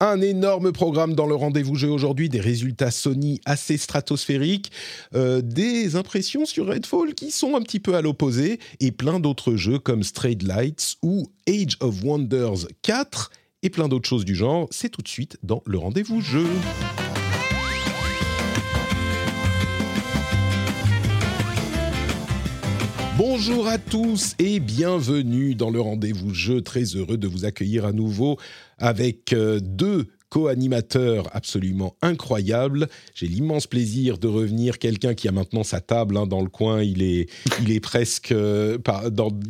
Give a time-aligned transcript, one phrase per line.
[0.00, 4.72] Un énorme programme dans le rendez-vous jeu aujourd'hui, des résultats Sony assez stratosphériques,
[5.14, 9.54] euh, des impressions sur Redfall qui sont un petit peu à l'opposé, et plein d'autres
[9.54, 13.30] jeux comme Strayed Lights ou Age of Wonders 4
[13.62, 14.66] et plein d'autres choses du genre.
[14.72, 16.46] C'est tout de suite dans le rendez-vous jeu.
[23.16, 26.62] Bonjour à tous et bienvenue dans le rendez-vous jeu.
[26.62, 28.38] Très heureux de vous accueillir à nouveau
[28.76, 32.88] avec euh, deux co-animateurs absolument incroyables.
[33.14, 36.82] J'ai l'immense plaisir de revenir quelqu'un qui a maintenant sa table hein, dans le coin.
[36.82, 37.30] Il est,
[37.62, 38.78] il est presque, euh,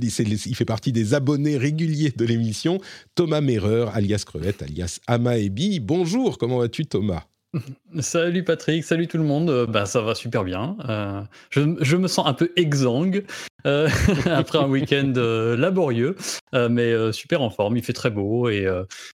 [0.03, 2.83] il fait partie des abonnés réguliers de l'émission.
[3.15, 5.81] Thomas Merreur, alias Crevette, alias Amaebi.
[5.81, 7.25] Bonjour, comment vas-tu Thomas?
[8.00, 9.48] Salut Patrick, salut tout le monde.
[9.50, 10.77] Euh, bah, ça va super bien.
[10.88, 13.24] Euh, je, je me sens un peu exsangue
[13.66, 13.88] euh,
[14.27, 16.16] après un week-end euh, laborieux,
[16.52, 17.77] mais super en forme.
[17.77, 18.66] Il fait très beau et,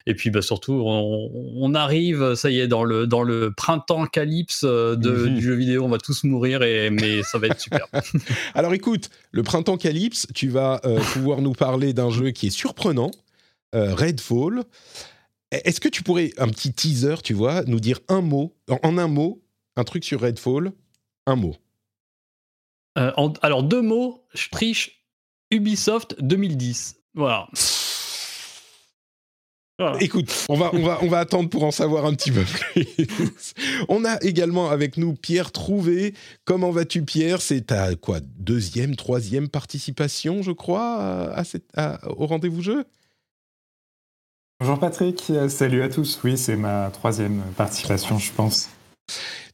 [0.06, 4.06] et puis bah, surtout on, on arrive, ça y est, dans le, dans le printemps
[4.06, 5.36] calypse de, Mhm.
[5.36, 5.84] du jeu vidéo.
[5.84, 7.86] On va tous mourir et mais ça va être super.
[8.56, 10.80] Alors écoute, le printemps Calypse, tu vas
[11.14, 13.12] pouvoir nous parler d'un jeu qui est surprenant,
[13.74, 14.64] Redfall.
[15.52, 19.08] Est-ce que tu pourrais, un petit teaser, tu vois, nous dire un mot, en, un
[19.08, 19.42] mot,
[19.76, 20.72] un truc sur Redfall,
[21.26, 21.56] un mot
[22.98, 25.04] Euh, en- alors deux mots, je triche.
[25.52, 26.98] Ubisoft 2010.
[27.16, 27.48] Voilà.
[29.80, 29.98] Voilà.
[30.04, 32.86] Écoute, on va, on, va, on va attendre pour en savoir un petit peu plus.
[33.88, 36.14] on a également avec nous Pierre Trouvé.
[36.44, 37.42] Comment vas-tu Pierre?
[37.42, 42.84] C'est ta quoi, deuxième, troisième participation, je crois, à cette- à- au rendez-vous jeu?
[44.62, 46.20] Bonjour Patrick, euh, salut à tous.
[46.26, 48.70] Oui, c'est ma troisième participation, je pense.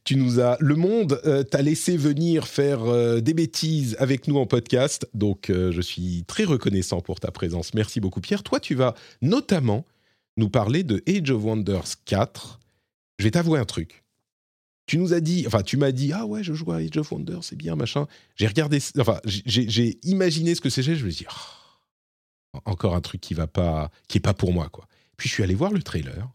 [0.02, 4.36] Tu nous as, le monde euh, t'a laissé venir faire euh, des bêtises avec nous
[4.36, 7.72] en podcast, donc je suis très reconnaissant pour ta présence.
[7.72, 8.42] Merci beaucoup, Pierre.
[8.42, 9.84] Toi, tu vas notamment
[10.36, 12.58] nous parler de Age of Wonders 4.
[13.20, 14.02] Je vais t'avouer un truc.
[14.86, 17.12] Tu nous as dit, enfin, tu m'as dit, ah ouais, je joue à Age of
[17.12, 18.08] Wonders, c'est bien, machin.
[18.34, 23.20] J'ai regardé, enfin, j'ai imaginé ce que c'était, je me dit, Ah, encore un truc
[23.20, 24.88] qui va pas, qui est pas pour moi, quoi.
[25.16, 26.28] Puis je suis allé voir le trailer.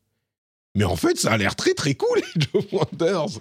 [0.75, 3.39] Mais en fait, ça a l'air très très cool, Age of Wonders.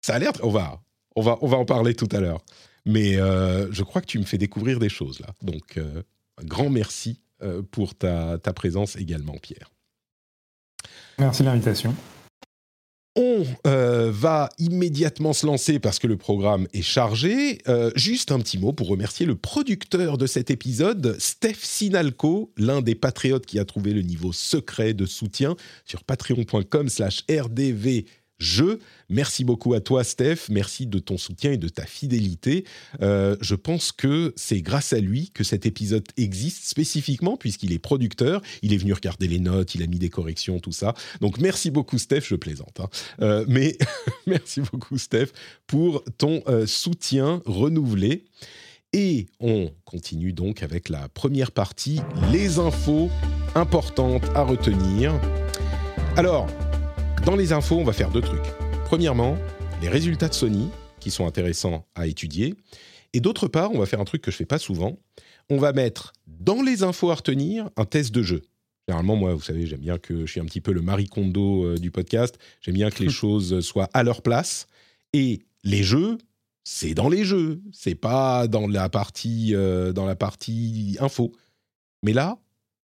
[0.00, 0.32] Ça a l'air.
[0.42, 0.80] On va,
[1.16, 2.42] on va, on va en parler tout à l'heure.
[2.86, 5.28] Mais euh, je crois que tu me fais découvrir des choses là.
[5.42, 6.02] Donc, euh,
[6.40, 9.70] un grand merci euh, pour ta, ta présence également, Pierre.
[11.18, 11.94] Merci de l'invitation.
[13.16, 17.58] On euh, va immédiatement se lancer parce que le programme est chargé.
[17.66, 22.82] Euh, juste un petit mot pour remercier le producteur de cet épisode, Steph Sinalco, l'un
[22.82, 26.88] des patriotes qui a trouvé le niveau secret de soutien sur patreon.com
[28.40, 28.80] rdvjeux.
[29.08, 30.48] Merci beaucoup à toi, Steph.
[30.50, 32.64] Merci de ton soutien et de ta fidélité.
[33.02, 37.78] Euh, je pense que c'est grâce à lui que cet épisode existe spécifiquement, puisqu'il est
[37.78, 38.40] producteur.
[38.62, 40.94] Il est venu regarder les notes, il a mis des corrections, tout ça.
[41.20, 42.22] Donc merci beaucoup, Steph.
[42.28, 42.80] Je plaisante.
[42.80, 42.88] hein.
[43.20, 43.76] Euh, mais
[44.26, 45.28] merci beaucoup, Steph,
[45.66, 48.24] pour ton euh, soutien renouvelé.
[48.92, 52.00] Et on continue donc avec la première partie,
[52.32, 53.08] les infos
[53.54, 55.12] importantes à retenir.
[56.16, 56.48] Alors,
[57.24, 58.54] dans les infos, on va faire deux trucs.
[58.86, 59.36] Premièrement,
[59.82, 60.70] les résultats de Sony,
[61.00, 62.54] qui sont intéressants à étudier.
[63.12, 64.98] Et d'autre part, on va faire un truc que je fais pas souvent.
[65.48, 68.42] On va mettre dans les infos à retenir un test de jeu.
[68.88, 71.64] Généralement, moi, vous savez, j'aime bien que je suis un petit peu le Marie Kondo
[71.64, 72.38] euh, du podcast.
[72.60, 74.66] J'aime bien que les choses soient à leur place.
[75.12, 76.18] Et les jeux,
[76.64, 77.60] c'est dans les jeux.
[77.72, 81.32] C'est pas dans la partie, euh, dans la partie info.
[82.02, 82.38] Mais là,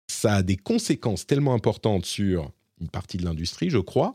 [0.08, 4.12] ça a des conséquences tellement importantes sur une partie de l'industrie, je crois,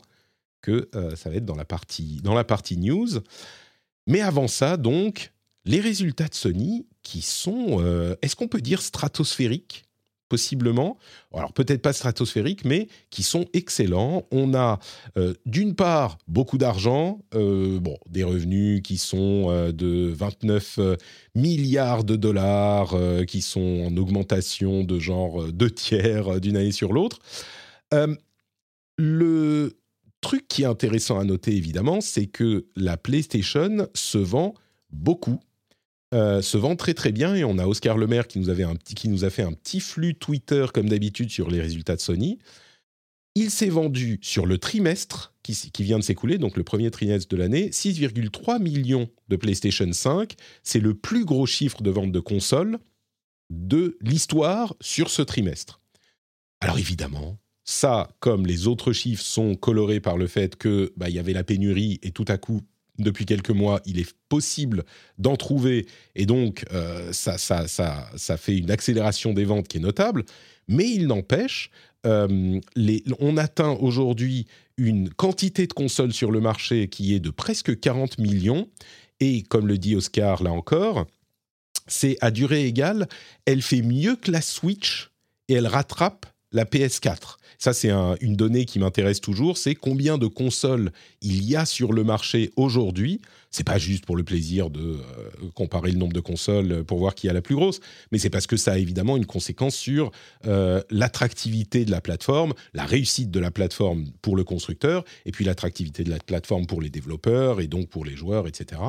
[0.62, 3.20] que euh, ça va être dans la partie, dans la partie news.
[4.06, 5.32] Mais avant ça, donc,
[5.66, 9.84] les résultats de Sony qui sont, euh, est-ce qu'on peut dire stratosphériques?
[10.28, 10.98] Possiblement.
[11.32, 14.26] Alors peut-être pas stratosphériques, mais qui sont excellents.
[14.32, 14.80] On a
[15.16, 20.96] euh, d'une part beaucoup d'argent, bon, des revenus qui sont de 29 euh,
[21.36, 22.96] milliards de dollars,
[23.28, 27.20] qui sont en augmentation de genre deux tiers d'une année sur l'autre.
[29.00, 29.78] Euh, le
[30.20, 34.54] truc qui est intéressant à noter, évidemment, c'est que la PlayStation se vend
[34.90, 35.40] beaucoup.
[36.12, 38.94] se vend très très bien et on a Oscar Lemaire qui nous, avait un petit,
[38.94, 42.38] qui nous a fait un petit flux Twitter comme d'habitude sur les résultats de Sony.
[43.34, 47.28] Il s'est vendu sur le trimestre qui, qui vient de s'écouler, donc le premier trimestre
[47.28, 50.34] de l'année, 6,3 millions de PlayStation 5.
[50.62, 52.78] C'est le plus gros chiffre de vente de consoles
[53.50, 55.80] de l'histoire sur ce trimestre.
[56.60, 61.18] Alors évidemment, ça, comme les autres chiffres, sont colorés par le fait que bah, y
[61.18, 62.62] avait la pénurie et tout à coup,
[62.98, 64.84] depuis quelques mois, il est possible
[65.18, 69.76] d'en trouver et donc euh, ça, ça, ça, ça fait une accélération des ventes qui
[69.76, 70.24] est notable.
[70.68, 71.70] Mais il n'empêche,
[72.06, 72.60] euh,
[73.18, 74.46] on atteint aujourd'hui
[74.76, 78.68] une quantité de consoles sur le marché qui est de presque 40 millions.
[79.18, 81.06] Et comme le dit Oscar là encore,
[81.88, 83.08] c'est à durée égale,
[83.44, 85.10] elle fait mieux que la Switch
[85.48, 87.36] et elle rattrape la PS4.
[87.58, 87.90] Ça, c'est
[88.20, 92.50] une donnée qui m'intéresse toujours, c'est combien de consoles il y a sur le marché
[92.56, 93.20] aujourd'hui.
[93.50, 95.00] C'est pas juste pour le plaisir de euh,
[95.54, 97.80] comparer le nombre de consoles pour voir qui a la plus grosse,
[98.12, 100.10] mais c'est parce que ça a évidemment une conséquence sur
[100.46, 105.44] euh, l'attractivité de la plateforme, la réussite de la plateforme pour le constructeur, et puis
[105.44, 108.82] l'attractivité de la plateforme pour les développeurs et donc pour les joueurs, etc.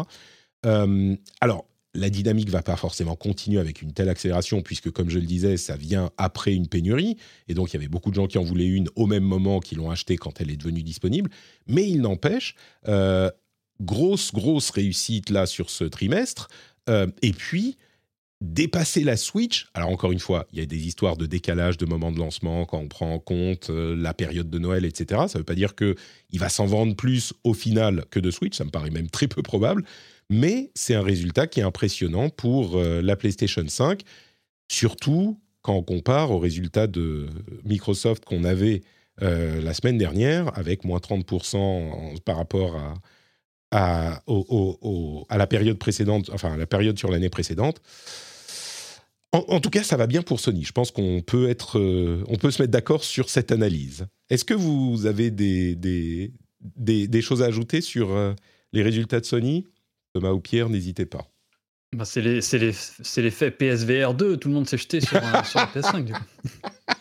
[0.66, 1.66] Euh, alors,
[1.98, 5.58] la dynamique va pas forcément continuer avec une telle accélération, puisque, comme je le disais,
[5.58, 7.18] ça vient après une pénurie.
[7.48, 9.60] Et donc, il y avait beaucoup de gens qui en voulaient une au même moment,
[9.60, 11.32] qui l'ont achetée quand elle est devenue disponible.
[11.66, 12.56] Mais il n'empêche,
[12.88, 13.32] euh,
[13.82, 16.50] grosse, grosse réussite là sur ce trimestre.
[16.88, 17.78] Euh, et puis,
[18.42, 19.68] dépasser la Switch.
[19.74, 22.66] Alors, encore une fois, il y a des histoires de décalage de moment de lancement
[22.66, 25.22] quand on prend en compte euh, la période de Noël, etc.
[25.28, 25.96] Ça ne veut pas dire qu'il
[26.34, 28.56] va s'en vendre plus au final que de Switch.
[28.56, 29.84] Ça me paraît même très peu probable
[30.30, 34.02] mais c'est un résultat qui est impressionnant pour euh, la PlayStation 5,
[34.70, 37.28] surtout quand on compare aux résultats de
[37.66, 38.84] Microsoft qu'on avait
[39.22, 42.76] euh, la semaine dernière, avec moins 30% par rapport
[43.72, 44.22] à,
[45.30, 47.82] à, la période précédente, enfin la période sur l'année précédente.
[49.34, 50.64] En, tout cas, ça va bien pour Sony.
[50.64, 54.08] Je pense qu'on peut être, euh, on peut se mettre d'accord sur cette analyse.
[54.30, 58.36] Est-ce que vous avez des, des, choses à ajouter sur
[58.72, 59.66] les résultats de Sony?
[60.20, 61.28] Thomas ou Pierre, n'hésitez pas.
[61.96, 66.20] Bah c'est l'effet PSVR 2, tout le monde s'est jeté sur, la PS5 du coup.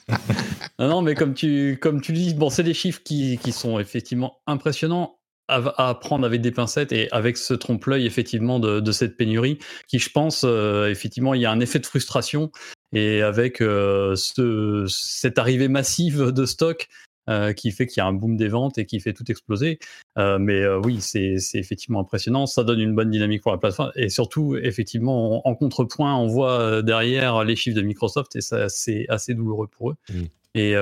[0.79, 4.39] non, mais comme tu, comme tu dis, bon, c'est des chiffres qui, qui, sont effectivement
[4.47, 5.19] impressionnants
[5.49, 9.59] à, prendre avec des pincettes et avec ce trompe-l'œil effectivement de, cette pénurie
[9.89, 12.51] qui, je pense, euh, effectivement, il y a un effet de frustration
[12.93, 16.87] et avec euh, ce, cette arrivée massive de stock,
[17.29, 19.79] euh, qui fait qu'il y a un boom des ventes et qui fait tout exploser.
[20.19, 22.47] Euh, mais euh, oui, c'est effectivement impressionnant.
[22.47, 23.91] Ça donne une bonne dynamique pour la plateforme.
[23.97, 29.07] Et surtout, effectivement, en, contrepoint, on voit derrière les chiffres de Microsoft et ça, c'est
[29.09, 29.97] assez douloureux pour eux.
[30.11, 30.23] Mmh.
[30.55, 30.73] Et, et,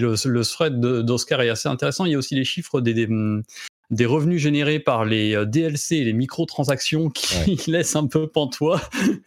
[0.00, 2.04] le, le thread d'Oscar est assez intéressant.
[2.04, 3.06] Il y a aussi les chiffres des, des,
[3.90, 8.80] des revenus générés par les euh, DLC et les microtransactions qui laissent un peu pantois,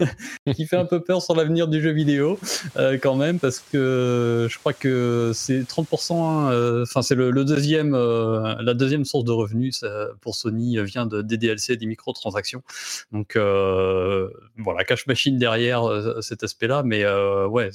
[0.56, 2.39] qui fait un peu peur sur l'avenir du jeu vidéo
[2.77, 7.31] euh, quand même, parce que je crois que c'est 30%, hein, euh, enfin c'est le,
[7.45, 9.83] deuxième, la deuxième source de revenus
[10.21, 12.63] pour Sony vient de, des DLC et des microtransactions.
[13.12, 15.83] Donc voilà, cash machine derrière
[16.21, 17.06] cet aspect-là, mais
[17.45, 17.69] ouais,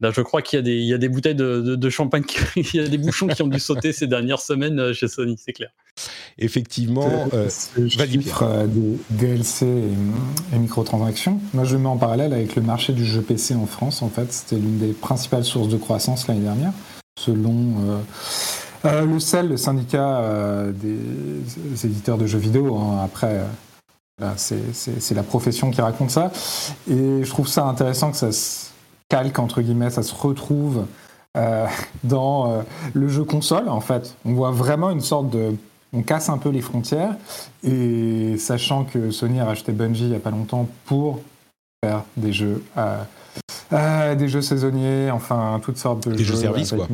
[0.00, 2.24] là je crois qu'il y, a des, il y a des bouteilles de, de champagne,
[2.56, 5.52] il y a des bouchons qui ont dû sauter ces dernières semaines chez Sony, c'est
[5.52, 5.70] clair.
[6.38, 7.48] Effectivement, euh,
[7.88, 9.66] chiffre euh, des DLC
[10.52, 11.40] et, microtransactions.
[11.54, 14.02] Moi, je mets en parallèle avec le marché du jeu PC en France.
[14.02, 16.72] En fait, c'était l'une des principales sources de croissance l'année dernière,
[17.18, 18.02] selon
[18.84, 20.22] euh, le CEL, le syndicat
[20.74, 22.76] des, éditeurs de jeux vidéo.
[22.76, 23.00] Hein.
[23.02, 23.40] Après,
[24.36, 26.30] c'est la profession qui raconte ça.
[26.90, 28.66] Et je trouve ça intéressant que ça se
[29.08, 30.84] calque, entre guillemets, ça se retrouve
[32.04, 34.14] dans le jeu console, en fait.
[34.26, 35.56] On voit vraiment une sorte de
[35.96, 37.16] on casse un peu les frontières.
[37.64, 41.20] Et sachant que Sony a racheté Bungie il n'y a pas longtemps pour
[41.82, 43.02] faire des jeux, euh,
[43.72, 46.86] euh, des jeux saisonniers, enfin toutes sortes de des jeux, services quoi.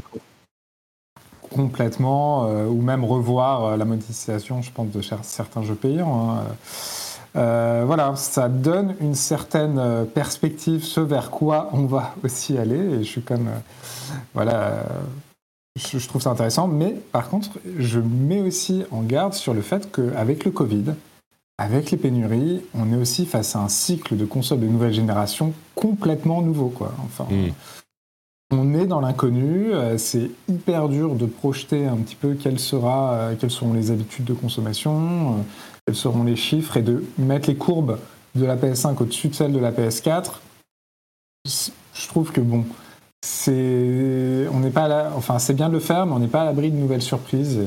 [1.51, 6.31] Complètement, euh, ou même revoir la monétisation, je pense, de certains jeux payants.
[6.31, 7.85] Hein.
[7.85, 12.79] voilà, ça donne une certaine perspective, ce vers quoi on va aussi aller.
[12.79, 13.51] Et je suis comme,
[14.33, 14.87] voilà,
[15.77, 19.91] je, trouve ça intéressant, mais par contre, je mets aussi en garde sur le fait
[19.91, 20.95] qu'avec le Covid,
[21.59, 25.55] avec les pénuries, on est aussi face à un cycle de consoles de nouvelle génération
[25.75, 26.69] complètement nouveau.
[26.69, 26.93] Quoi.
[27.05, 27.53] Enfin, hmm.
[28.55, 33.15] On est dans l'inconnu, euh, c'est hyper dur de projeter un petit peu quelle sera,
[33.15, 35.43] euh, quelles seront les habitudes de consommation, euh,
[35.87, 37.99] quels seront les chiffres, et de mettre les courbes
[38.35, 40.41] de la PS5 au-dessus de celles de la PS4.
[41.47, 42.67] Je trouve que bon,
[43.25, 46.43] c'est on n'est pas là, enfin c'est bien de le faire, mais on n'est pas
[46.43, 47.61] à l'abri de nouvelles surprises.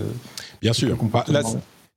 [0.61, 0.97] Bien sûr.
[1.27, 1.41] Là,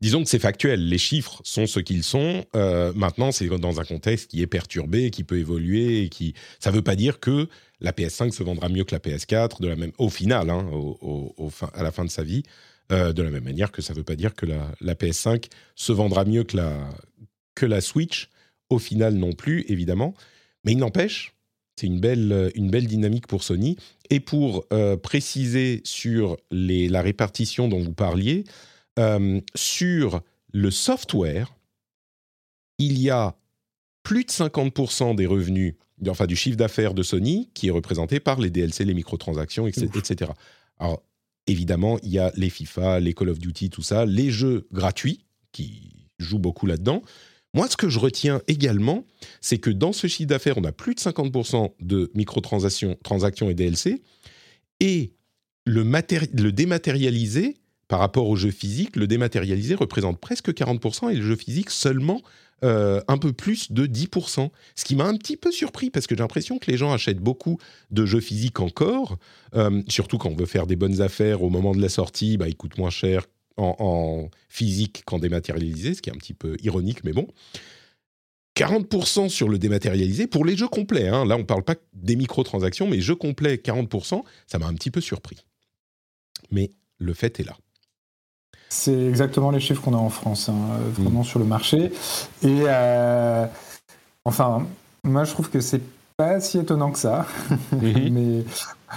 [0.00, 0.88] disons que c'est factuel.
[0.88, 2.44] Les chiffres sont ce qu'ils sont.
[2.54, 6.34] Euh, maintenant, c'est dans un contexte qui est perturbé, qui peut évoluer, et qui.
[6.60, 7.48] Ça ne veut pas dire que
[7.80, 9.92] la PS5 se vendra mieux que la PS4 de la même.
[9.98, 12.42] Au final, hein, au, fin, à la fin de sa vie,
[12.92, 15.46] euh, de la même manière que ça ne veut pas dire que la, la, PS5
[15.74, 16.90] se vendra mieux que la
[17.54, 18.30] que la Switch.
[18.70, 20.14] Au final, non plus, évidemment.
[20.62, 21.32] Mais il n'empêche,
[21.78, 23.76] c'est une belle, une belle dynamique pour Sony.
[24.10, 28.44] Et pour euh, préciser sur les, la répartition dont vous parliez,
[28.98, 30.20] euh, sur
[30.52, 31.54] le software,
[32.78, 33.36] il y a
[34.02, 35.74] plus de 50% des revenus,
[36.08, 40.32] enfin du chiffre d'affaires de Sony, qui est représenté par les DLC, les microtransactions, etc.
[40.78, 41.02] Alors,
[41.46, 45.24] évidemment, il y a les FIFA, les Call of Duty, tout ça, les jeux gratuits,
[45.52, 47.02] qui jouent beaucoup là-dedans.
[47.54, 49.04] Moi, ce que je retiens également,
[49.40, 53.54] c'est que dans ce chiffre d'affaires, on a plus de 50% de microtransactions transactions et
[53.54, 54.02] DLC,
[54.80, 55.12] et
[55.64, 57.56] le, dématérialisé,
[57.88, 62.22] par rapport au jeu physique, le dématérialisé représente presque 40% et le jeu physique seulement
[62.64, 64.50] euh, un peu plus de 10%.
[64.74, 67.20] Ce qui m'a un petit peu surpris parce que j'ai l'impression que les gens achètent
[67.20, 67.58] beaucoup
[67.90, 69.18] de jeux physiques encore,
[69.54, 72.48] euh, surtout quand on veut faire des bonnes affaires au moment de la sortie, bah,
[72.48, 73.26] ils coûtent moins cher
[73.58, 77.26] en, physique qu'en dématérialisé, ce qui est un petit peu ironique, mais bon.
[78.56, 81.08] 40% sur le dématérialisé pour les jeux complets.
[81.08, 81.24] Hein.
[81.24, 84.90] Là, on ne parle pas des microtransactions, mais jeux complets, 40%, ça m'a un petit
[84.90, 85.44] peu surpris.
[86.50, 87.56] Mais le fait est là.
[88.68, 91.24] C'est exactement les chiffres qu'on a en France, hein, vraiment mm.
[91.24, 91.92] sur le marché.
[92.42, 93.46] Et euh,
[94.24, 94.66] enfin,
[95.04, 95.80] moi je trouve que c'est
[96.18, 97.26] pas si étonnant que ça,
[97.80, 98.44] mais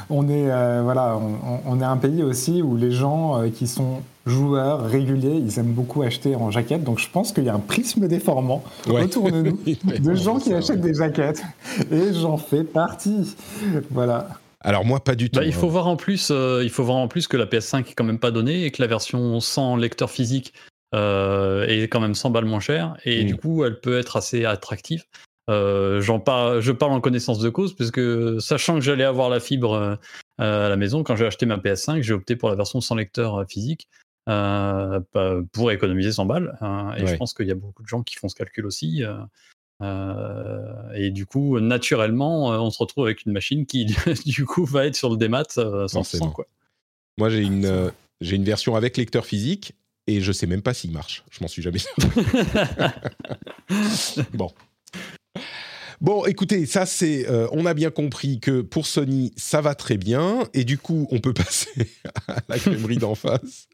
[0.09, 1.17] on est euh, voilà,
[1.65, 5.73] on, est un pays aussi où les gens euh, qui sont joueurs réguliers, ils aiment
[5.73, 6.83] beaucoup acheter en jaquette.
[6.83, 9.59] Donc je pense qu'il y a un prisme déformant autour de nous
[9.99, 11.43] de gens qui achètent des jaquettes,
[11.91, 13.35] et j'en fais partie.
[13.91, 14.27] Voilà.
[14.61, 15.45] Alors moi, pas du bah, tout.
[15.45, 15.71] il faut hein.
[15.71, 18.19] voir en plus, euh, il faut voir en plus que la PS5 est quand même
[18.19, 20.53] pas donnée et que la version sans lecteur physique
[20.95, 24.45] euh, est quand même 100 balles moins chère et du coup, elle peut être assez
[24.45, 25.03] attractive.
[25.49, 29.29] Euh, j'en parle, je parle en connaissance de cause parce que sachant que j'allais avoir
[29.29, 29.97] la fibre
[30.37, 33.45] à la maison quand j'ai acheté ma PS5, j'ai opté pour la version sans lecteur
[33.49, 33.87] physique.
[34.27, 35.01] Bah,
[35.51, 36.57] pour économiser 100 balles.
[36.61, 39.03] Hein, et je pense qu'il y a beaucoup de gens qui font ce calcul aussi.
[39.81, 43.85] Euh, et du coup, naturellement, euh, on se retrouve avec une machine qui,
[44.25, 46.45] du coup, va être sur le démat euh, sans Quoi.
[47.17, 49.73] Moi, j'ai une, j'ai une version avec lecteur physique
[50.07, 51.23] et je sais même pas s'il marche.
[51.31, 51.79] Je m'en suis jamais.
[54.33, 54.51] bon.
[55.99, 60.47] Bon, écoutez, ça c'est, on a bien compris que pour Sony, ça va très bien,
[60.55, 61.69] et du coup, on peut passer
[62.27, 63.67] à la crèmerie d'en face.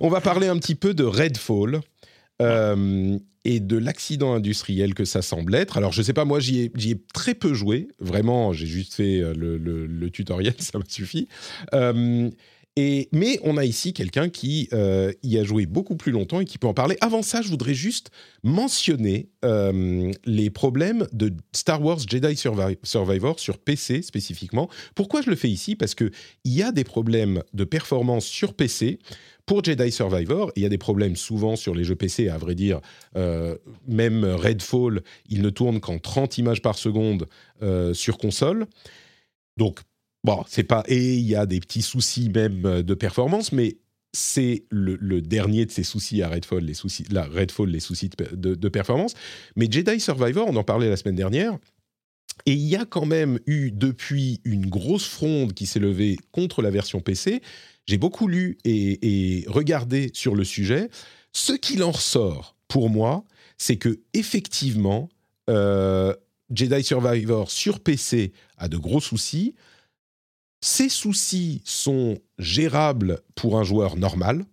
[0.00, 1.80] On va parler un petit peu de Redfall.
[2.42, 5.76] Euh, et de l'accident industriel que ça semble être.
[5.76, 7.88] Alors, je sais pas, moi, j'y ai, très peu joué.
[8.00, 11.28] Vraiment, j'ai juste fait euh, le, tutoriel, ça m'a suffi.
[11.74, 12.30] Euh,
[12.76, 14.68] mais on a ici quelqu'un qui
[15.22, 16.96] y a joué beaucoup plus longtemps et qui peut en parler.
[17.00, 18.10] Avant ça, je voudrais juste
[18.42, 19.28] mentionner
[20.24, 22.36] les problèmes de Star Wars Jedi
[22.82, 24.68] Survivor sur PC spécifiquement.
[24.94, 25.76] Pourquoi je le fais ici?
[25.76, 26.10] Parce qu'il
[26.44, 28.98] y a des problèmes de performance sur PC
[29.46, 32.54] pour Jedi Survivor, il y a des problèmes souvent sur les jeux PC, à vrai
[32.54, 32.80] dire.
[33.16, 37.28] Euh, même Redfall, il ne tourne qu'en 30 images par seconde
[37.62, 38.66] euh, sur console.
[39.58, 39.80] Donc,
[40.24, 40.82] bon, c'est pas.
[40.88, 43.76] Et il y a des petits soucis même euh, de performance, mais
[44.12, 48.54] c'est le, dernier de ces soucis à Redfall, les soucis, la Redfall, les soucis de,
[48.54, 49.14] de, performance.
[49.56, 51.58] Mais Jedi Survivor, on en parlait la semaine dernière.
[52.46, 56.62] Et il y a quand même eu depuis une grosse fronde qui s'est levée contre
[56.62, 57.40] la version PC
[57.86, 60.88] j'ai beaucoup lu et, regardé sur le sujet.
[61.32, 63.24] Ce qu'il en ressort, pour moi,
[63.58, 65.08] c'est que effectivement,
[65.50, 66.14] euh,
[66.50, 69.54] Jedi Survivor sur PC a de gros soucis.
[70.66, 74.46] Ces soucis sont gérables pour un joueur normal.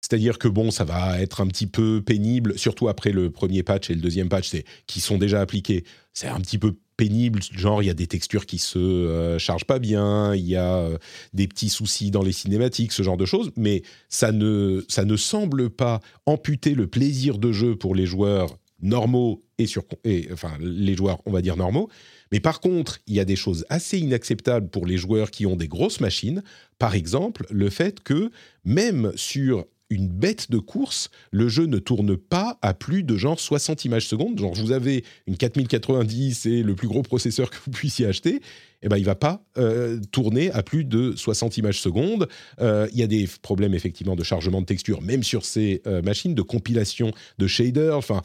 [0.00, 3.90] C'est-à-dire que bon, ça va être un petit peu pénible, surtout après le premier patch
[3.90, 4.50] et le deuxième patch,
[4.88, 5.84] qui sont déjà appliqués.
[6.14, 9.66] C'est un petit peu pénible, genre il y a des textures qui se euh, chargent
[9.66, 10.98] pas bien, il y a euh,
[11.32, 15.16] des petits soucis dans les cinématiques, ce genre de choses, mais ça ne, ça ne
[15.16, 20.52] semble pas amputer le plaisir de jeu pour les joueurs normaux et, sur, et enfin
[20.60, 21.88] les joueurs on va dire normaux.
[22.30, 25.56] Mais par contre, il y a des choses assez inacceptables pour les joueurs qui ont
[25.56, 26.42] des grosses machines.
[26.78, 28.30] Par exemple, le fait que
[28.64, 33.38] même sur une bête de course, le jeu ne tourne pas à plus de genre
[33.38, 34.38] 60 images secondes.
[34.38, 38.40] Genre, vous avez une 4090 et le plus gros processeur que vous puissiez acheter,
[38.82, 42.28] eh ben, il va pas euh, tourner à plus de 60 images secondes.
[42.60, 46.02] Euh, il y a des problèmes effectivement de chargement de texture, même sur ces euh,
[46.02, 47.96] machines, de compilation de shaders.
[47.96, 48.22] Enfin,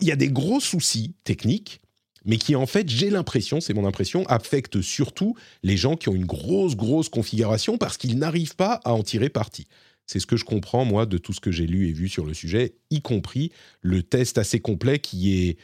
[0.00, 1.80] il y a des gros soucis techniques
[2.24, 6.14] mais qui en fait, j'ai l'impression, c'est mon impression, affectent surtout les gens qui ont
[6.14, 9.66] une grosse, grosse configuration parce qu'ils n'arrivent pas à en tirer parti.
[10.06, 12.26] C'est ce que je comprends, moi, de tout ce que j'ai lu et vu sur
[12.26, 15.58] le sujet, y compris le test assez complet qui est...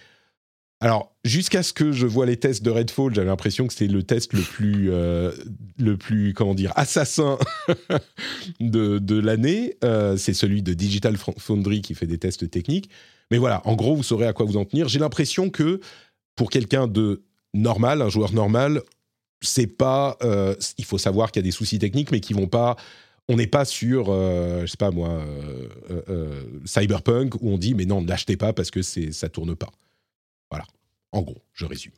[0.82, 4.02] Alors, jusqu'à ce que je vois les tests de Redfall, j'avais l'impression que c'était le
[4.02, 5.30] test le plus, euh,
[5.78, 7.38] le plus, comment dire, assassin
[8.60, 9.76] de, de l'année.
[9.84, 12.88] Euh, c'est celui de Digital Foundry qui fait des tests techniques.
[13.30, 14.88] Mais voilà, en gros, vous saurez à quoi vous en tenir.
[14.88, 15.80] J'ai l'impression que
[16.34, 17.22] pour quelqu'un de
[17.54, 18.82] normal, un joueur normal,
[19.40, 20.16] c'est pas.
[20.22, 22.76] Euh, il faut savoir qu'il y a des soucis techniques, mais qui vont pas.
[23.28, 25.22] On n'est pas sur, euh, je sais pas moi,
[25.90, 29.54] euh, Cyberpunk où on dit mais non, ne l'achetez pas parce que c'est ça tourne
[29.54, 29.70] pas.
[30.50, 30.66] Voilà.
[31.12, 31.92] En gros, je résume.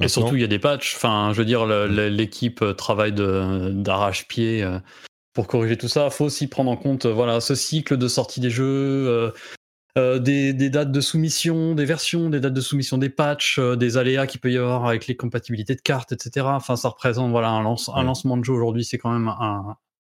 [0.00, 0.94] Et surtout, il y a des patchs.
[0.94, 4.64] Enfin, je veux dire, l'équipe travaille d'arrache-pied
[5.38, 6.06] pour corriger tout ça.
[6.06, 9.32] Il faut aussi prendre en compte, voilà, ce cycle de sortie des jeux
[9.96, 13.96] euh, des, dates de soumission, des versions, des dates de soumission des patchs, euh, des
[13.96, 16.44] aléas qu'il peut y avoir avec les compatibilités de cartes, etc.
[16.50, 19.28] Enfin, ça représente voilà un, lancement de jeu aujourd'hui, c'est quand même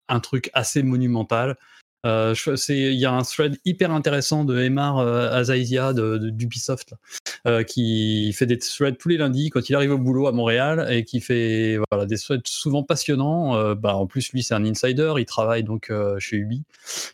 [0.09, 1.57] un, truc assez monumental.
[2.05, 2.35] Euh,
[2.69, 6.95] il y a un thread hyper intéressant de Emar euh, Azaizia d'Ubisoft
[7.47, 10.87] euh, qui fait des threads tous les lundis quand il arrive au boulot à Montréal
[10.91, 13.75] et qui fait voilà, des threads souvent passionnants.
[13.75, 16.63] bah, en plus, lui, c'est un insider, il travaille donc chez Ubi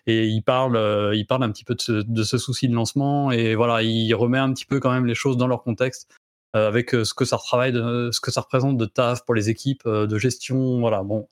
[0.06, 3.30] et il parle, il parle un petit peu de ce, de ce souci de lancement
[3.30, 6.08] et voilà, il remet un petit peu quand même les choses dans leur contexte.
[6.56, 9.36] Euh, avec euh, ce que ça travaille, de, ce que ça représente de taf pour
[9.36, 10.80] les équipes, euh, de gestion.
[10.80, 11.28] Voilà, bon,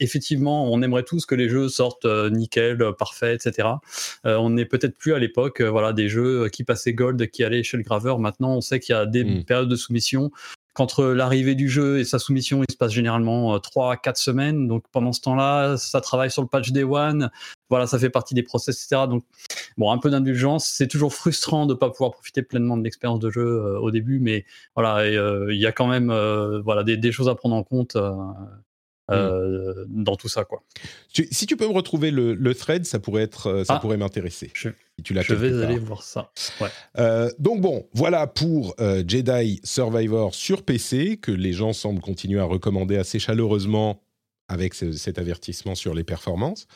[0.00, 3.68] effectivement, on aimerait tous que les jeux sortent nickel, parfait, etc.
[4.24, 7.76] on n'est peut-être plus à l'époque, voilà, des jeux qui passaient gold, qui allaient chez
[7.76, 8.18] le graveur.
[8.18, 9.44] Maintenant, on sait qu'il y a des mmh.
[9.44, 10.32] périodes de soumission
[10.74, 14.68] qu'entre l'arrivée du jeu et sa soumission, il se passe généralement 3 à 4 semaines.
[14.68, 17.30] Donc pendant ce temps-là, ça travaille sur le patch Day One.
[17.68, 19.06] Voilà, ça fait partie des process, etc.
[19.08, 19.24] Donc,
[19.78, 20.66] bon, un peu d'indulgence.
[20.66, 23.90] C'est toujours frustrant de ne pas pouvoir profiter pleinement de l'expérience de jeu euh, au
[23.90, 27.54] début, mais voilà, euh, il y a quand même euh, voilà, des, choses à prendre
[27.54, 27.96] en compte.
[29.08, 29.84] Hmm.
[29.88, 30.62] dans tout ça quoi.
[31.12, 33.78] si tu peux me retrouver le, thread, ça pourrait être, ça ah.
[33.78, 34.50] pourrait m'intéresser.
[34.54, 34.70] Je,
[35.04, 36.30] tu je vais aller voir ça.
[37.38, 42.96] donc bon, voilà pour Jedi Survivor sur PC que les gens semblent continuer à recommander
[42.96, 44.00] assez chaleureusement
[44.48, 46.66] avec cet avertissement sur les performances.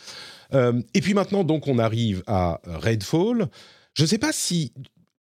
[0.54, 3.48] Euh, et puis maintenant, donc, on arrive à Redfall.
[3.94, 4.72] Je ne sais pas si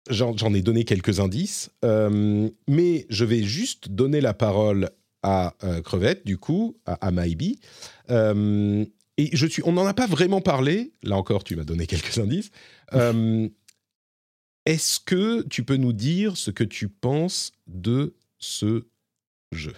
[0.09, 4.89] j'en ai donné quelques indices, euh, mais je vais juste donner la parole
[5.21, 7.27] à euh, Crevette, du coup, à, à
[9.21, 10.93] et je suis, on n'en a pas vraiment parlé.
[11.03, 12.51] Là encore, tu m'as donné quelques indices.
[14.65, 18.85] Est-ce que tu peux nous dire ce que tu penses de ce
[19.51, 19.73] jeu?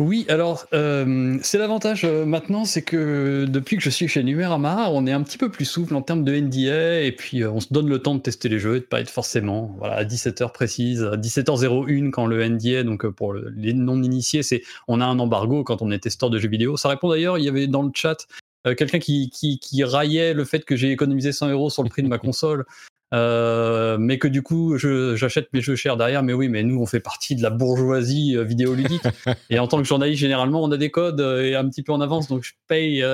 [0.00, 4.90] Oui, alors euh, c'est l'avantage euh, maintenant, c'est que depuis que je suis chez Numérama,
[4.92, 7.58] on est un petit peu plus souple en termes de NDA et puis euh, on
[7.58, 10.04] se donne le temps de tester les jeux et de pas être forcément voilà, à
[10.04, 15.18] 17h précise, à 17h01 quand le NDA, donc pour les non-initiés, c'est on a un
[15.18, 16.76] embargo quand on est testeur de jeux vidéo.
[16.76, 18.28] Ça répond d'ailleurs, il y avait dans le chat
[18.76, 22.04] quelqu'un qui, qui, qui, raillait le fait que j'ai économisé 100 euros sur le prix
[22.04, 22.66] de ma console.
[23.14, 26.22] Euh, mais que du coup, j'achète mes jeux chers derrière.
[26.22, 29.02] Mais oui, mais nous, on fait partie de la bourgeoisie euh, vidéoludique.
[29.50, 31.92] et en tant que journaliste, généralement, on a des codes euh, et un petit peu
[31.92, 33.04] en avance, donc je paye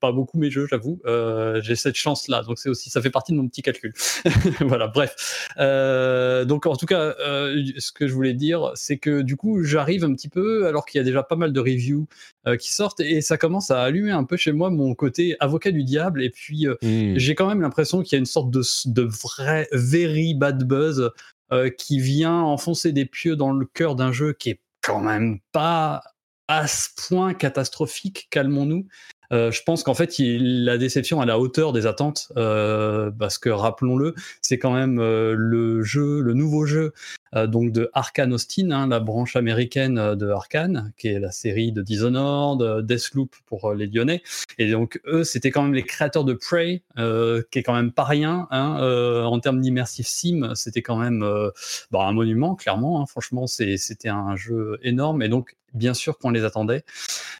[0.00, 1.00] pas beaucoup mes jeux, j'avoue.
[1.62, 3.92] J'ai cette chance-là, donc c'est aussi, ça fait partie de mon petit calcul.
[4.60, 5.14] voilà, bref.
[6.46, 10.12] donc en tout cas, ce que je voulais dire, c'est que du coup, j'arrive un
[10.14, 12.06] petit peu, alors qu'il y a déjà pas mal de reviews
[12.58, 15.84] qui sortent, et ça commence à allumer un peu chez moi mon côté avocat du
[15.84, 16.22] diable.
[16.22, 17.16] Et puis, mmh.
[17.16, 21.10] j'ai quand même l'impression qu'il y a une sorte de, de vrai very bad buzz
[21.52, 25.40] euh, qui vient enfoncer des pieux dans le cœur d'un jeu qui est quand même
[25.52, 26.02] pas
[26.48, 28.86] à ce point catastrophique, calmons-nous.
[29.32, 33.48] Euh, je pense qu'en fait, la déception à la hauteur des attentes, euh, parce que
[33.50, 36.92] rappelons-le, c'est quand même le jeu, le nouveau jeu
[37.46, 41.72] donc de Arkane Austin, hein, la branche américaine euh, de Arkane, qui est la série
[41.72, 44.22] de Dishonored, Deathloop pour euh, les Lyonnais.
[44.58, 48.04] Et donc eux, c'était quand même les créateurs de Prey, qui est quand même pas
[48.04, 50.52] rien hein, en termes d'immersive sim.
[50.54, 51.24] C'était quand même
[51.90, 53.00] bah, un monument, clairement.
[53.00, 55.22] Hein, franchement, c'était un jeu énorme.
[55.22, 56.84] Et donc bien sûr qu'on les attendait.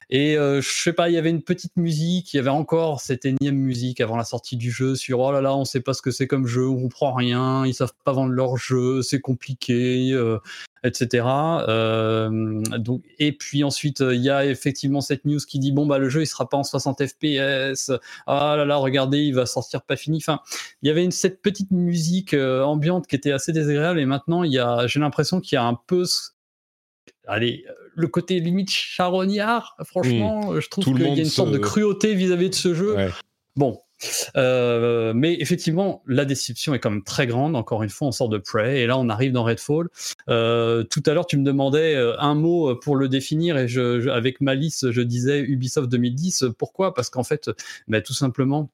[0.09, 3.25] Et je sais pas, il y avait une petite musique, il y avait encore cette
[3.25, 6.01] énième musique avant la sortie du jeu sur oh là là, on sait pas ce
[6.01, 10.11] que c'est comme jeu, on comprend rien, ils savent pas vendre leur jeu, c'est compliqué,
[10.11, 10.39] euh,
[10.83, 11.25] etc.
[11.67, 15.97] Euh, donc, et puis ensuite, il y a effectivement cette news qui dit bon bah
[15.97, 17.91] le jeu il sera pas en 60 FPS.
[18.27, 20.17] Ah là là, regardez, il va sortir pas fini.
[20.17, 20.39] Enfin,
[20.81, 24.99] il y avait cette petite musique euh, ambiante qui était assez désagréable et maintenant j'ai
[24.99, 26.05] l'impression qu'il y a un peu
[27.27, 32.13] allez, le côté limite charognard, franchement, je trouve qu'il y a une sorte de cruauté
[32.13, 32.95] vis-à-vis de ce jeu.
[33.55, 33.79] Bon,
[34.35, 37.55] Euh, mais effectivement, la déception est quand même très grande.
[37.55, 39.87] Encore une fois, on sort de Prey et là, on arrive dans Redfall.
[40.29, 44.09] Euh, tout à l'heure, tu me demandais euh, un mot pour le définir et je,
[44.09, 46.45] avec Malice, je disais Ubisoft 2010.
[46.57, 46.93] Pourquoi?
[46.93, 47.49] Parce qu'en fait,
[47.87, 48.69] bah, tout simplement,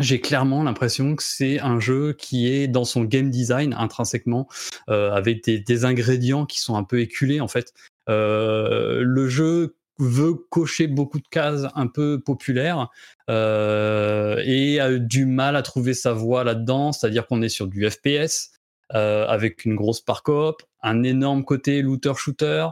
[0.00, 4.48] j'ai clairement l'impression que c'est un jeu qui est dans son game design intrinsèquement
[4.88, 7.72] euh, avec des, des, ingrédients qui sont un peu éculés en fait.
[8.08, 12.88] Euh, le jeu veut cocher beaucoup de cases un peu populaires
[13.30, 17.88] euh, et a du mal à trouver sa voie là-dedans, c'est-à-dire qu'on est sur du
[17.88, 18.50] FPS
[18.94, 22.68] euh, avec une grosse parcoop, un énorme côté looter-shooter,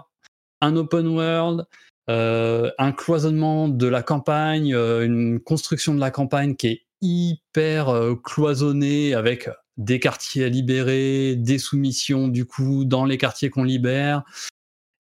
[0.61, 1.67] un open world,
[2.11, 7.89] euh, un cloisonnement de la campagne, euh, une construction de la campagne qui est hyper
[7.91, 13.65] euh, cloisonné avec des quartiers à libérer, des soumissions du coup dans les quartiers qu'on
[13.65, 14.23] libère.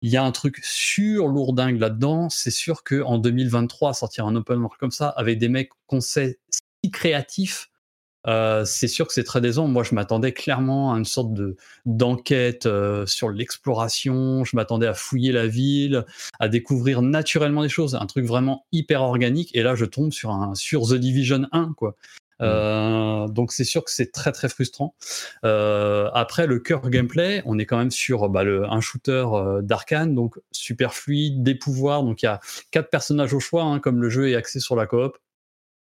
[0.02, 2.28] Il y a un truc sur lourdingue là-dedans.
[2.28, 6.00] C'est sûr que en 2023, sortir un open world comme ça avec des mecs qu'on
[6.00, 7.70] sait si créatifs,
[8.26, 9.68] euh, c'est sûr que c'est très décevant.
[9.68, 11.56] Moi, je m'attendais clairement à une sorte de
[11.86, 14.44] d'enquête euh, sur l'exploration.
[14.44, 16.04] Je m'attendais à fouiller la ville,
[16.40, 19.54] à découvrir naturellement des choses, un truc vraiment hyper organique.
[19.54, 21.96] Et là, je tombe sur un sur The Division 1, quoi.
[22.42, 22.44] Mmh.
[22.44, 24.96] Euh, donc c'est sûr que c'est très très frustrant.
[25.44, 29.62] Euh, après le cœur gameplay, on est quand même sur bah, le, un shooter euh,
[29.62, 32.02] d'arcane, donc super fluide, des pouvoirs.
[32.02, 32.40] Donc il y a
[32.72, 35.16] quatre personnages au choix, hein, comme le jeu est axé sur la coop.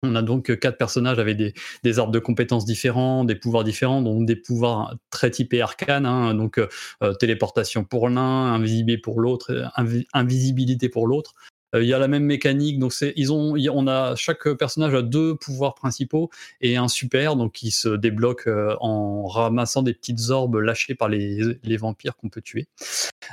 [0.03, 4.25] On a donc quatre personnages avec des, arbres de compétences différents, des pouvoirs différents, donc
[4.25, 10.05] des pouvoirs très typés arcane, hein, donc euh, téléportation pour l'un, invisibilité pour l'autre, invi
[10.13, 11.33] invisibilité pour l'autre.
[11.75, 15.35] Euh, il y a la même mécanique, donc ils on a chaque personnage a deux
[15.35, 16.29] pouvoirs principaux
[16.61, 21.09] et un super, donc qui se débloque euh, en ramassant des petites orbes lâchées par
[21.09, 22.67] les, vampires qu'on peut tuer.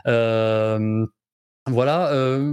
[0.07, 1.07] Euh,
[1.66, 2.12] voilà.
[2.12, 2.53] Euh,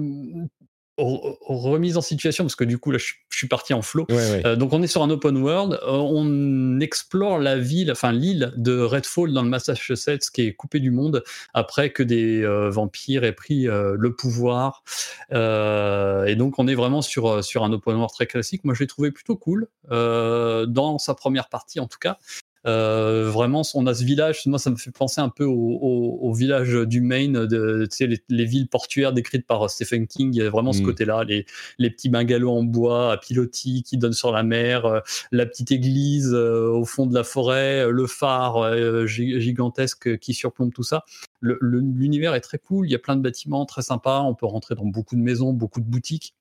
[1.01, 4.05] remise en situation parce que du coup là je, suis parti en flow.
[4.09, 4.45] Ouais, ouais.
[4.45, 8.53] Euh, donc on est sur un open world, euh, on explore la ville, enfin l'île
[8.55, 13.23] de Redfall dans le Massachusetts qui est coupée du monde après que des euh, vampires
[13.23, 14.83] aient pris le pouvoir.
[15.31, 18.63] Et donc on est vraiment sur sur un open world très classique.
[18.63, 22.17] Moi je l'ai trouvé plutôt cool dans sa première partie en tout cas.
[22.67, 24.45] Euh, vraiment, on a ce village.
[24.45, 28.23] Moi, ça me fait penser un peu au, au, au village du Maine, de, les,
[28.29, 30.31] les, villes portuaires décrites par Stephen King.
[30.33, 30.85] Il y a vraiment ce Mm.
[30.85, 31.45] côté-là, les,
[31.79, 34.99] les petits bungalows en bois à pilotis qui donnent sur la mer, euh,
[35.31, 40.71] la petite église euh, au fond de la forêt, le phare gi- gigantesque qui surplombe
[40.73, 41.03] tout ça.
[41.41, 42.87] L'univers est très cool.
[42.87, 44.21] Il y a plein de bâtiments très sympas.
[44.21, 46.35] On peut rentrer dans beaucoup de maisons, beaucoup de boutiques.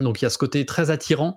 [0.00, 1.36] Donc il y a ce côté très attirant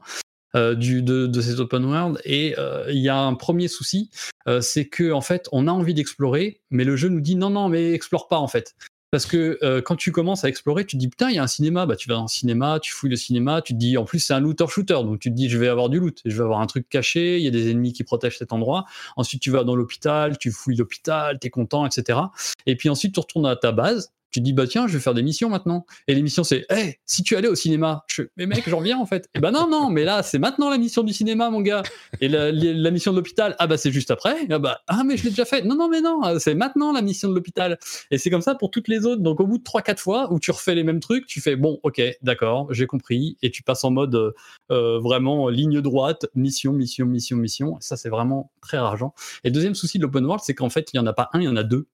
[0.76, 2.22] du, de, de ces open world.
[2.24, 4.10] Et euh, il y a un premier souci,
[4.48, 7.50] euh, c'est que en fait, on a envie d'explorer, mais le jeu nous dit non,
[7.50, 8.76] non, mais explore pas en fait.
[9.12, 11.44] Parce que euh, quand tu commences à explorer, tu te dis putain, il y a
[11.44, 13.98] un cinéma, bah tu vas dans le cinéma, tu fouilles le cinéma, tu te dis
[13.98, 16.20] en plus c'est un looter shooter, donc tu te dis je vais avoir du loot,
[16.26, 18.84] je vais avoir un truc caché, il y a des ennemis qui protègent cet endroit.
[19.16, 22.20] Ensuite tu vas dans l'hôpital, tu fouilles l'hôpital, t'es content, etc.
[22.66, 25.14] Et puis ensuite tu retournes à ta base, tu dis bah tiens je vais faire
[25.14, 25.86] des missions maintenant.
[26.10, 29.00] Et les missions c'est hey, si tu allais au cinéma je mais mec j'en reviens
[29.00, 29.30] en fait.
[29.34, 31.84] Et ben non non mais là c'est maintenant la mission du cinéma mon gars.
[32.20, 32.52] Et la,
[32.92, 34.36] mission de l'hôpital ah bah c'est juste après.
[34.50, 35.62] Ah bah ah mais je l'ai déjà fait.
[35.64, 37.80] Non non mais non c'est maintenant la mission de l'hôpital.
[38.12, 39.22] Et c'est comme ça pour toutes les autres.
[39.22, 41.80] Donc au bout de 3-4 fois où tu refais les mêmes trucs tu fais bon
[41.84, 43.38] ok d'accord j'ai compris.
[43.42, 44.34] Et tu passes en mode
[44.70, 47.78] euh, vraiment ligne droite mission mission mission mission.
[47.80, 49.14] Ça c'est vraiment très rageant.
[49.46, 51.40] Et deuxième souci de l'open world c'est qu'en fait il y en a pas un
[51.40, 51.88] il y en a deux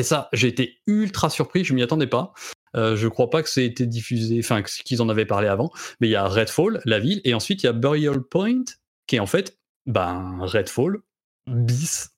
[0.00, 2.32] et ça, j'ai été ultra surpris, je m'y attendais pas.
[2.76, 5.70] Euh, je crois pas que ça ait été diffusé, enfin qu'ils en avaient parlé avant.
[6.00, 8.64] Mais il y a Redfall, la ville, et ensuite il y a Burial Point,
[9.06, 10.98] qui est en fait, ben Redfall
[11.48, 12.10] bis.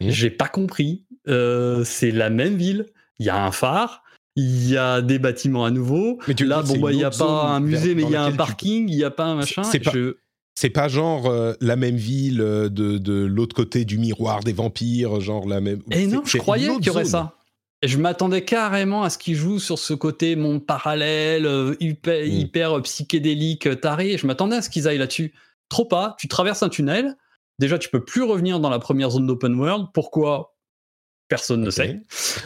[0.00, 0.10] Mmh.
[0.10, 1.04] J'ai pas compris.
[1.28, 2.86] Euh, c'est la même ville.
[3.18, 4.02] Il y a un phare.
[4.36, 6.18] Il y a des bâtiments à nouveau.
[6.28, 8.16] Mais tu Là, bon, bah, il une n'y a pas un musée, mais il y
[8.16, 9.62] a un tu- parking, il n'y a pas un machin.
[9.64, 10.16] c'est pas- Je-
[10.58, 14.54] C'est pas genre euh, la même ville euh, de, de l'autre côté du miroir des
[14.54, 15.82] vampires, genre la même.
[15.90, 17.34] Et non, c'est- je croyais qu'il y aurait ça.
[17.82, 22.24] Et je m'attendais carrément à ce qu'il joue sur ce côté monde parallèle, euh, hyper,
[22.24, 22.28] Mm.
[22.30, 24.16] hyper psychédélique, taré.
[24.16, 25.34] Je m'attendais à ce qu'ils aillent là-dessus.
[25.68, 26.16] Trop pas.
[26.18, 27.16] Tu traverses un tunnel.
[27.58, 29.88] Déjà, tu peux plus revenir dans la première zone d'open world.
[29.92, 30.56] Pourquoi?
[31.28, 32.00] Personne ne sait.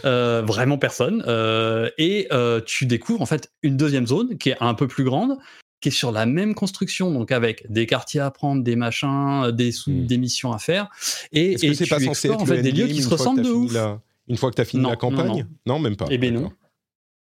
[0.04, 1.22] Euh, vraiment personne.
[1.28, 5.04] Euh, et euh, tu découvres en fait une deuxième zone qui est un peu plus
[5.04, 5.36] grande,
[5.80, 9.72] qui est sur la même construction, donc avec des quartiers à prendre, des machins, des,
[9.72, 10.06] sous, Mm.
[10.06, 10.88] des missions à faire.
[11.32, 13.08] Et, Est-ce et que c'est tu pas censé être en fait des lieux qui se
[13.08, 13.72] ressemblent de ouf.
[13.72, 15.46] la- Une fois que tu as fini Non, la non, campagne?
[15.66, 15.78] non.
[15.78, 16.06] même pas.
[16.10, 16.52] Eh ben non.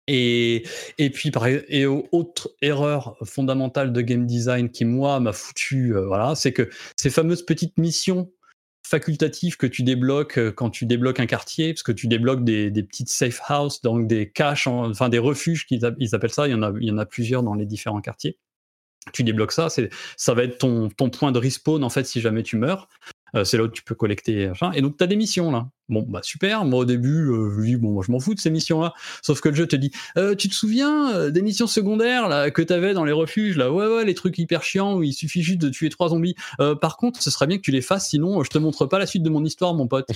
[0.09, 0.63] Et,
[0.97, 5.93] et puis, par, et au- autre erreur fondamentale de game design qui, moi, m'a foutu,
[5.95, 8.31] euh, voilà, c'est que ces fameuses petites missions
[8.87, 12.71] facultatives que tu débloques euh, quand tu débloques un quartier, parce que tu débloques des,
[12.71, 16.31] des petites safe houses, donc des caches, en- enfin des refuges qu'ils app- ils appellent
[16.31, 18.37] ça, il y, en a, il y en a plusieurs dans les différents quartiers.
[19.13, 19.69] tu débloques ça,
[20.17, 22.89] ça va être ton, ton point de respawn en fait si jamais tu meurs.
[23.35, 24.51] Euh, c'est là où tu peux collecter.
[24.73, 25.69] Et donc, tu as des missions là.
[25.89, 26.65] Bon, bah super.
[26.65, 28.93] Moi, au début, euh, je bon, moi, je m'en fous de ces missions-là.
[29.21, 32.73] Sauf que le jeu te dit, euh, tu te souviens des missions secondaires que tu
[32.73, 33.71] avais dans les refuges là?
[33.71, 36.35] Ouais, ouais, les trucs hyper chiants où il suffit juste de tuer trois zombies.
[36.81, 39.05] par contre, ce serait bien que tu les fasses, sinon, je te montre pas la
[39.05, 40.09] suite de mon histoire, mon pote.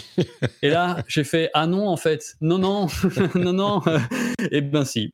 [0.61, 2.87] Et là, j'ai fait, ah non, en fait, non, non,
[3.35, 3.81] non, non.
[4.51, 5.13] Et ben si.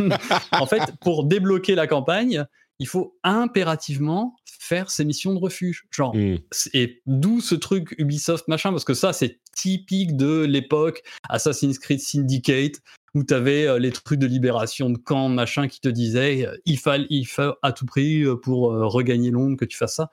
[0.52, 2.44] en fait, pour débloquer la campagne,
[2.78, 5.86] il faut impérativement faire ces missions de refuge.
[5.90, 6.38] Genre, mmh.
[6.72, 12.00] et d'où ce truc Ubisoft machin, parce que ça, c'est typique de l'époque Assassin's Creed
[12.00, 12.80] Syndicate,
[13.14, 16.56] où tu avais euh, les trucs de libération de camp, machin, qui te disaient euh,
[16.64, 20.10] il, faut, il faut à tout prix euh, pour regagner Londres que tu fasses ça.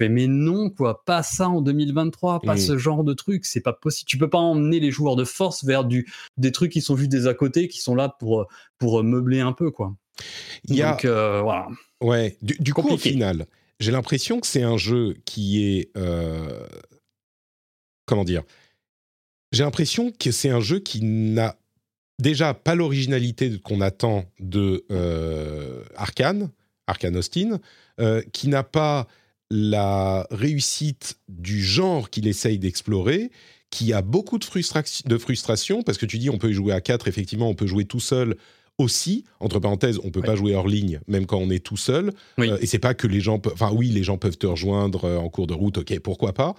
[0.00, 2.58] Mais non, quoi, pas ça en 2023, pas mmh.
[2.58, 4.08] ce genre de truc, c'est pas possible.
[4.08, 7.10] Tu peux pas emmener les joueurs de force vers du, des trucs qui sont juste
[7.10, 8.48] des à côté, qui sont là pour,
[8.78, 9.94] pour meubler un peu, quoi.
[10.64, 10.92] Il y a...
[10.92, 11.68] Donc, voilà.
[12.02, 13.46] Ouais, du, coup, au final,
[13.78, 15.96] j'ai l'impression que c'est un jeu qui est.
[15.96, 16.66] Euh,
[18.06, 18.42] comment dire
[19.52, 21.56] J'ai l'impression que c'est un jeu qui n'a
[22.18, 26.50] déjà pas l'originalité qu'on attend de euh, Arkane,
[26.88, 27.60] Arkane Austin,
[28.00, 29.06] euh, qui n'a pas
[29.50, 33.30] la réussite du genre qu'il essaye d'explorer,
[33.70, 36.80] qui a beaucoup de, de frustration, parce que tu dis on peut y jouer à
[36.80, 38.36] 4, effectivement, on peut jouer tout seul
[38.78, 42.12] aussi, entre parenthèses, on peut pas jouer hors ligne, même quand on est tout seul.
[42.38, 45.18] Euh, et c'est pas que les gens, enfin oui, les gens peuvent te rejoindre euh,
[45.18, 46.54] en cours de route, ok, pourquoi pas.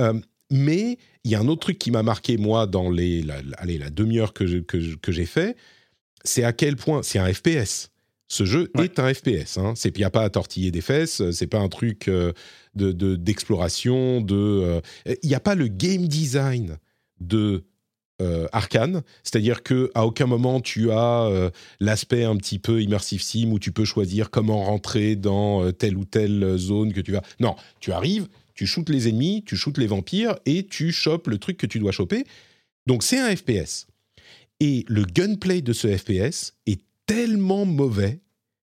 [0.00, 0.18] Euh,
[0.50, 3.78] mais il y a un autre truc qui m'a marqué moi dans les, la, allez,
[3.78, 5.56] la demi-heure que, que, que j'ai fait,
[6.24, 7.90] c'est à quel point c'est un FPS.
[8.28, 9.56] Ce jeu est un FPS.
[9.56, 9.74] Hein.
[9.84, 11.22] Il n'y a pas à tortiller des fesses.
[11.30, 12.10] C'est pas un truc
[12.74, 14.20] de d'exploration.
[14.20, 14.82] De,
[15.22, 16.78] il n'y a pas le game design
[17.20, 17.64] de
[18.22, 21.50] euh, arcane, c'est-à-dire que à aucun moment tu as euh,
[21.80, 25.98] l'aspect un petit peu immersive sim où tu peux choisir comment rentrer dans euh, telle
[25.98, 27.20] ou telle zone que tu vas.
[27.40, 31.36] Non, tu arrives, tu shootes les ennemis, tu shootes les vampires et tu chopes le
[31.36, 32.24] truc que tu dois choper.
[32.86, 33.86] Donc c'est un FPS.
[34.60, 38.20] Et le gunplay de ce FPS est tellement mauvais,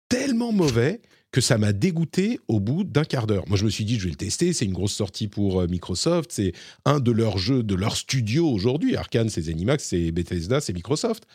[0.09, 1.03] tellement mauvais
[1.37, 3.47] que ça m'a dégoûté au bout d'un quart d'heure.
[3.47, 4.55] Moi, je me suis dit, je vais le tester.
[4.55, 6.33] C'est une grosse sortie pour euh, Microsoft.
[6.33, 6.55] C'est
[6.87, 8.97] un de leurs jeux, de leur studio aujourd'hui.
[8.97, 11.27] Arkane, c'est Zenimax, c'est Bethesda, c'est Microsoft.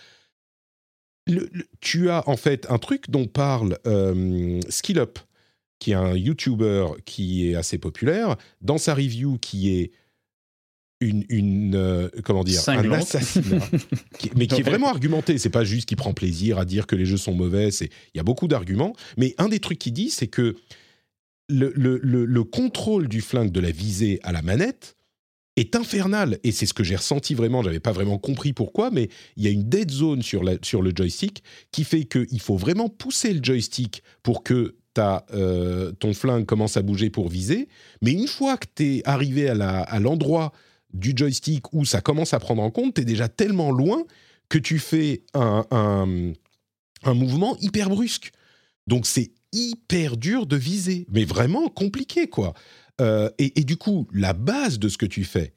[1.81, 5.19] tu as en fait un truc dont parle euh, SkillUp,
[5.77, 9.91] qui est un YouTuber qui est assez populaire, dans sa review qui est
[11.01, 13.59] une, euh, comment dire un assassinat
[14.35, 15.37] mais qui est vraiment argumenté.
[15.37, 18.17] C'est pas juste qu'il prend plaisir à dire que les jeux sont mauvais c'est il
[18.17, 18.93] y a beaucoup d'arguments.
[19.17, 20.55] Mais un des trucs qu'il dit c'est que
[21.49, 24.95] le, le, le, contrôle du flingue de la visée à la manette
[25.57, 26.39] est infernal.
[26.45, 27.61] Et c'est ce que j'ai ressenti vraiment.
[27.61, 30.81] J'avais pas vraiment compris pourquoi mais il y a une dead zone sur, la, sur
[30.81, 36.13] le joystick qui fait qu'il faut vraiment pousser le joystick pour que ta, euh, ton
[36.13, 37.67] flingue commence à bouger pour viser.
[38.01, 40.51] Mais une fois que tu es arrivé à l'endroit
[40.93, 44.03] du joystick où ça commence à prendre en compte, tu es déjà tellement loin
[44.49, 48.31] que tu fais un, un, mouvement hyper brusque.
[48.87, 52.53] Donc c'est hyper dur de viser, mais vraiment compliqué, quoi.
[52.99, 55.53] Euh, et, du coup, la base de ce que tu fais,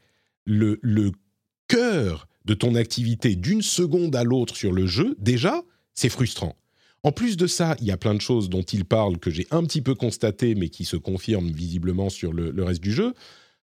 [0.47, 1.13] le, le
[1.69, 6.57] cœur de ton activité d'une seconde à l'autre sur le jeu, déjà, c'est frustrant.
[7.03, 9.47] En plus de ça, il y a plein de choses dont il parle que j'ai
[9.51, 13.13] un petit peu constaté, mais qui se confirment visiblement sur le reste du jeu.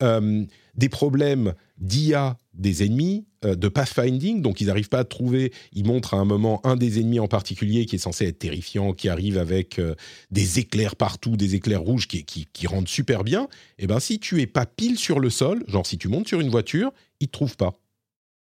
[0.01, 5.51] Euh, des problèmes d'IA des ennemis, euh, de pathfinding, donc ils n'arrivent pas à trouver,
[5.73, 8.93] ils montrent à un moment un des ennemis en particulier qui est censé être terrifiant,
[8.93, 9.95] qui arrive avec euh,
[10.31, 13.43] des éclairs partout, des éclairs rouges qui, qui, rendent super bien,
[13.77, 16.27] et eh ben si tu es pas pile sur le sol, genre si tu montes
[16.27, 17.79] sur une voiture, ils te trouvent pas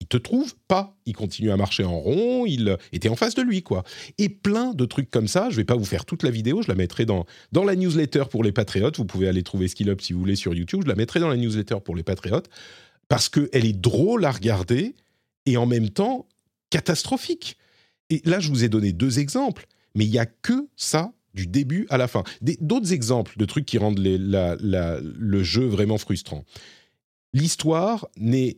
[0.09, 0.97] te trouve pas.
[1.05, 3.83] Il continue à marcher en rond, il était en face de lui, quoi.
[4.17, 5.49] Et plein de trucs comme ça.
[5.49, 8.23] Je vais pas vous faire toute la vidéo, je la mettrai dans, dans la newsletter
[8.29, 8.97] pour les patriotes.
[8.97, 10.81] Vous pouvez aller trouver Skill Up si vous voulez sur YouTube.
[10.83, 12.49] Je la mettrai dans la newsletter pour les patriotes
[13.07, 14.95] parce qu'elle est drôle à regarder
[15.45, 16.27] et en même temps
[16.69, 17.57] catastrophique.
[18.09, 21.45] Et là, je vous ai donné deux exemples, mais il y a que ça du
[21.45, 22.23] début à la fin.
[22.41, 26.43] D'autres exemples de trucs qui rendent le jeu vraiment frustrant.
[27.33, 28.57] L'histoire n'est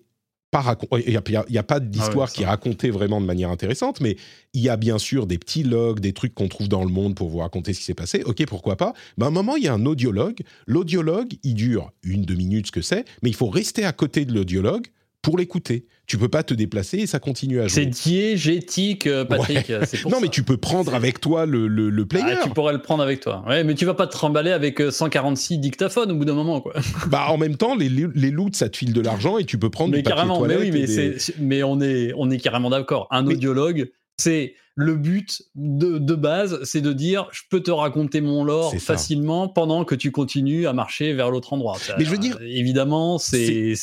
[0.53, 4.17] il n'y a, pas d'histoire ah qui est racontée vraiment de manière intéressante, mais
[4.53, 7.15] il y a bien sûr des petits logs, des trucs qu'on trouve dans le monde
[7.15, 8.23] pour vous raconter ce qui s'est passé.
[8.25, 10.39] Ok, pourquoi pas Mais à un moment, il y a un audiologue.
[10.67, 14.25] L'audiologue, il dure une, deux minutes, ce que c'est, mais il faut rester à côté
[14.25, 14.87] de l'audiologue
[15.21, 15.85] pour l'écouter.
[16.07, 17.83] Tu peux pas te déplacer et ça continue à jouer.
[17.83, 19.71] C'est diégétique, euh, Patrick.
[20.09, 22.33] non, mais tu peux prendre avec toi le, le, player.
[22.37, 23.43] Ah, tu pourrais le prendre avec toi.
[23.47, 26.59] Ouais, mais tu vas pas te remballer avec 146 euh, dictaphones au bout d'un moment,
[26.59, 26.73] quoi.
[27.07, 29.69] bah, en même temps, les, les loots, ça te file de l'argent et tu peux
[29.69, 33.07] prendre mais du papier carrément, mais oui, mais, mais on est, on est carrément d'accord.
[33.11, 38.21] Un audiologue, c'est le but de, de base, c'est de dire je peux te raconter
[38.21, 41.77] mon lore facilement pendant que tu continues à marcher vers l'autre endroit.
[41.77, 43.75] Ça, Mais je veux dire, évidemment, c'est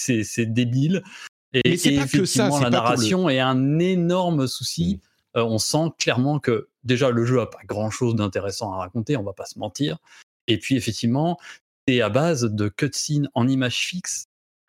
[0.46, 1.02] débile.
[1.52, 5.00] Et, Mais c'est pas que ça, la pas pour le- narration est un énorme souci.
[5.36, 9.16] Euh, on sent clairement que déjà le jeu a pas grand chose d'intéressant à raconter,
[9.16, 9.98] on va pas se mentir.
[10.46, 11.38] Et puis effectivement,
[11.86, 14.26] c'est à base de cutscenes en image fixe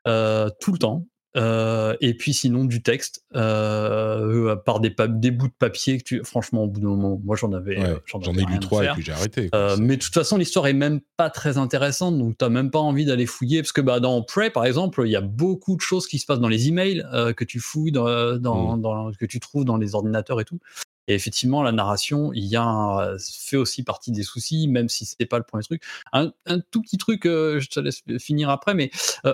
[0.07, 1.05] euh, tout le temps.
[1.37, 4.89] Euh, et puis sinon du texte euh, par des,
[5.29, 7.99] bouts de papier que tu franchement au bout d'un moment moi j'en avais Ouais, euh,
[8.07, 9.49] J'en ai lu trois et puis j'ai arrêté.
[9.53, 12.79] Euh, mais de toute façon, l'histoire est même pas très intéressante, donc t'as même pas
[12.79, 15.81] envie d'aller fouiller, parce que bah, dans Prey, par exemple, il y a beaucoup de
[15.81, 18.81] choses qui se passent dans les emails que tu fouilles, dans, dans, Mm.
[18.81, 20.59] dans- que tu trouves dans les ordinateurs et tout.
[21.07, 25.05] Et effectivement, la narration, il y a un- fait aussi partie des soucis, même si
[25.05, 25.83] c'était pas le premier truc.
[26.13, 28.91] Un, un tout petit truc, euh, je te laisse finir après, mais
[29.25, 29.33] euh,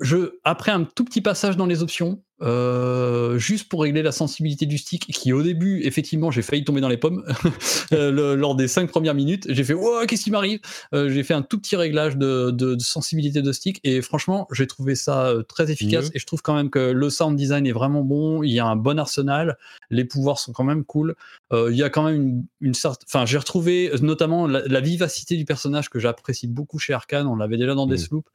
[0.00, 4.66] je, après un tout petit passage dans les options, euh, juste pour régler la sensibilité
[4.66, 7.24] du stick, qui au début, effectivement, j'ai failli tomber dans les pommes
[7.92, 9.46] euh, le- lors des cinq premières minutes.
[9.48, 10.60] J'ai fait, oh, qu'est-ce qui m'arrive?
[10.94, 14.48] Euh, J'ai fait un tout petit réglage de, de- de sensibilité de stick et franchement,
[14.52, 16.06] j'ai trouvé ça très efficace.
[16.06, 16.16] Mieux.
[16.16, 18.42] Et je trouve quand même que le sound design est vraiment bon.
[18.42, 19.56] Il y a un bon arsenal,
[19.90, 21.14] les pouvoirs sont quand même cool.
[21.52, 23.02] Euh, il y a quand même une, une sorte.
[23.06, 27.26] Enfin, j'ai retrouvé notamment la, la vivacité du personnage que j'apprécie beaucoup chez Arkane.
[27.26, 27.90] On l'avait déjà dans Mm.
[27.90, 28.26] Deathloop.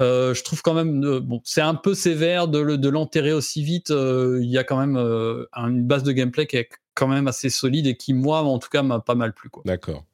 [0.00, 3.90] Euh, je trouve quand même, bon, c'est un peu sévère de, de l'enterrer aussi vite.
[3.90, 7.28] Euh, Il y a quand même euh, une base de gameplay qui est quand même
[7.28, 9.50] assez solide et qui, moi, en tout cas, m'a pas mal plu.
[9.64, 10.04] D'accord.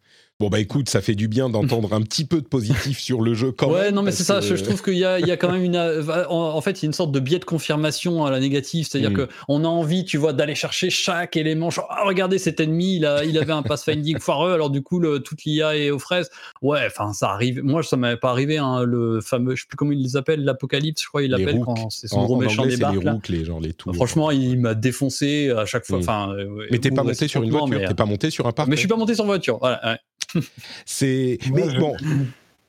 [0.40, 3.32] Bon, bah écoute, ça fait du bien d'entendre un petit peu de positif sur le
[3.32, 3.94] jeu quand ouais, même.
[3.94, 4.40] non, mais c'est ça.
[4.40, 5.76] que- Je, je trouve qu'il y a, il y a quand même une.
[5.76, 8.88] euh, En, fait, il y a une sorte de biais de confirmation à la négative.
[8.90, 9.14] C'est-à-dire Mm.
[9.14, 11.70] que on a envie, tu vois, d'aller chercher chaque élément.
[11.70, 14.98] Genre, ah, regardez cet ennemi, il, a, il avait un pathfinding foireux, alors du coup,
[14.98, 16.28] le, toute l'IA est aux fraises.
[16.60, 17.62] Ouais, enfin, ça arrive.
[17.62, 20.42] Moi, ça m'avait pas arrivé, hein, le fameux, je sais plus comment ils les appellent,
[20.42, 21.66] l'apocalypse, je crois, il Les l'appelle rouks.
[21.66, 23.04] quand c'est son En, gros en méchant anglais, c'est les débarque.
[23.04, 23.12] là.
[23.12, 23.94] rouks, les, genre les tours.
[23.94, 25.98] Franchement, il m'a défoncé à chaque fois.
[25.98, 26.00] Mm.
[26.00, 28.52] Enfin, euh, mais t'es pas monté sur une voiture, mais, t'es pas monté sur un
[28.52, 28.68] parc.
[28.68, 29.58] mais je suis pas monté sur voiture.
[29.60, 29.96] Voilà, ouais.
[30.86, 31.38] C'est.
[31.52, 31.94] Mais je- bon,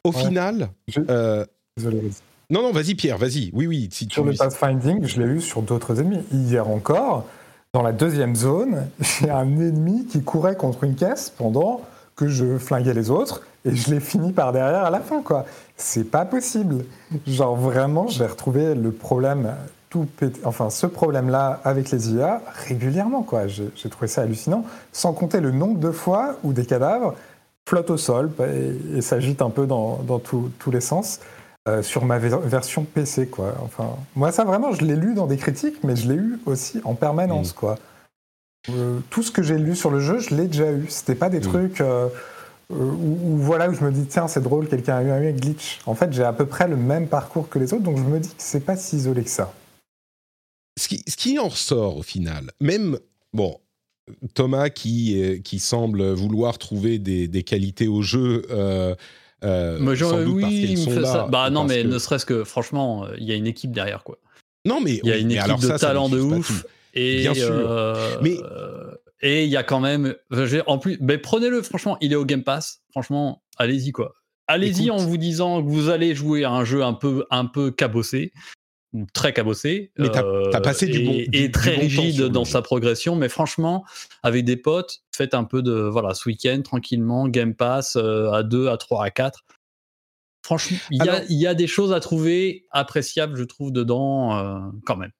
[0.03, 0.15] au Ouais.
[0.17, 0.69] final.
[0.87, 1.45] Je- euh,
[1.77, 2.01] Désolé.
[2.49, 3.49] Non, non, vas-y, Pierre, vas-y.
[3.53, 3.89] Oui, oui.
[3.91, 4.13] Si tu...
[4.15, 6.21] Sur le pathfinding, je l'ai eu sur d'autres ennemis.
[6.31, 7.25] Hier encore,
[7.73, 11.81] dans la deuxième zone, j'ai un ennemi qui courait contre une caisse pendant
[12.15, 15.45] que je flinguais les autres et je l'ai fini par derrière à la fin, quoi.
[15.77, 16.85] C'est pas possible.
[17.25, 19.51] Genre vraiment, j'ai retrouvé le problème,
[19.89, 23.47] tout pété- enfin ce problème-là avec les IA régulièrement, quoi.
[23.47, 27.15] J'ai trouvé ça hallucinant, sans compter le nombre de fois où des cadavres
[27.67, 31.19] flottent au sol et, et s'agitent un peu dans, dans tous- tous les sens.
[31.69, 33.55] Euh, sur ma ver- version PC, quoi.
[33.63, 36.81] Enfin, moi, ça vraiment, je l'ai lu dans des critiques, mais je l'ai eu aussi
[36.83, 37.79] en permanence, quoi.
[38.69, 40.87] Euh, tout ce que j'ai lu sur le jeu, je l'ai déjà eu.
[40.89, 41.43] C'était pas des Mm.
[41.43, 42.09] trucs euh,
[42.71, 45.31] euh, où, où, voilà où je me dis tiens c'est drôle, quelqu'un a eu un
[45.31, 45.79] glitch.
[45.85, 48.19] En fait, j'ai à peu près le même parcours que les autres, donc je me
[48.19, 49.53] dis que c'est pas si isolé que ça.
[50.77, 52.99] ce, qui, ce qui en ressort au final, même.
[53.33, 53.57] Bon.
[54.33, 58.43] Thomas qui, euh, qui semble vouloir trouver des, des qualités au jeu.
[58.49, 58.95] Euh,
[59.43, 61.27] euh, Mais genre, sans doute parce oui, sont fait là, ça.
[61.29, 64.03] Bah non, parce mais que- ne serait-ce que, franchement, il y a une équipe derrière,
[64.03, 64.17] quoi.
[64.65, 66.65] Non, mais Il y a une mais équipe de ça, ça talent de ouf.
[66.93, 67.49] Et, Bien sûr.
[67.51, 68.37] euh, Mais-
[69.21, 70.15] et il y a quand même.
[70.31, 72.81] je En plus, ben prenez-le, franchement, il est au Game Pass.
[72.91, 74.13] Franchement, allez-y, quoi.
[74.47, 77.71] Allez-y en vous disant que vous allez jouer à un jeu un peu, un peu
[77.71, 78.31] cabossé,
[79.13, 79.91] très cabossé.
[79.97, 82.61] Mais t'as- euh, passé du et, bon- du- et du très bon rigide dans sa
[82.61, 83.15] progression.
[83.15, 83.83] Mais franchement,
[84.23, 85.73] avec des potes, faites un peu de.
[85.73, 89.43] Voilà, ce week-end, tranquillement, Game Pass euh, à 2, à 3, à 4.
[90.45, 93.71] Franchement, il y, a, Alors- il y a des choses à trouver appréciables, je trouve,
[93.71, 95.11] dedans, euh, quand même.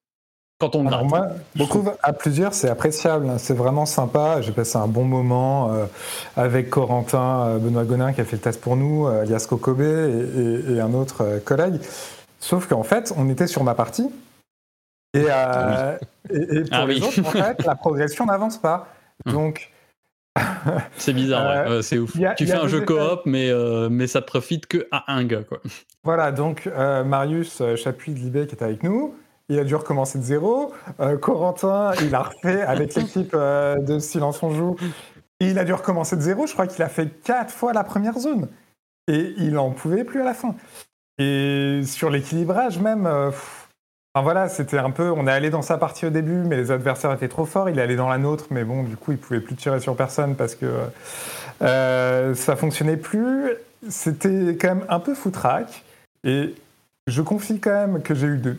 [0.60, 3.28] Quand on Alors moi, je trouve à plusieurs, c'est appréciable.
[3.30, 3.38] hein.
[3.38, 4.42] C'est vraiment sympa.
[4.42, 5.86] J'ai passé un bon moment euh,
[6.38, 9.82] avec Corentin, euh, Benoît Gonin qui a fait le test pour nous, euh, alias Kokobe
[9.82, 11.80] et, et- et un autre collègue.
[12.44, 14.10] Sauf qu'en fait, on était sur ma partie.
[15.14, 15.98] Et, euh,
[16.30, 17.02] et- et pour Ah les oui.
[17.08, 18.88] autres, en fait, la progression n'avance pas.
[19.26, 19.72] Donc,
[20.98, 21.72] C'est bizarre, ouais.
[21.72, 22.16] Euh, c'est ouf.
[22.22, 25.24] a- tu fais un jeu coop, mais, euh, mais ça te profite que à un
[25.24, 25.60] gars, quoi.
[26.04, 29.16] Voilà, donc euh, Marius Chapuis de Libé qui est avec nous,
[29.48, 30.74] il a dû recommencer de zéro.
[31.22, 34.76] Corentin, il a refait avec l'équipe de Silence on joue.
[35.40, 36.46] Il a dû recommencer de zéro.
[36.48, 38.50] Je crois qu'il a fait quatre fois la première zone.
[39.08, 40.56] Et il n'en pouvait plus à la fin.
[41.24, 45.10] Et sur l'équilibrage même, euh, enfin voilà, c'était un peu.
[45.12, 47.70] On est allé dans sa partie au début, mais les adversaires étaient trop forts.
[47.70, 49.96] Il est allé dans la nôtre, mais bon, du coup, il pouvait plus tirer sur
[49.96, 50.66] personne parce que
[51.62, 53.52] euh, ça fonctionnait plus.
[53.90, 55.84] C'était quand même un peu foutraque.
[56.26, 56.56] Et
[57.08, 58.58] je confie quand même que j'ai eu de-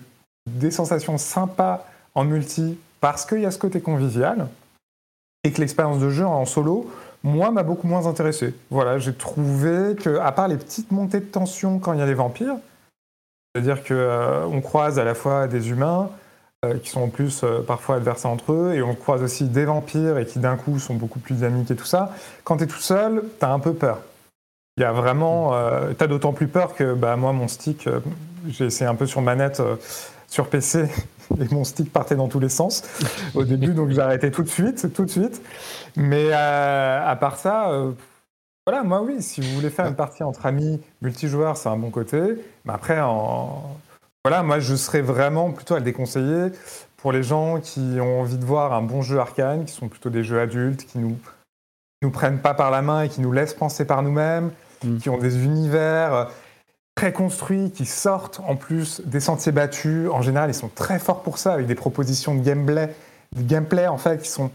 [0.51, 4.47] des sensations sympas en multi parce qu'il y a ce côté convivial
[5.45, 6.91] et que l'expérience de jeu en solo,
[7.25, 8.55] moi, m'a beaucoup moins intéressé.
[8.71, 12.07] Voilà, j'ai trouvé que, à part les petites montées de tension quand il y a
[12.07, 12.57] les vampires,
[13.55, 16.11] c'est-à-dire que euh, croise à la fois des humains,
[16.83, 20.25] qui sont en plus parfois adversaires entre eux, et on croise aussi des vampires et
[20.25, 22.15] qui d'un coup sont beaucoup plus dynamiques et tout ça.
[22.43, 23.99] Quand tu es tout seul, tu as un peu peur.
[24.79, 25.53] Il y a vraiment,
[25.93, 27.87] tu as d'autant plus peur que bah, moi, mon stick,
[28.49, 29.61] j'ai essayé un peu sur manette
[30.27, 30.89] sur PC
[31.41, 32.83] et mon stick partait dans tous les sens
[33.35, 35.43] au début, donc j'ai arrêté tout de suite, tout de suite.
[35.97, 37.71] Mais à part ça,
[38.67, 41.91] voilà, moi oui, si vous voulez faire une partie entre amis, multijoueurs, c'est un bon
[41.91, 42.37] côté.
[42.65, 43.63] Mais après, en...
[44.25, 46.51] voilà, moi je serais vraiment plutôt à le déconseiller
[46.97, 50.09] pour les gens qui ont envie de voir un bon jeu arcane, qui sont plutôt
[50.09, 51.19] des jeux adultes, qui nous
[52.01, 54.51] nous prennent pas par la main et qui nous laissent penser par nous-mêmes,
[54.83, 54.97] mm.
[54.97, 56.25] qui ont des univers euh,
[56.95, 60.09] très construits, qui sortent en plus des sentiers battus.
[60.11, 62.95] En général, ils sont très forts pour ça, avec des propositions de gameplay,
[63.35, 64.51] de gameplay en fait, qui sont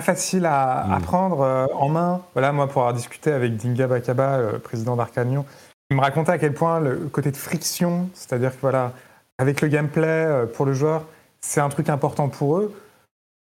[0.00, 1.02] facile à, mm.
[1.02, 2.22] prendre euh, en main.
[2.34, 5.44] Voilà, moi, pour avoir discuté avec Dinga Bakaba, le président d'Arcanion,
[5.90, 8.92] il me racontait à quel point le côté de friction, c'est-à-dire que voilà,
[9.38, 11.04] avec le gameplay euh, pour le joueur,
[11.40, 12.74] c'est un truc important pour eux.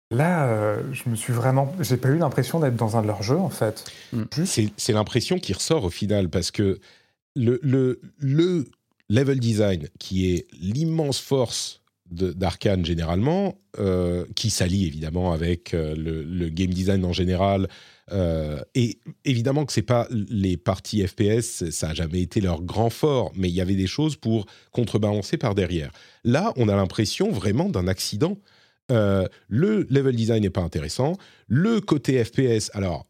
[0.09, 3.23] Là, euh, je me suis vraiment, j'ai pas eu l'impression d'être dans un de leurs
[3.23, 3.83] jeux en fait.
[4.13, 4.23] Mm.
[4.45, 6.79] C'est l'impression qui ressort au final parce que
[7.37, 8.65] le, le, le
[9.09, 16.49] level design, qui est l'immense force d'Arkane généralement, euh, qui s'allie évidemment avec euh, le,
[16.49, 17.67] game design en général.
[18.13, 22.89] Euh, et évidemment que c'est pas les parties FPS, ça a jamais été leur grand
[22.89, 25.91] fort, mais il y avait des choses pour contrebalancer par derrière.
[26.23, 28.37] Là, on a l'impression vraiment d'un accident.
[28.89, 31.17] le level design n'est pas intéressant.
[31.47, 33.05] Le côté FPS, alors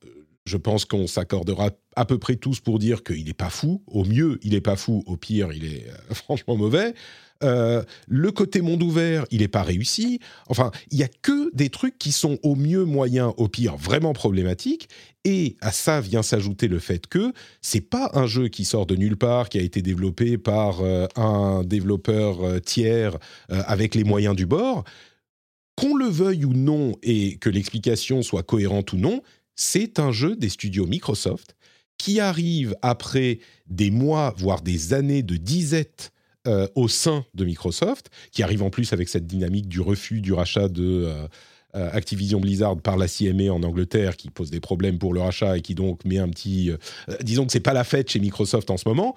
[0.45, 3.81] je pense qu'on s'accordera à peu près tous pour dire qu'il n'est pas fou.
[3.87, 5.03] Au mieux, il n'est pas fou.
[5.07, 6.93] Au pire, il est franchement mauvais.
[7.43, 10.19] Euh, le côté monde ouvert, il n'est pas réussi.
[10.47, 14.13] Enfin, il y a que des trucs qui sont au mieux moyens, au pire vraiment
[14.13, 14.89] problématiques.
[15.25, 18.95] Et à ça vient s'ajouter le fait que c'est pas un jeu qui sort de
[18.95, 23.17] nulle part, qui a été développé par euh, un développeur euh, tiers
[23.49, 24.83] avec les moyens du bord.
[25.75, 29.21] Qu'on le veuille ou non et que l'explication soit cohérente ou non,
[29.55, 31.56] c'est un jeu des studios Microsoft
[31.97, 36.11] qui arrive après des mois, voire des années de disette
[36.47, 40.31] euh, au sein de Microsoft, qui arrive en plus avec cette dynamique du refus du
[40.31, 41.27] rachat de euh,
[41.75, 45.57] euh, Activision Blizzard par la CMA en Angleterre, qui pose des problèmes pour le rachat
[45.57, 46.71] et qui donc met un petit...
[47.21, 49.15] disons que c'est pas la fête chez Microsoft en ce moment.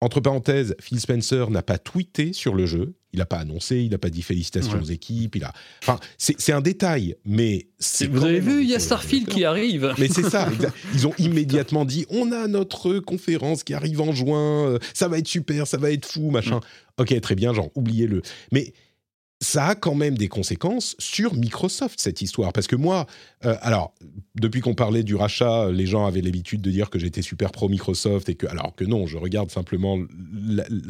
[0.00, 3.90] Entre parenthèses, Phil Spencer n'a pas tweeté sur le jeu, il n'a pas annoncé, il
[3.90, 5.52] n'a pas dit félicitations aux équipes, il a...
[5.82, 7.66] Enfin, c'est un détail, mais...
[8.08, 10.48] Vous avez vu, il y a Starfield qui arrive Mais c'est ça,
[10.94, 15.18] ils ont immédiatement dit, on a notre conférence qui arrive en juin, euh, ça va
[15.18, 16.58] être super, ça va être fou, machin.
[16.58, 17.02] Mm.
[17.02, 18.22] Ok, très bien, genre, oubliez-le.
[18.52, 18.72] Mais
[19.40, 22.52] ça a quand même des conséquences sur Microsoft, cette histoire.
[22.52, 23.06] Parce que moi,
[23.44, 23.94] euh, alors,
[24.34, 27.68] depuis qu'on parlait du rachat, les gens avaient l'habitude de dire que j'étais super pro
[27.68, 29.98] Microsoft, et que, alors que non, je regarde simplement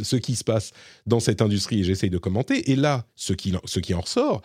[0.03, 0.72] ce qui se passe
[1.07, 2.70] dans cette industrie et j'essaye de commenter.
[2.70, 4.40] Et là, ce qui, ce qui en ressort,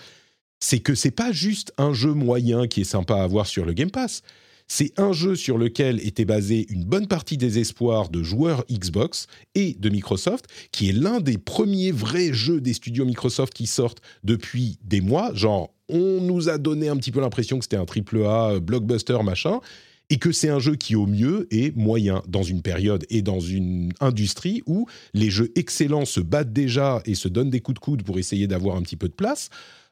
[0.60, 3.74] c'est que c'est pas juste un jeu moyen qui est sympa à avoir sur le
[3.74, 4.22] Game Pass.
[4.76, 9.28] C'est un jeu sur lequel était basé une bonne partie des espoirs de joueurs Xbox
[9.54, 14.02] et de Microsoft, qui est l'un des premiers vrais jeux des studios Microsoft qui sortent
[14.24, 15.32] depuis des mois.
[15.36, 18.60] Genre, on nous a donné un petit peu l'impression que c'était un triple A, euh,
[18.60, 19.60] blockbuster, machin
[20.10, 23.40] et que c'est un jeu qui au mieux est moyen dans une période et dans
[23.40, 27.80] une industrie où les jeux excellents se battent déjà et se donnent des coups de
[27.80, 29.52] coude pour essayer d'avoir un petit peu de place.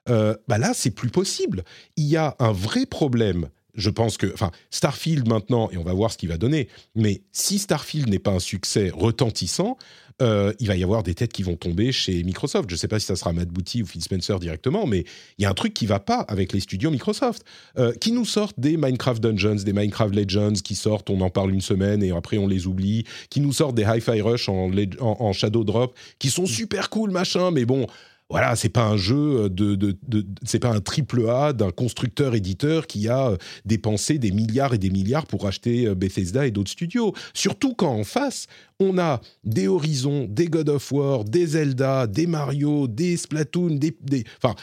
[0.09, 1.63] Euh, bah là, c'est plus possible.
[1.97, 5.93] Il y a un vrai problème je pense que, enfin, Starfield maintenant, et on va
[5.93, 9.77] voir ce qu'il va donner, mais si Starfield n'est pas un succès retentissant,
[10.21, 12.69] euh, il va y avoir des têtes qui vont tomber chez Microsoft.
[12.69, 15.03] Je ne sais pas si ça sera Matt Booty ou Phil Spencer directement, mais
[15.37, 17.43] il y a un truc qui va pas avec les studios Microsoft,
[17.77, 21.51] euh, qui nous sortent des Minecraft Dungeons, des Minecraft Legends, qui sortent, on en parle
[21.51, 25.33] une semaine et après on les oublie, qui nous sortent des Hi-Fi Rush en, en
[25.33, 27.87] Shadow Drop, qui sont super cool, machin, mais bon,
[28.31, 32.87] voilà, c'est pas un jeu de, de, c'est pas un triple A d'un constructeur éditeur
[32.87, 36.71] qui a euh, dépensé des milliards et des milliards pour acheter euh, Bethesda et d'autres
[36.71, 37.13] studios.
[37.33, 38.47] Surtout quand en face,
[38.79, 43.93] on a des Horizon, des God of War, des Zelda, des Mario, des Splatoon, des,
[44.41, 44.55] enfin,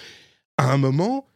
[0.56, 1.26] à un moment,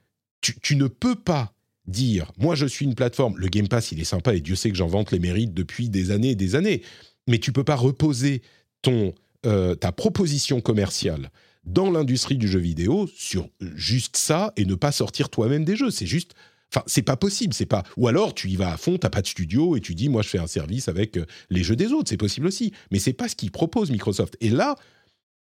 [0.41, 1.53] tu, tu ne peux pas
[1.87, 4.70] dire, moi je suis une plateforme, le Game Pass il est sympa et Dieu sait
[4.70, 6.80] que j'en vante les mérites depuis des années et des années,
[7.28, 8.41] mais tu peux pas reposer
[8.80, 9.12] ton,
[9.45, 11.30] euh, ta proposition commerciale
[11.64, 15.90] dans l'industrie du jeu vidéo sur juste ça et ne pas sortir toi-même des jeux.
[15.90, 16.34] C'est juste.
[16.74, 17.82] Enfin, c'est pas possible, c'est pas.
[17.98, 20.22] Ou alors tu y vas à fond, t'as pas de studio et tu dis moi
[20.22, 22.72] je fais un service avec euh, les jeux des autres, c'est possible aussi.
[22.90, 24.36] Mais c'est pas ce qu'ils propose Microsoft.
[24.40, 24.76] Et là,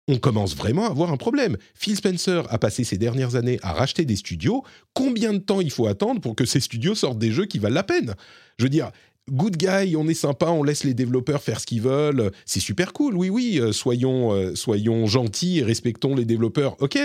[0.08, 1.58] on commence vraiment à avoir un problème.
[1.74, 4.64] Phil Spencer a passé ces dernières années à racheter des studios.
[4.94, 7.74] Combien de temps il faut attendre pour que ces studios sortent des jeux qui valent
[7.74, 8.14] la peine?
[8.58, 8.90] Je veux dire,
[9.30, 12.92] good guy, on est sympa, on laisse les développeurs faire ce qu'ils veulent, c'est super
[12.92, 16.98] cool, oui, oui, euh, soyons, euh, soyons gentils et respectons les développeurs, ok.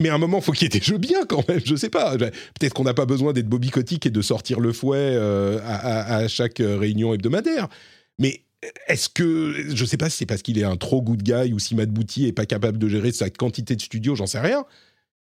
[0.00, 1.60] Mais à un moment, faut qu'il y ait des jeux bien quand même.
[1.64, 2.18] Je sais pas.
[2.18, 6.58] Peut-être qu'on n'a pas besoin d'être Kotick et de sortir le fouet à, à, chaque
[6.58, 7.68] réunion hebdomadaire.
[8.18, 8.42] Mais
[8.88, 11.60] est-ce que je sais pas si c'est parce qu'il est un trop good guy ou
[11.60, 14.64] si Matt Booty est pas capable de gérer sa quantité de studio, j'en sais rien.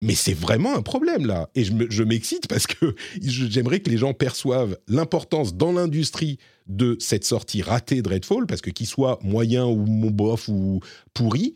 [0.05, 1.49] Mais c'est vraiment un problème là.
[1.55, 7.25] Et je m'excite parce que j'aimerais que les gens perçoivent l'importance dans l'industrie de cette
[7.25, 10.81] sortie ratée de Redfall, parce que qu'il soit moyen ou mon bof ou
[11.15, 11.55] pourri,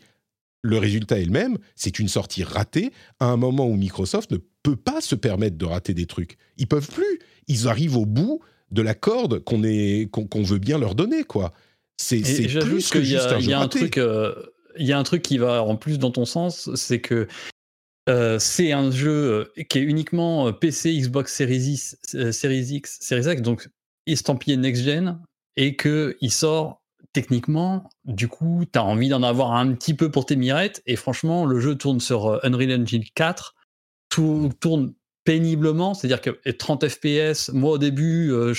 [0.63, 1.59] le résultat est le même.
[1.75, 5.65] C'est une sortie ratée à un moment où Microsoft ne peut pas se permettre de
[5.65, 6.37] rater des trucs.
[6.57, 7.19] Ils peuvent plus.
[7.47, 8.41] Ils arrivent au bout
[8.71, 9.61] de la corde qu'on
[10.07, 11.53] qu'on veut bien leur donner, quoi.
[11.97, 12.21] C'est
[12.61, 13.99] plus que juste un, y a un truc.
[13.99, 14.33] Euh,
[14.77, 17.27] il y a un truc qui va en plus dans ton sens, c'est que
[18.09, 19.09] euh, c'est un jeu
[19.57, 21.97] euh, qui est uniquement PC, Xbox Series X,
[22.31, 23.69] Series X, Series X, donc
[24.05, 25.19] estampillé next-gen,
[25.55, 26.81] et qu'il sort
[27.13, 30.95] techniquement, du coup, tu as envie d'en avoir un petit peu pour tes mirettes, et
[30.95, 33.55] franchement, le jeu tourne sur Unreal Engine 4,
[34.09, 34.93] tout tourne
[35.29, 38.53] péniblement, c'est-à-dire que 30 FPS, moi au début, euh,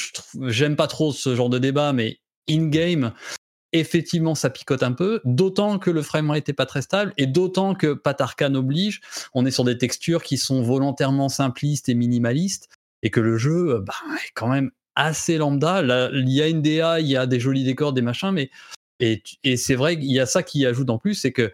[0.46, 3.12] j'aime pas trop ce genre de débat, mais in-game,
[3.72, 7.74] effectivement, ça picote un peu, d'autant que le framerate n'était pas très stable, et d'autant
[7.74, 9.00] que Patarkan oblige,
[9.34, 12.68] on est sur des textures qui sont volontairement simplistes et minimalistes,
[13.02, 13.94] et que le jeu euh, bah,
[14.24, 15.82] est quand même assez lambda.
[16.12, 18.50] il y a une DA, il y a des jolis décors, des machins, mais
[18.98, 21.52] et, et c'est vrai qu'il y a ça qui ajoute en plus, c'est que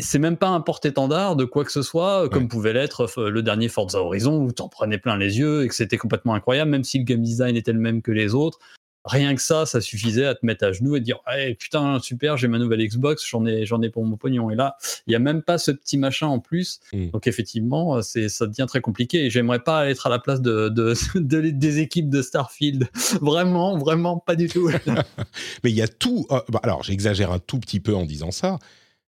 [0.00, 3.42] c'est même pas un porte-étendard de quoi que ce soit, comme pouvait l'être euh, le
[3.42, 6.84] dernier Forza Horizon où t'en prenais plein les yeux et que c'était complètement incroyable, même
[6.84, 8.60] si le game design était le même que les autres.
[9.04, 11.18] Rien que ça, ça suffisait à te mettre à genoux et dire
[11.58, 14.50] putain super, j'ai ma nouvelle Xbox, j'en ai j'en ai pour mon pognon.
[14.50, 14.76] Et là,
[15.06, 16.80] il y a même pas ce petit machin en plus.
[16.92, 17.10] Mm.
[17.10, 19.26] Donc effectivement, c'est ça devient très compliqué.
[19.26, 20.68] Et j'aimerais pas être à la place de,
[21.16, 22.88] des équipes de Starfield.
[23.20, 24.70] vraiment, vraiment pas du tout.
[25.64, 26.26] Mais il y a tout.
[26.30, 28.58] Euh, bah, alors j'exagère un tout petit peu en disant ça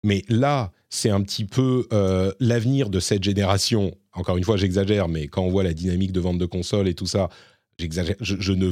[0.05, 3.97] mais là, c'est un petit peu euh, l'avenir de cette génération.
[4.13, 6.93] Encore une fois, j'exagère, mais quand on voit la dynamique de vente de consoles et
[6.93, 7.29] tout ça,
[7.79, 8.15] j'exagère.
[8.21, 8.69] Je, ne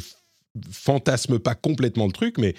[0.72, 2.56] fantasme pas complètement le truc, mais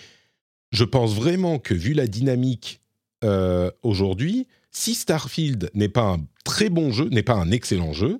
[0.73, 2.81] je pense vraiment que vu la dynamique
[3.23, 8.19] euh, aujourd'hui, si Starfield n'est pas un très bon jeu, n'est pas un excellent jeu,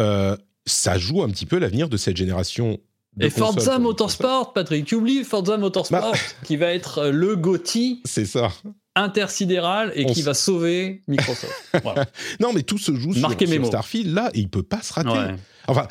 [0.00, 2.78] euh, ça joue un petit peu l'avenir de cette génération.
[3.20, 6.18] et Forza Motorsport, Patrick, tu oublies Forza Motorsport, bah.
[6.44, 8.02] qui va être le GOTY.
[8.04, 8.52] C'est ça
[8.94, 11.72] intersidéral et qui va sauver Microsoft.
[12.40, 13.30] non, mais tout se joue sur,
[13.66, 15.34] Starfield là et il peut pas se rater.
[15.68, 15.86] Enfin,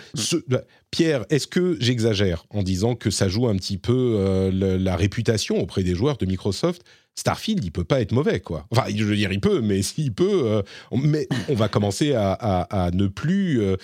[0.47, 4.95] bah, Pierre, est-ce que j'exagère en disant que ça joue un petit peu euh, la
[4.95, 6.83] réputation auprès des joueurs de Microsoft?
[7.15, 8.65] Starfield, il peut pas être mauvais, quoi.
[8.71, 12.13] Enfin, je veux dire, il peut, mais s'il peut, euh, on, mais on va commencer
[12.13, 13.75] à, ne plus euh,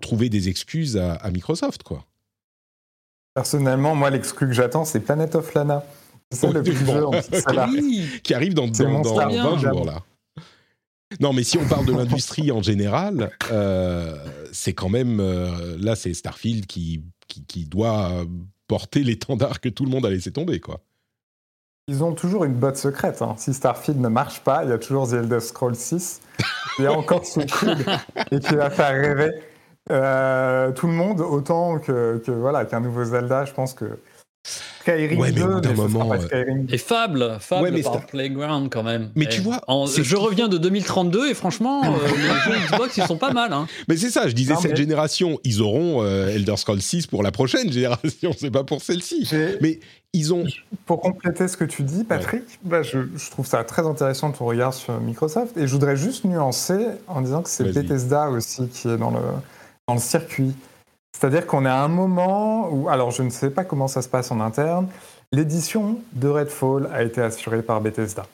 [0.00, 2.04] trouver des excuses à, à Microsoft, quoi.
[3.34, 5.84] Personnellement, moi, l'excuse que j'attends, c'est Planet of Lana.
[6.32, 10.02] C'est le qui arrive dans, dans, 20 jours là.
[11.20, 14.16] Non, mais si on parle de l'industrie en général, euh,
[14.52, 18.24] c'est quand même euh, là, c'est Starfield qui, qui, doit
[18.66, 20.80] porter l'étendard que tout le monde a laissé tomber, quoi.
[21.88, 23.22] Ils ont toujours une botte secrète.
[23.22, 23.36] Hein.
[23.38, 26.20] Si Starfield ne marche pas, il y a toujours The Elder Scrolls 6.
[26.78, 27.84] Il y a encore son coude
[28.32, 29.30] et qui va faire rêver
[29.92, 33.44] euh, tout le monde autant que, que voilà qu'un nouveau Zelda.
[33.44, 34.00] Je pense que
[34.86, 36.14] Skyrim ouais, mais 2, moment,
[36.68, 39.10] Et Fable, Fable par Playground quand même.
[39.14, 43.16] Mais tu vois, je reviens de 2032 et franchement, euh, les jeux Xbox ils sont
[43.16, 43.52] pas mal.
[43.52, 43.66] Hein.
[43.88, 47.32] Mais c'est ça, je disais cette génération, ils auront euh, Elder Scrolls 6 pour la
[47.32, 49.28] prochaine génération, c'est pas pour celle-ci.
[49.60, 49.80] Mais
[50.12, 50.44] ils ont.
[50.86, 54.44] Pour compléter ce que tu dis, Patrick, bah, je, je, trouve ça très intéressant ton
[54.46, 56.78] regard sur Microsoft et je voudrais juste nuancer
[57.08, 59.20] en disant que c'est Bethesda aussi qui est dans le
[59.88, 60.54] dans le circuit.
[61.18, 64.08] C'est-à-dire qu'on est à un moment où, alors je ne sais pas comment ça se
[64.08, 64.86] passe en interne,
[65.32, 68.26] l'édition de Redfall a été assurée par Bethesda.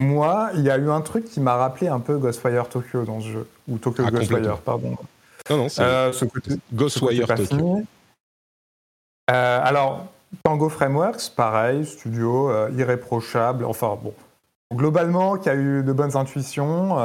[0.00, 3.20] Moi, il y a eu un truc qui m'a rappelé un peu Ghostwire Tokyo dans
[3.20, 4.96] ce jeu, ou Tokyo ah, Ghostwire, pardon.
[5.48, 6.10] Non, non, c'est euh,
[6.74, 7.82] Ghostwire Tokyo.
[9.30, 10.06] Euh, alors,
[10.42, 14.12] Tango Frameworks, pareil, studio euh, irréprochable, enfin bon,
[14.74, 16.96] globalement, qui a eu de bonnes intuitions.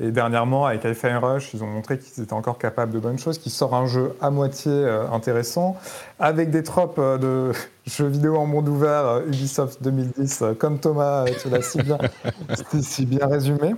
[0.00, 3.38] Et dernièrement, avec Hi-Fi Rush, ils ont montré qu'ils étaient encore capables de bonnes choses,
[3.38, 5.76] qu'ils sortent un jeu à moitié euh, intéressant,
[6.18, 7.52] avec des tropes euh, de
[7.86, 11.98] jeux vidéo en monde ouvert euh, Ubisoft 2010, comme Thomas tu l'as si bien,
[12.80, 13.76] si bien résumé.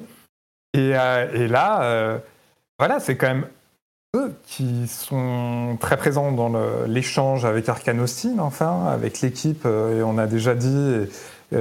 [0.73, 2.21] Et, et là,
[2.79, 3.47] voilà, c'est quand même
[4.15, 6.53] eux qui sont très présents dans
[6.87, 11.09] l'échange avec Arkane Austin, enfin, avec l'équipe, et on a déjà dit,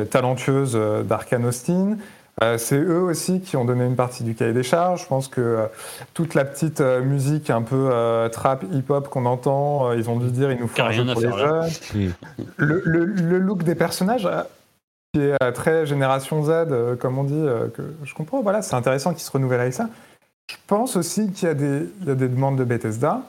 [0.10, 1.96] talentueuse d'Arkane Austin.
[2.44, 5.04] Euh, c'est eux aussi qui ont donné une partie du cahier des charges.
[5.04, 5.66] Je pense que euh,
[6.14, 7.90] toute la petite euh, musique un peu
[8.32, 11.32] trap, hip-hop qu'on entend, ils ont dû dire il nous faut un jeu pour les
[11.32, 12.14] jeunes.
[12.58, 14.28] le, look des personnages,
[15.14, 18.42] qui est très génération Z, comme on dit, que je comprends.
[18.42, 19.90] Voilà, c'est intéressant qu'ils se renouvellent avec ça.
[20.52, 21.88] Je pense aussi qu'il y, a des
[22.28, 23.22] demandes de Bethesda.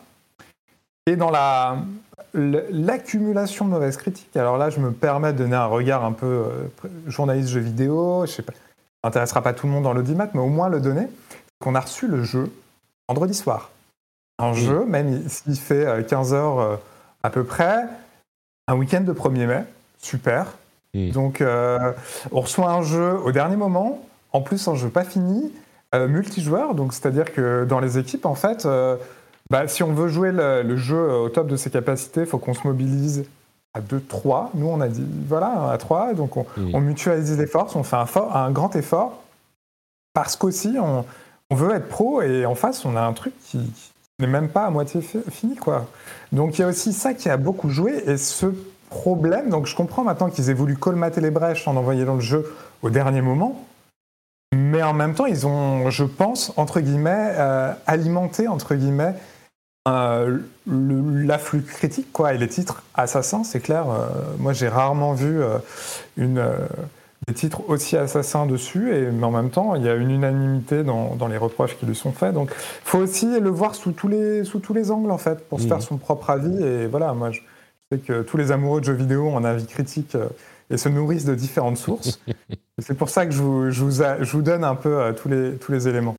[1.07, 1.79] Et dans la,
[2.35, 6.47] l'accumulation de mauvaises critiques, alors là, je me permets de donner un regard un peu
[7.07, 8.53] journaliste jeu vidéo, je sais pas,
[9.07, 11.07] ça n'intéressera pas tout le monde dans l'audimat, mais au moins le donner,
[11.61, 12.51] qu'on a reçu le jeu
[13.09, 13.71] vendredi soir.
[14.39, 16.81] Un jeu, même s'il fait 15 heures
[17.23, 17.85] à peu près,
[18.67, 19.65] un week-end de 1er mai,
[19.99, 20.55] super.
[21.13, 21.43] Donc,
[22.33, 25.53] on reçoit un jeu au dernier moment, en plus un jeu pas fini,
[25.95, 28.97] euh, multijoueur, donc c'est-à-dire que dans les équipes, en fait, euh,
[29.51, 32.55] bah, si on veut jouer le, jeu au top de ses capacités, il faut qu'on
[32.55, 33.25] se mobilise
[33.77, 34.51] à 2-3.
[34.55, 38.07] Nous, on a dit, voilà, à 3, donc on, mutualise les forces, on fait un,
[38.35, 39.23] un grand effort,
[40.15, 41.05] parce qu'aussi, on,
[41.55, 43.61] veut être pro, et en face, on a un truc qui,
[44.19, 45.87] n'est même pas à moitié fini, quoi.
[46.33, 48.47] Donc il y a aussi ça qui a beaucoup joué, et ce
[48.89, 52.55] problème, donc je comprends maintenant qu'ils aient voulu colmater les brèches en envoyant le jeu
[52.83, 53.67] au dernier moment,
[54.55, 59.15] mais en même temps, ils ont, je pense, entre guillemets, euh, alimenté, entre guillemets,
[59.87, 62.35] euh, l'afflux critique, quoi.
[62.35, 63.89] Et les titres assassins, c'est clair.
[63.89, 64.07] Euh,
[64.39, 65.41] moi, j'ai rarement vu
[66.17, 66.45] une,
[67.27, 70.83] des titres aussi assassins dessus, et, mais en même temps, il y a une unanimité
[70.83, 72.35] dans, dans les reproches qui lui sont faits.
[72.35, 75.49] Donc, il faut aussi le voir sous tous les, sous tous les angles, en fait,
[75.49, 75.83] pour se faire mmh.
[75.83, 76.63] son propre avis.
[76.63, 77.41] Et voilà, moi, je
[77.93, 80.17] sais que tous les amoureux de jeux vidéo ont un avis critique
[80.71, 82.21] et se nourrissent de différentes sources.
[82.79, 85.29] c'est pour ça que je vous, je, vous je vous, donne un peu euh, tous,
[85.29, 86.17] les, tous les éléments.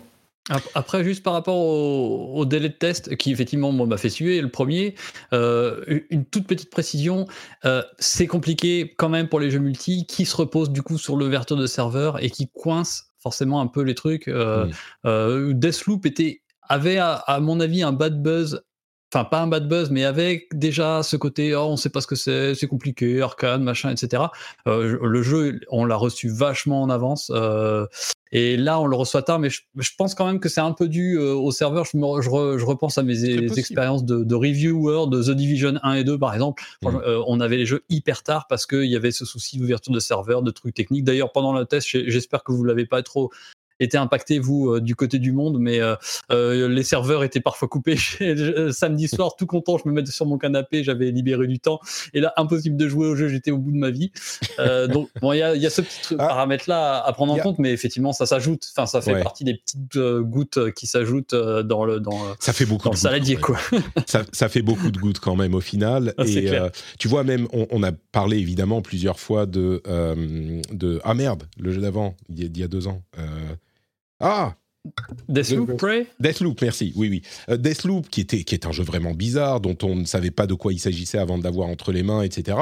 [0.76, 4.95] Après, juste par rapport au, délai de test, qui effectivement m'a fait suer, le premier,
[5.34, 7.28] euh, une toute petite précision,
[7.66, 11.16] euh, c'est compliqué quand même pour les jeux multi qui se reposent du coup sur
[11.16, 14.28] l'ouverture de serveur et qui coincent forcément un peu les trucs.
[14.28, 18.62] Euh, Deathloop était, avait à, mon avis un bad buzz
[19.14, 22.08] enfin pas un bad buzz, mais avec déjà ce côté, oh, on sait pas ce
[22.08, 24.24] que c'est, c'est compliqué, arcane, machin, etc.
[24.68, 27.32] Euh, le jeu, on l'a reçu vachement en avance.
[27.34, 27.86] Euh,
[28.34, 30.89] et là, on le reçoit tard, mais je, pense quand même que c'est un peu
[30.89, 31.86] dû euh, au serveur.
[31.86, 33.24] Je, je, repense à mes
[33.58, 36.62] expériences de, de, reviewer de The Division 1 et 2, par exemple.
[36.84, 36.89] Mmh.
[37.26, 40.41] on avait les jeux hyper tard parce qu'il y avait ce souci d'ouverture de serveur,
[40.41, 41.05] de trucs techniques.
[41.05, 43.32] D'ailleurs, pendant le test, j'espère que vous l'avez pas trop
[43.80, 45.95] était impacté, vous, euh, du côté du monde, mais euh,
[46.32, 47.97] euh, les serveurs étaient parfois coupés.
[48.71, 51.80] Samedi soir, tout content, je me mettais sur mon canapé, j'avais libéré du temps.
[52.13, 54.11] Et là, impossible de jouer au jeu, j'étais au bout de ma vie.
[54.89, 56.28] donc, bon, il y a, y a, ce petit ah.
[56.28, 58.67] paramètre-là à prendre en compte, mais effectivement, ça s'ajoute.
[58.75, 62.86] Enfin, ça fait partie des petites gouttes qui s'ajoutent dans le dans ça fait beaucoup
[62.86, 63.57] dans le saladier, quoi.
[64.05, 66.13] ça, ça, fait beaucoup de gouttes quand même au final.
[66.19, 66.51] Ah, et
[66.97, 69.82] tu vois, même, on, a parlé évidemment plusieurs fois de
[70.71, 73.01] de ah merde, le jeu d'avant, il y, a deux ans.
[74.20, 74.55] Ah
[75.28, 76.07] Deathloop, Prey?
[76.20, 76.93] Deathloop, merci.
[76.95, 77.22] Oui, oui.
[77.49, 80.47] Euh, Deathloop, qui, était, qui est un jeu vraiment bizarre, dont on ne savait pas
[80.47, 82.57] de quoi il s'agissait avant de l'avoir entre les mains, etc.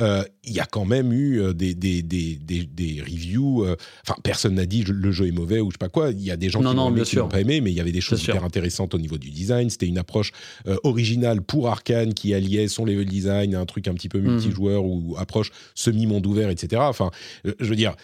[0.00, 3.66] Euh, il y a quand même eu euh, des, des, des, des, reviews.
[4.06, 6.10] Enfin, personne n'a dit le jeu est mauvais ou je sais pas quoi.
[6.10, 8.20] Il y a des gens qui n'ont pas aimé, mais il y avait des choses
[8.20, 9.70] super intéressantes au niveau du design.
[9.70, 10.32] C'était une approche
[10.82, 14.32] originale pour Arkane qui alliait son level design à un truc un petit peu mhm.
[14.32, 16.82] multijoueur ou approche semi-monde ouvert, etc.
[16.84, 17.10] Enfin,
[17.44, 17.94] je veux dire,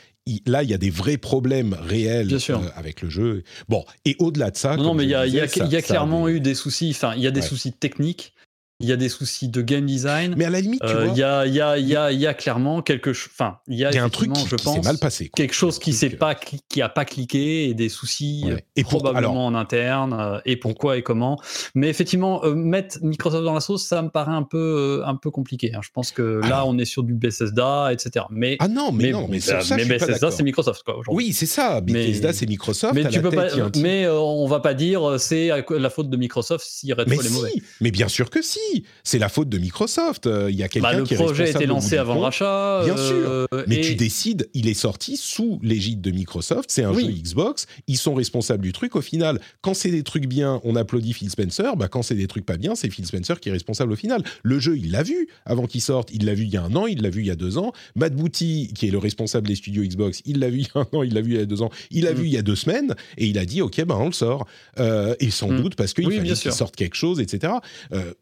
[0.46, 3.42] là, il y a des vrais problèmes réels euh, avec le jeu.
[3.68, 4.76] Bon, et au-delà de ça.
[4.76, 6.90] Non, mais il y, a, clairement eu des soucis.
[6.90, 8.32] Enfin, il y a des soucis techniques
[8.80, 10.34] il y a des soucis de game design.
[10.36, 12.26] Mais à la limite, tu euh, vois, il y a, y, a, y, a, y
[12.28, 13.30] a clairement quelque chose.
[13.32, 15.32] Enfin, il y a, un truc qui, je pense, mal passé.
[15.34, 18.44] Quelque chose qui s'est pas, qui a pas cliqué et des soucis
[18.76, 21.40] et probablement en interne euh, et pourquoi et comment.
[21.74, 25.32] Mais effectivement, euh, mettre Microsoft dans la sauce, ça me paraît un peu, un peu
[25.32, 25.72] compliqué.
[25.74, 25.80] Hein.
[25.82, 28.26] Je pense que là, on est sur du Bethesda, etc.
[28.30, 31.00] Mais ah non, mais, non, mais, ça, mais Bethesda, c'est Microsoft quoi.
[31.08, 31.80] Oui, c'est ça.
[31.80, 32.94] Bethesda, c'est Microsoft.
[32.94, 33.48] Mais tu peux pas.
[33.76, 37.52] Mais on va pas dire c'est la faute de Microsoft si Redfall est mauvais.
[37.80, 38.67] Mais bien sûr que si
[39.04, 40.26] c'est la faute de Microsoft.
[40.26, 42.20] Euh, il y a quelqu'un bah, qui est Le projet a été lancé avant le
[42.20, 42.82] rachat.
[42.84, 43.30] Bien sûr.
[43.30, 46.70] Euh, mais tu décides, il est sorti sous l'égide de Microsoft.
[46.70, 47.66] C'est un jeu Xbox.
[47.86, 48.96] Ils sont responsables du truc.
[48.96, 51.76] Au final, quand c'est des trucs bien, on applaudit Phil Spencer.
[51.76, 54.22] Bah, quand c'est des trucs pas bien, c'est Phil Spencer qui est responsable au final.
[54.42, 56.10] Le jeu, il l'a vu avant qu'il sorte.
[56.12, 56.86] Il l'a vu il y a un an.
[56.86, 57.72] Il l'a vu il y a deux ans.
[57.96, 60.80] Matt Booty, qui est le responsable des studios Xbox, il l'a vu il y a
[60.80, 61.02] un an.
[61.02, 61.70] Il l'a vu il y a deux ans.
[61.90, 62.16] Il l'a mm.
[62.16, 62.94] vu il y a deux semaines.
[63.16, 64.46] Et il a dit, OK, ben, on le sort.
[64.78, 65.62] Euh, et sans mm.
[65.62, 67.54] doute parce qu'il fallait qu'il sorte quelque chose, etc.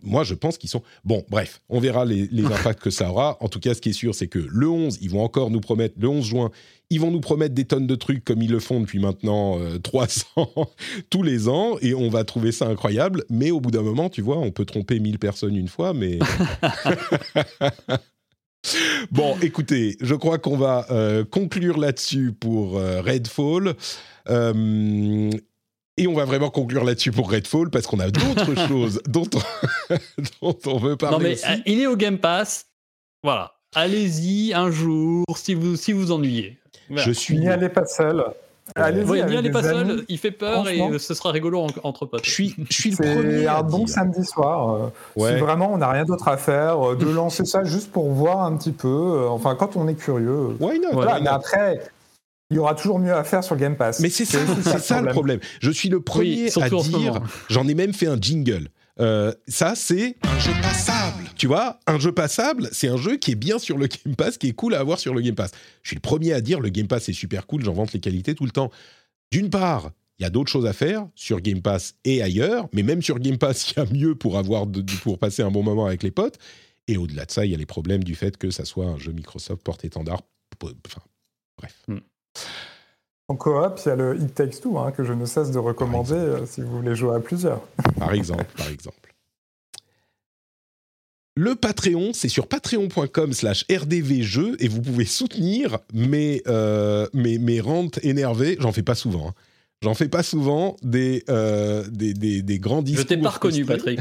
[0.02, 3.36] moi, je pense qu'ils sont Bon, bref, on verra les, impacts que ça aura.
[3.40, 5.60] En tout cas, ce qui est sûr, c'est que le 11, ils vont encore nous
[5.60, 6.50] promettre, le 11 juin,
[6.90, 10.26] ils vont nous promettre des tonnes de trucs comme ils le font depuis maintenant 300
[10.38, 10.64] euh,
[11.10, 13.24] tous les ans et on va trouver ça incroyable.
[13.28, 16.18] Mais au bout d'un moment, tu vois, on peut tromper 1000 personnes une fois, mais.
[19.10, 23.74] bon, écoutez, je crois qu'on va euh, conclure là-dessus pour euh, Redfall.
[25.98, 29.26] Et on va vraiment conclure là-dessus pour Redfall parce qu'on a d'autres choses dont
[30.42, 31.16] on, veut parler.
[31.16, 32.66] Non, mais il est au Game Pass.
[33.22, 33.52] Voilà.
[33.74, 36.58] allez-y un jour si vous si vous ennuyez.
[36.90, 37.38] Je suis.
[37.38, 38.24] N'y allez pas seul.
[38.74, 39.04] Allez-y.
[39.04, 39.88] Ouais, allez des pas amis.
[39.90, 42.24] seul, il fait peur et euh, ce sera rigolo en- entre potes.
[42.26, 43.88] Je suis, je suis le premier C'est un bon dire.
[43.88, 44.74] samedi soir.
[44.74, 45.34] euh, Ouais.
[45.34, 48.42] Si vraiment on n'a rien d'autre à faire, euh, de lancer ça juste pour voir
[48.42, 48.88] un petit peu.
[48.88, 50.28] euh, Enfin, quand on est curieux.
[50.28, 51.36] euh, Why not, Voilà, why mais not?
[51.36, 51.80] après,
[52.50, 54.00] il y aura toujours mieux à faire sur Game Pass.
[54.00, 54.38] Mais c'est ça,
[54.78, 55.40] ça le problème.
[55.60, 56.68] Je suis le premier à
[57.00, 57.12] dire,
[57.48, 58.68] j'en ai même fait un jingle.
[58.98, 61.24] Euh, ça, c'est un jeu passable.
[61.36, 64.38] Tu vois, un jeu passable, c'est un jeu qui est bien sur le Game Pass,
[64.38, 65.50] qui est cool à avoir sur le Game Pass.
[65.82, 68.00] Je suis le premier à dire, le Game Pass est super cool, j'en vante les
[68.00, 68.70] qualités tout le temps.
[69.32, 72.82] D'une part, il y a d'autres choses à faire sur Game Pass et ailleurs, mais
[72.82, 75.62] même sur Game Pass, il y a mieux pour, avoir de- pour passer un bon
[75.62, 76.38] moment avec les potes.
[76.88, 78.96] Et au-delà de ça, il y a les problèmes du fait que ça soit un
[78.96, 80.22] jeu Microsoft porte-étendard.
[80.62, 81.02] Enfin,
[81.58, 81.84] bref.
[83.28, 85.58] En coop, il y a le It Takes Two, hein, que je ne cesse de
[85.58, 87.60] recommander euh, si vous voulez jouer à plusieurs.
[87.98, 88.96] par exemple, par exemple.
[91.38, 97.60] Le Patreon, c'est sur patreon.com slash rdvjeux et vous pouvez soutenir mes, euh, mes, mes
[97.60, 98.56] rentes énervées.
[98.58, 99.28] J'en fais pas souvent.
[99.28, 99.34] hein.
[99.82, 103.06] J'en fais pas souvent des, euh, des, des, des grands Je discours.
[103.06, 104.00] t'ai pas reconnu, Patrick.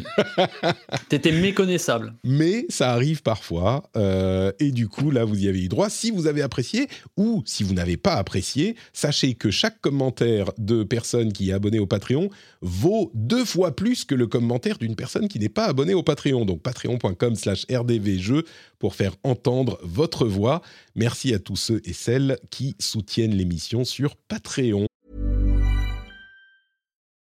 [1.10, 2.14] T'étais méconnaissable.
[2.24, 3.90] Mais ça arrive parfois.
[3.98, 5.90] euh, et du coup, là, vous y avez eu droit.
[5.90, 10.84] Si vous avez apprécié ou si vous n'avez pas apprécié, sachez que chaque commentaire de
[10.84, 12.30] personne qui est abonnée au Patreon
[12.62, 16.46] vaut deux fois plus que le commentaire d'une personne qui n'est pas abonnée au Patreon.
[16.46, 18.44] Donc patreon.com slash rdvjeux
[18.80, 20.62] pour faire entendre votre voix.
[20.96, 24.86] Merci à tous ceux et celles qui soutiennent l'émission sur Patreon.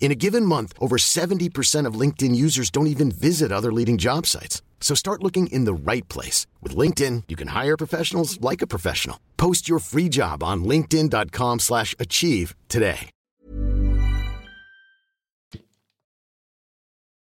[0.00, 4.24] In a given month, over 70% of LinkedIn users don't even visit other leading job
[4.26, 4.62] sites.
[4.80, 6.46] So start looking in the right place.
[6.62, 9.18] With LinkedIn, you can hire professionals like a professional.
[9.36, 13.10] Post your free job on linkedin.com slash achieve today.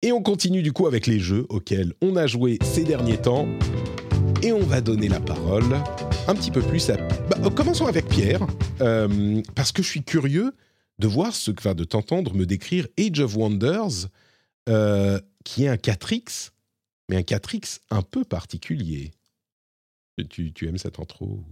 [0.02, 3.46] Et on continue du coup avec les jeux auxquels on a joué ces derniers temps.
[4.42, 5.76] Et on va donner la parole
[6.26, 6.96] un petit peu plus à...
[6.96, 8.46] Bah, commençons avec Pierre,
[8.80, 10.54] euh, parce que je suis curieux
[11.00, 14.08] de voir ce que va de t'entendre me décrire Age of Wonders,
[14.68, 16.50] euh, qui est un 4X,
[17.08, 19.10] mais un 4X un peu particulier.
[20.28, 21.42] Tu, tu aimes cette intro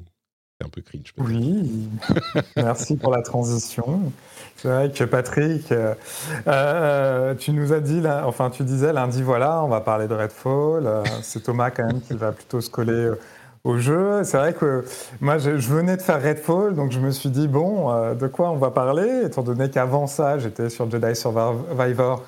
[0.61, 1.14] C'est un peu cringe.
[1.16, 1.88] Oui,
[2.57, 4.12] merci pour la transition.
[4.57, 5.94] C'est vrai que Patrick, euh,
[6.46, 11.03] euh, tu nous as dit, enfin tu disais lundi, voilà, on va parler de Redfall.
[11.22, 13.12] c'est Thomas quand même qui va plutôt se coller
[13.65, 14.23] au jeu.
[14.25, 14.85] C'est vrai que
[15.21, 18.51] moi je, venais de faire Redfall, donc je me suis dit, bon, euh, de quoi
[18.51, 19.23] on va parler?
[19.25, 22.25] Étant donné qu'avant ça, j'étais sur Jedi Survivor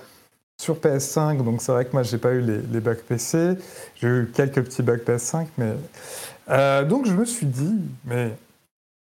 [0.60, 3.56] sur PS5, donc c'est vrai que moi j'ai pas eu les, les bugs PC.
[3.96, 5.72] J'ai eu quelques petits bugs PS5, mais.
[6.50, 8.32] Euh, donc je me suis dit, mais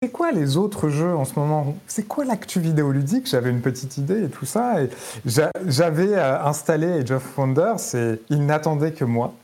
[0.02, 1.76] c'est quoi les autres jeux en ce moment?
[1.86, 3.28] C'est quoi l'actu vidéoludique?
[3.28, 4.82] J'avais une petite idée et tout ça.
[4.82, 4.90] Et
[5.26, 9.34] j'a- j'avais euh, installé Age of Wonders et il n'attendait que moi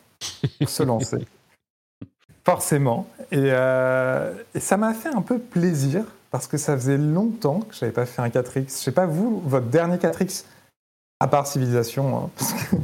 [0.58, 1.26] pour se lancer.
[2.46, 3.08] Forcément.
[3.32, 7.74] Et, euh, et ça m'a fait un peu plaisir parce que ça faisait longtemps que
[7.74, 8.68] je n'avais pas fait un 4X.
[8.68, 10.44] Je sais pas vous, votre dernier 4X,
[11.18, 12.16] à part Civilisation.
[12.16, 12.76] hein, parce que,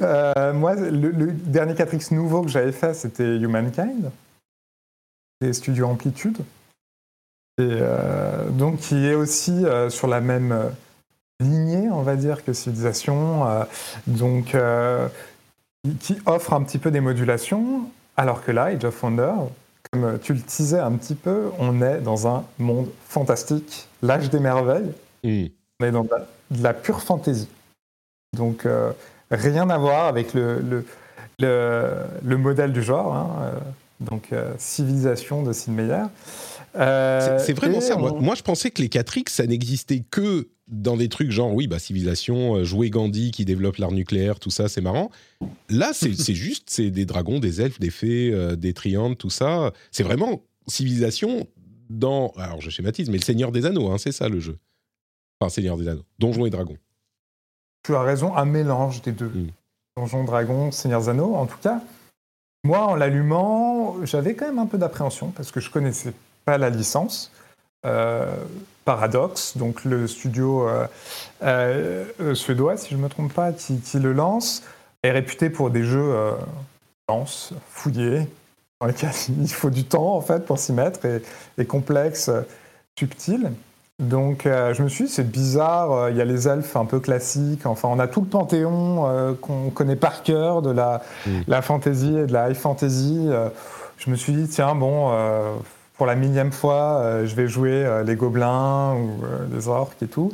[0.02, 4.10] euh, moi, le, dernier 4X nouveau que j'avais fait, c'était Humankind,
[5.40, 6.38] des studios Amplitude.
[7.58, 10.72] Et euh, donc, qui est aussi sur la même
[11.38, 13.46] lignée, on va dire, que Civilisation.
[14.08, 14.56] donc,
[16.00, 17.88] qui offre un petit peu des modulations.
[18.18, 19.32] Alors que là, Age of Wonder,
[19.92, 24.40] comme tu le disais un petit peu, on est dans un monde fantastique, l'âge des
[24.40, 24.90] merveilles.
[25.80, 27.48] On est dans de la, de la pure fantaisie.
[28.36, 28.90] Donc, euh,
[29.30, 30.84] rien à voir avec le, le,
[31.38, 31.94] le,
[32.24, 33.14] le modèle du genre.
[33.14, 33.58] hein, euh,
[34.00, 36.02] donc, euh, civilisation de Sid Meier.
[36.74, 37.96] C'est vraiment ça.
[37.96, 41.66] Moi, moi, je pensais que les 4X, ça n'existait que dans des trucs genre, oui,
[41.66, 45.10] bah, civilisation, euh, jouer Gandhi qui développe l'art nucléaire, tout ça, c'est marrant.
[45.68, 49.30] Là, c'est c'est juste, c'est des dragons, des elfes, des fées, euh, des triangles, tout
[49.30, 49.72] ça.
[49.90, 51.46] C'est vraiment civilisation
[51.88, 52.32] dans.
[52.36, 54.58] Alors, je schématise, mais le Seigneur des Anneaux, hein, c'est ça le jeu.
[55.40, 56.04] Enfin, Seigneur des Anneaux.
[56.18, 56.78] Donjons et Dragons.
[57.84, 59.28] Tu as raison, un mélange des deux.
[59.28, 59.48] Mm.
[59.96, 61.80] Donjon Dragon, Seigneur Zano, en tout cas.
[62.64, 66.12] moi, en l'allumant, j'avais quand même un peu d'appréhension parce que je connaissais
[66.44, 67.32] pas la licence.
[67.86, 68.34] Euh,
[68.84, 70.86] Paradox, donc le studio euh,
[71.42, 74.62] euh, suédois, si je ne me trompe pas, qui, le lance,
[75.02, 76.14] est réputé pour des jeux
[77.06, 78.26] denses, fouillés,
[78.80, 79.10] dans lesquels
[79.40, 81.22] il faut du temps en fait pour s'y mettre et,
[81.58, 82.30] et complexes,
[82.98, 83.52] subtils.
[83.98, 87.66] Donc je me suis dit, c'est bizarre, il y a les elfes un peu classiques,
[87.66, 91.40] enfin on a tout le panthéon qu'on connaît par cœur de la, mm.
[91.46, 93.28] la fantasy et de la high fantasy.
[93.98, 95.12] je me suis dit, tiens, bon,
[95.98, 100.00] pour la millième fois, euh, je vais jouer euh, les gobelins ou euh, les orques
[100.00, 100.32] et tout.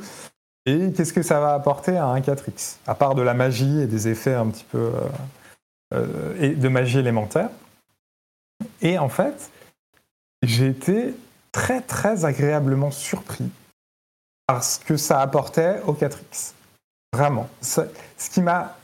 [0.67, 3.87] Et qu'est-ce que ça va apporter à un 4X À part de la magie et
[3.87, 4.93] des effets un petit peu.
[6.41, 7.51] et de magie élémentaire?
[8.81, 9.51] Et en fait,
[10.43, 11.15] j'ai été
[11.53, 13.51] très très agréablement surpris
[14.47, 16.55] par ce que ça apportait au 4X.
[17.13, 17.47] Vraiment.
[17.61, 17.83] Ce
[18.31, 18.79] qui m'a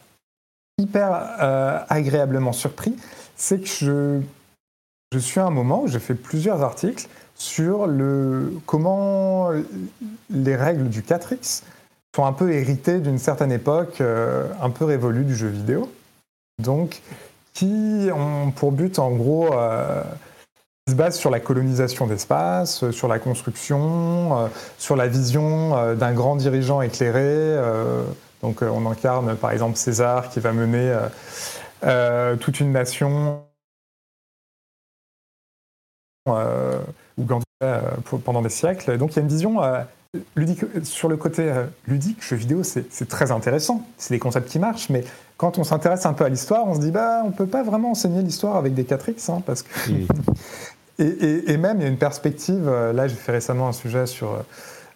[0.77, 1.13] hyper
[1.89, 2.95] agréablement surpris,
[3.37, 4.21] c'est que je
[5.13, 9.51] je suis à un moment où j'ai fait plusieurs articles sur le, comment
[10.31, 11.63] les règles du 4X
[12.15, 15.91] sont un peu héritées d'une certaine époque euh, un peu révolue du jeu vidéo.
[16.63, 17.03] Donc,
[17.55, 20.03] qui ont pour but, en gros, euh,
[20.89, 24.47] se base sur la colonisation d'espace, sur la construction, euh,
[24.79, 27.57] sur la vision d'un grand dirigeant éclairé.
[28.43, 30.97] donc, on incarne par exemple César qui va mener
[32.41, 33.50] toute une nation euh,
[36.27, 37.81] ou Gandhi euh,
[38.25, 38.97] pendant des siècles.
[38.97, 39.83] Donc il y a une vision euh,
[40.35, 41.53] ludique, sur le côté
[41.87, 43.87] ludique, jeu vidéo, c'est très intéressant.
[43.99, 45.05] C'est des concepts qui marchent, mais
[45.37, 47.91] quand on s'intéresse un peu à l'histoire, on se dit bah on peut pas vraiment
[47.91, 49.69] enseigner l'histoire avec des 4x, hein, parce que
[50.99, 52.67] et, même il y a une perspective.
[52.69, 54.43] Là, j'ai fait récemment un sujet sur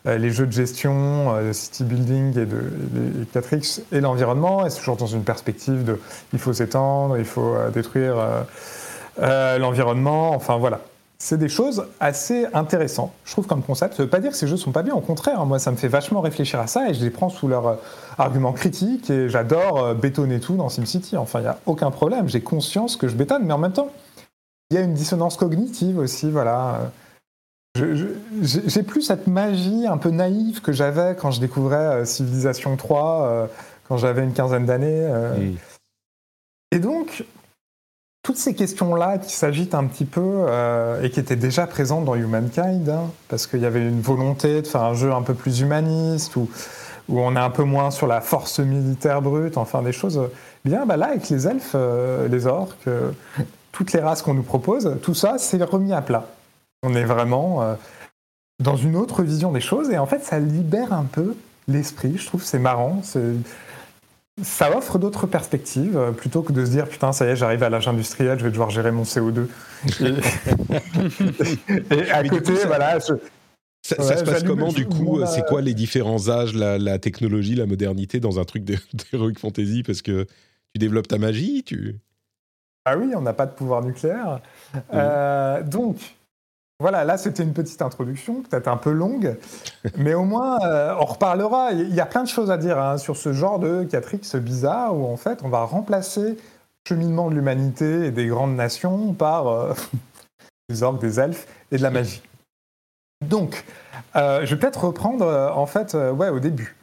[0.06, 2.58] les jeux de gestion, de city building et de
[2.94, 4.66] les 4x et l'environnement.
[4.66, 6.00] Et c'est toujours dans une perspective de
[6.32, 8.16] il faut s'étendre, il faut détruire
[9.18, 10.34] l'environnement.
[10.34, 10.80] Enfin voilà
[11.24, 13.94] c'est des choses assez intéressantes, je trouve, comme concept.
[13.94, 15.40] Ça ne veut pas dire que ces jeux sont pas bien, au contraire.
[15.40, 15.46] Hein.
[15.46, 17.74] moi, ça me fait vachement réfléchir à ça et je les prends sous leur euh,
[18.18, 21.16] argument critique et j'adore euh, bétonner tout dans SimCity.
[21.16, 22.28] Enfin, il n'y a aucun problème.
[22.28, 23.88] J'ai conscience que je bétonne, mais en même temps,
[24.68, 26.92] il y a une dissonance cognitive aussi, voilà.
[27.74, 33.48] J'ai plus cette magie un peu naïve que j'avais quand je découvrais euh, Civilization 3,
[33.88, 35.08] quand j'avais une quinzaine d'années.
[36.70, 37.24] Et donc,
[38.24, 42.14] toutes ces questions-là qui s'agitent un petit peu euh, et qui étaient déjà présentes dans
[42.14, 45.60] Humankind, hein, parce qu'il y avait une volonté de faire un jeu un peu plus
[45.60, 46.48] humaniste, où,
[47.06, 50.18] on est un peu moins sur la force militaire brute, enfin des choses
[50.64, 50.86] bien.
[50.86, 53.10] Bah là, avec les elfes, euh, les orques, euh,
[53.72, 56.24] toutes les races qu'on nous propose, tout ça, c'est remis à plat.
[56.82, 57.76] On est vraiment
[58.58, 61.34] dans une autre vision des choses, et en fait, ça libère un peu
[61.68, 62.16] l'esprit.
[62.16, 63.02] Je trouve c'est marrant.
[64.42, 67.62] Ça offre d'autres perspectives, euh, plutôt que de se dire putain, ça y est, j'arrive
[67.62, 69.46] à l'âge industriel, je vais devoir gérer mon CO2.
[71.90, 72.98] Et, à côté, voilà.
[73.00, 73.16] Ça,
[74.16, 78.40] se passe comment du coup C'est quoi les différents âges, la, technologie, la modernité dans
[78.40, 79.82] un truc d'Heroic Fantasy?
[79.82, 80.24] Parce que
[80.72, 81.96] tu développes ta magie tu...
[82.86, 84.40] Ah oui, on n'a pas de pouvoir nucléaire.
[84.92, 85.96] Euh, donc,
[86.80, 89.36] voilà, là c'était une petite introduction, peut-être un peu longue,
[89.96, 91.72] mais au moins euh, on reparlera.
[91.72, 94.96] Il y a plein de choses à dire hein, sur ce genre de 4X bizarre
[94.96, 96.36] où en fait on va remplacer le
[96.88, 99.72] cheminement de l'humanité et des grandes nations par euh,
[100.68, 102.22] des orques, des elfes et de la magie.
[103.22, 103.64] Donc,
[104.16, 106.76] euh, je vais peut-être reprendre en fait ouais, au début.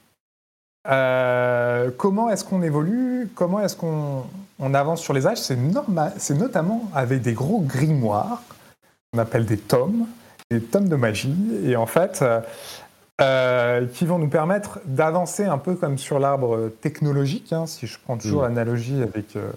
[0.85, 3.29] comment est-ce qu'on évolue?
[3.35, 5.41] Comment est-ce qu'on avance sur les âges?
[5.41, 8.41] C'est notamment avec des gros grimoires
[9.13, 10.07] on appelle des tomes,
[10.49, 11.35] des tomes de magie,
[11.65, 12.39] et en fait, euh,
[13.19, 17.99] euh, qui vont nous permettre d'avancer un peu comme sur l'arbre technologique, hein, si je
[17.99, 18.45] prends toujours mm.
[18.45, 19.51] l'analogie avec euh,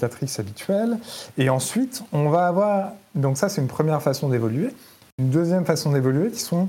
[0.00, 0.98] Matrix habituelle.
[1.36, 4.70] Et ensuite, on va avoir, donc ça c'est une première façon d'évoluer,
[5.18, 6.68] une deuxième façon d'évoluer qui sont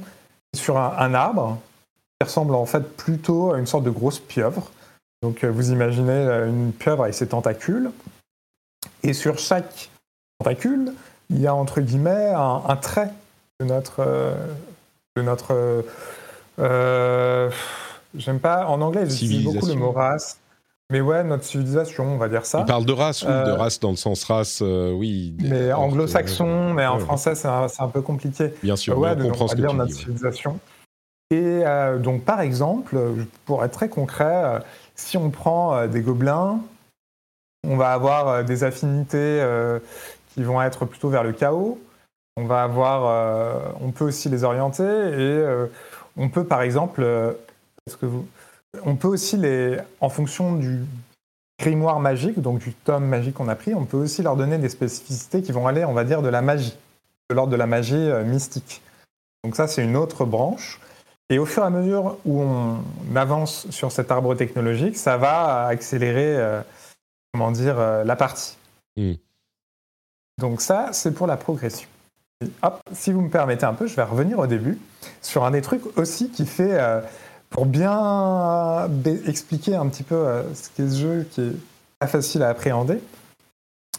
[0.56, 1.60] sur un, arbre,
[2.20, 4.72] qui ressemble en fait plutôt à une sorte de grosse pieuvre.
[5.22, 7.92] Donc vous imaginez une pieuvre avec ses tentacules,
[9.04, 9.90] et sur chaque
[10.40, 10.94] tentacule,
[11.30, 13.10] il y a entre guillemets un, trait
[13.60, 14.00] de notre.
[14.00, 14.36] Euh,
[15.16, 15.84] de notre
[16.60, 17.50] euh,
[18.16, 18.68] J'aime pas.
[18.68, 20.40] En anglais, j'utilise beaucoup le mot race.
[20.90, 22.62] Mais ouais, notre civilisation, on va dire ça.
[22.62, 25.36] Il parle de race, oui, de euh, race dans le sens race, oui.
[25.42, 28.54] Mais anglo-saxon, mais en français, c'est un, peu compliqué.
[28.64, 30.60] Bien sûr, ouais, on comprend ce que dire notre civilisation.
[31.30, 31.64] Et
[32.00, 32.98] donc, par exemple,
[33.44, 34.62] pour être très concret,
[34.96, 36.62] si on prend des gobelins,
[37.68, 39.42] on va avoir des affinités
[40.46, 41.80] vont être plutôt vers le chaos.
[42.36, 45.66] On va avoir, euh, on peut aussi les orienter et euh,
[46.18, 47.34] on peut par exemple, euh,
[48.00, 48.28] que vous,
[48.84, 50.82] on peut aussi les, en fonction du,
[51.60, 54.70] grimoire magique, donc du tome magique qu'on a pris, on peut aussi leur donner des
[54.70, 56.78] spécificités qui vont aller, on va dire, de la magie,
[57.30, 58.84] de l'ordre de la magie mystique.
[59.44, 60.80] Donc ça, c'est une autre branche.
[61.30, 62.78] Et au fur et à mesure où on
[63.16, 66.62] avance sur cet arbre technologique, ça va accélérer,
[67.34, 68.56] comment dire, la partie.
[68.96, 69.14] Mm.
[70.40, 71.88] Donc ça, c'est pour la progression.
[72.62, 74.78] Hop, si vous me permettez un peu, je vais revenir au début
[75.22, 77.02] sur un des trucs aussi qui fait, euh,
[77.50, 78.88] pour bien
[79.26, 81.56] expliquer un petit peu euh, ce qu'est ce jeu qui est
[81.98, 83.02] pas facile à appréhender,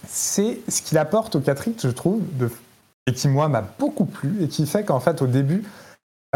[0.07, 2.23] c'est ce qu'il apporte au 4X, je trouve,
[3.09, 5.65] et qui moi m'a beaucoup plu et qui fait qu'en fait au début,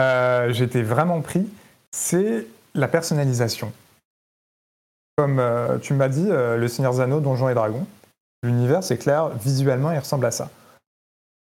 [0.01, 1.49] euh, j'étais vraiment pris,
[1.93, 3.73] c'est la personnalisation.
[5.17, 5.41] Comme
[5.83, 7.87] tu m'as dit, le Seigneur Zano, Donjons et Dragons,
[8.43, 10.51] l'univers, c'est clair, visuellement, il ressemble à ça.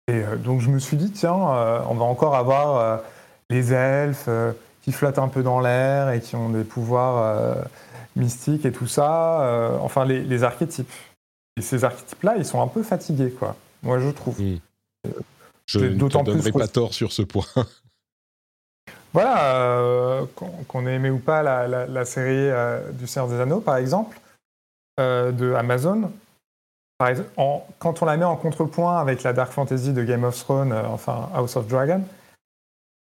[0.08, 2.96] Et euh, donc je me suis dit, tiens, euh, on va encore avoir euh,
[3.50, 4.28] les elfes
[4.82, 7.56] qui flottent un peu dans l'air et qui ont des pouvoirs
[8.14, 10.90] mystiques et tout ça, enfin les, les archétypes.
[11.56, 13.56] Et ces archétypes-là, ils sont un peu fatigués, quoi.
[13.82, 14.40] Moi, je trouve.
[14.40, 14.58] Mm.
[15.66, 17.46] Je ne te d'autant plus donnerai pas tort sur ce point.
[19.12, 23.30] Voilà, euh, qu'on qu'on ait aimé ou pas la, la- la série euh, du Seigneur
[23.30, 24.20] des Anneaux, par exemple,
[25.00, 26.12] euh, de Amazon,
[26.98, 27.28] par exemple,
[27.78, 30.82] quand on la met en contrepoint avec la Dark Fantasy de Game of Thrones, euh,
[30.88, 32.02] enfin House of Dragon,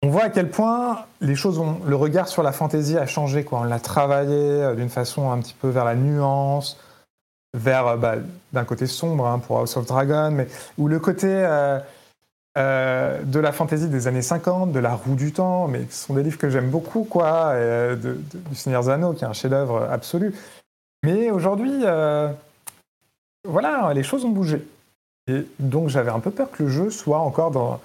[0.02, 3.44] on voit à quel point les choses ont, le regard sur la fantasy a changé.
[3.44, 3.60] Quoi.
[3.60, 6.78] On l'a travaillé euh, d'une façon un petit peu vers la nuance,
[7.54, 8.16] vers euh, bah,
[8.52, 11.28] d'un côté sombre hein, pour House of Dragon, mais où le côté
[12.58, 16.24] de la fantasy des années 50, de la roue du temps, mais ce sont des
[16.24, 17.54] livres que j'aime beaucoup, quoi,
[17.96, 20.34] du Seigneur Zano, qui est un chef-d'œuvre absolu.
[21.04, 21.84] Mais aujourd'hui,
[23.46, 24.66] voilà, les choses ont bougé.
[25.28, 27.80] Et donc j'avais un peu peur que le jeu soit encore dans,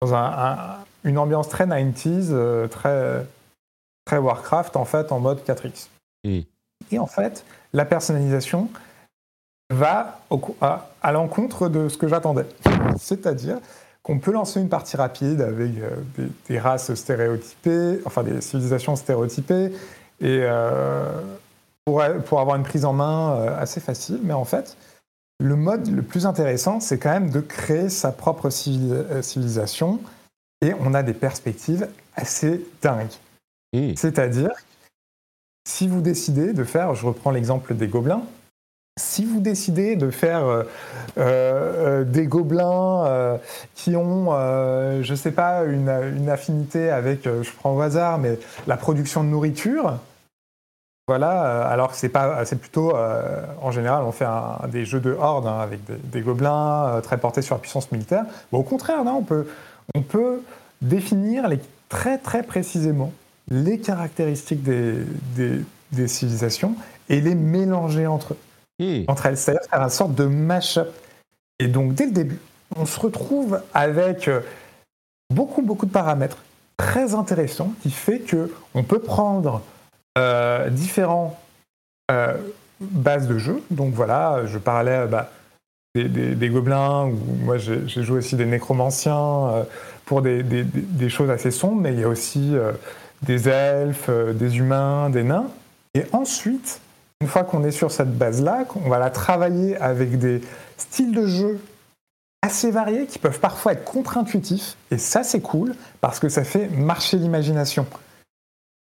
[0.00, 3.26] dans un- un- une ambiance très 90s, euh, très,
[4.04, 5.88] très Warcraft, en fait, en mode 4X.
[6.24, 6.40] Mm.
[6.90, 8.68] Et en fait, la personnalisation
[9.70, 12.46] va au à, à l'encontre de ce que j'attendais.
[12.98, 13.58] C'est-à-dire
[14.02, 18.96] qu'on peut lancer une partie rapide avec euh, des, des races stéréotypées, enfin des civilisations
[18.96, 19.66] stéréotypées,
[20.20, 21.04] et euh,
[21.84, 24.20] pour, pour avoir une prise en main assez facile.
[24.22, 24.76] Mais en fait,
[25.42, 30.00] le mode le plus intéressant, c'est quand même de créer sa propre euh, civilisation,
[30.64, 33.18] et on a des perspectives assez dingues.
[33.96, 34.52] C'est-à-dire,
[35.66, 38.22] si vous décidez de faire, je reprends l'exemple des gobelins,
[38.98, 40.64] si vous décidez de faire euh,
[41.16, 43.38] euh, des gobelins euh,
[43.74, 48.38] qui ont, je ne sais pas, une, une affinité avec, je prends au hasard, mais
[48.66, 49.98] la production de nourriture,
[51.08, 54.84] voilà, euh, alors que c'est pas, c'est plutôt, euh, en général, on fait un- des
[54.84, 58.24] jeux de horde hein, avec des, des gobelins euh, très portés sur la puissance militaire.
[58.52, 59.46] Bon, au contraire, non, on peut,
[59.94, 60.42] on peut
[60.80, 63.12] définir les, très très précisément
[63.50, 64.94] les caractéristiques des,
[65.36, 66.74] des- des civilisations
[67.08, 68.36] et les mélanger entre
[69.06, 70.92] entre elles, c'est-à-dire faire une sorte de mash-up.
[71.60, 72.40] Et donc, dès le début,
[72.74, 74.28] on se retrouve avec
[75.32, 76.38] beaucoup, beaucoup de paramètres
[76.76, 79.62] très intéressants qui fait que on peut prendre
[80.18, 81.38] euh, différents
[82.10, 82.36] euh,
[82.80, 83.62] bases de jeu.
[83.70, 85.30] Donc voilà, je parlais bah,
[85.94, 89.64] des, gobelins, ou moi j'ai joué aussi des nécromanciens euh,
[90.06, 92.72] pour des, choses assez sombres, mais il y a aussi euh,
[93.22, 95.48] des elfes, euh, des humains, des nains.
[95.94, 96.80] Et ensuite,
[97.20, 100.40] une fois qu'on est sur cette base-là, on va la travailler avec des
[100.78, 101.60] styles de jeu
[102.40, 104.76] assez variés qui peuvent parfois être contre-intuitifs.
[104.90, 107.86] Et ça, c'est cool parce que ça fait marcher l'imagination.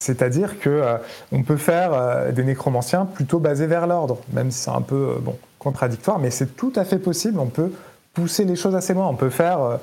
[0.00, 0.96] C'est-à-dire que euh,
[1.30, 4.94] on peut faire euh, des nécromanciens plutôt basés vers l'ordre, même si c'est un peu
[5.16, 7.38] euh, bon, contradictoire, mais c'est tout à fait possible.
[7.38, 7.70] On peut
[8.14, 9.06] pousser les choses assez loin.
[9.08, 9.78] On peut faire,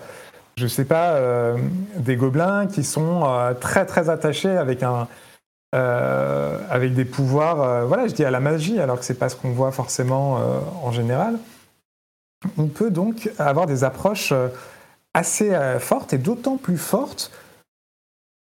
[0.57, 1.17] je sais pas,
[1.95, 3.23] des gobelins qui sont
[3.61, 5.07] très très attachés avec un
[5.71, 9.51] avec des pouvoirs, voilà, je dis à la magie, alors que c'est pas ce qu'on
[9.51, 10.41] voit forcément
[10.83, 11.35] en général.
[12.57, 14.33] On peut donc avoir des approches
[15.13, 17.31] assez fortes et d'autant plus fortes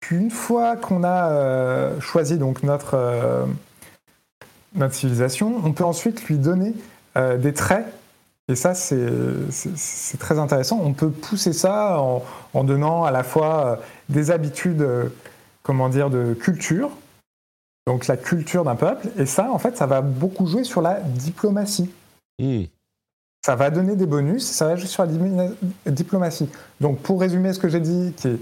[0.00, 3.44] qu'une fois qu'on a euh, choisi donc notre euh,
[4.74, 6.74] notre civilisation, on peut ensuite lui donner
[7.16, 7.86] euh, des traits.
[8.48, 10.80] Et ça, c'est très intéressant.
[10.82, 13.78] On peut pousser ça en, en donnant à la fois
[14.08, 14.84] des habitudes,
[15.62, 16.90] comment dire, de culture,
[17.86, 19.08] donc la culture d'un peuple.
[19.18, 21.90] Et ça, en fait, ça va beaucoup jouer sur la diplomatie.
[22.40, 22.64] Mm.
[23.46, 26.48] Ça va donner des bonus, ça va jouer sur la diplomatie.
[26.80, 28.40] Donc, pour résumer ce que j'ai dit, qui est-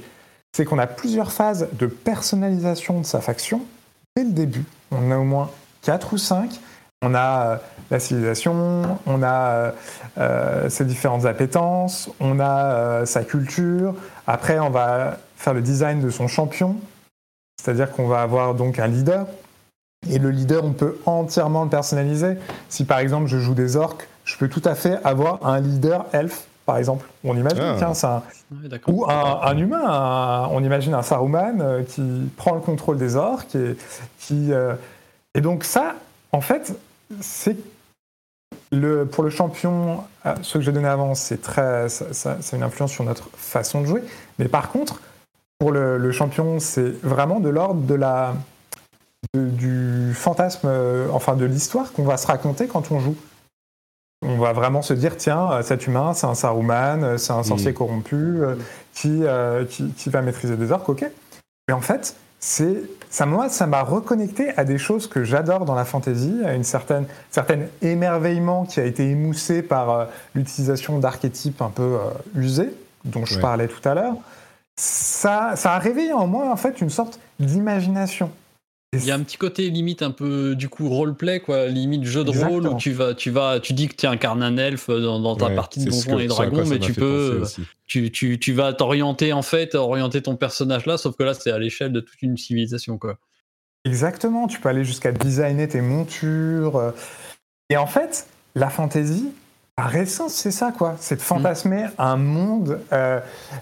[0.52, 3.62] c'est qu'on a plusieurs phases de personnalisation de sa faction
[4.16, 4.64] dès le début.
[4.90, 5.50] On a au moins
[5.82, 6.60] 4 ou 5.
[7.02, 7.56] On a euh,
[7.92, 9.70] la civilisation, on a euh,
[10.18, 13.94] euh, ses différentes appétences, on a sa culture.
[14.26, 16.76] Après, on va faire le design de son champion,
[17.62, 19.28] c'est-à-dire qu'on va avoir donc un leader
[20.10, 22.36] Et le leader, on peut entièrement le personnaliser.
[22.68, 26.06] Si par exemple je joue des orques, je peux tout à fait avoir un leader
[26.12, 27.06] elfe, par exemple.
[27.24, 27.74] On imagine, Ah.
[27.78, 28.22] tiens, c'est un,
[28.88, 33.16] ou un, un humain, un- on imagine un Saruman euh, qui prend le contrôle des
[33.16, 33.74] orques et
[34.20, 34.74] qui euh,
[35.34, 35.94] et donc ça,
[36.32, 36.74] en fait,
[37.20, 37.56] c'est
[38.70, 42.54] le pour le champion, euh, ce que j'ai donné avant, c'est très, ça, ça- ça
[42.54, 44.02] a une influence sur notre façon de jouer.
[44.38, 45.00] Mais par contre,
[45.58, 48.34] pour le, le champion, c'est vraiment de l'ordre de la
[49.34, 50.68] de- du fantasme,
[51.12, 53.16] enfin de l'histoire qu'on va se raconter quand on joue.
[54.22, 57.44] On va vraiment se dire, tiens, euh, cet humain, c'est un Saruman, euh, c'est un
[57.44, 58.56] sorcier corrompu euh,
[58.92, 61.08] qui, euh, qui, qui va maîtriser des orques, ok.
[61.68, 65.76] Mais en fait, c'est ça, moi, ça m'a reconnecté à des choses que j'adore dans
[65.76, 70.04] la fantasy, à une certaine, certain émerveillement qui a été émoussé par euh,
[70.34, 71.98] l'utilisation d'archétypes un peu
[72.34, 73.40] usés, dont je Ouais.
[73.40, 74.14] parlais tout à l'heure.
[74.80, 78.30] Ça, ça a réveillé en moi, en fait, une sorte d'imagination.
[78.94, 82.24] Il y a un petit côté limite un peu du coup roleplay quoi, limite jeu
[82.24, 85.20] de rôle où tu vas tu vas tu dis que tu incarnes un elfe dans,
[85.20, 87.42] dans ta Ouais, partie de Donjons et Dragons mais m'a tu peux
[87.86, 91.50] tu, tu, tu vas t'orienter en fait orienter ton personnage là sauf que là c'est
[91.50, 93.18] à l'échelle de toute une civilisation quoi.
[93.84, 96.76] Exactement, tu peux aller jusqu'à designer tes montures.
[96.76, 96.90] euh.
[97.70, 99.28] Et en fait, la fantasy,
[99.78, 100.96] par essence, c'est ça, quoi.
[100.98, 103.20] C'est de fantasmer un monde, euh,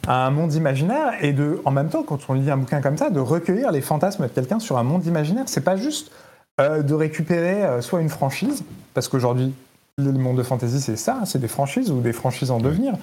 [0.09, 3.11] un monde imaginaire et de, en même temps, quand on lit un bouquin comme ça,
[3.11, 5.45] de recueillir les fantasmes de quelqu'un sur un monde imaginaire.
[5.45, 6.11] C'est pas juste
[6.59, 8.65] euh, de récupérer euh, soit une franchise,
[8.95, 9.53] parce qu'aujourd'hui,
[9.99, 12.95] le monde de fantasy, c'est ça, c'est des franchises ou des franchises en devenir.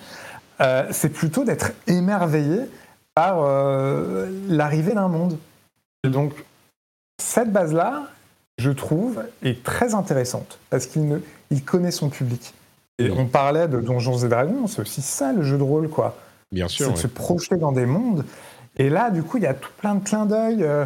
[0.90, 2.62] C'est plutôt d'être émerveillé
[3.14, 3.44] par
[4.48, 5.38] l'arrivée d'un monde.
[6.04, 6.34] Et donc,
[7.22, 8.06] cette base-là,
[8.58, 12.54] je trouve, est très intéressante parce qu'il il connaît son public.
[13.00, 16.16] Et on parlait de Donjons et Dragons, c'est aussi ça le jeu de rôle, quoi.
[16.52, 16.88] Bien C'est sûr.
[16.90, 17.02] de ouais.
[17.02, 18.24] se projeter dans des mondes.
[18.78, 20.86] Et là, du coup, il y a tout plein de clins d'œil euh,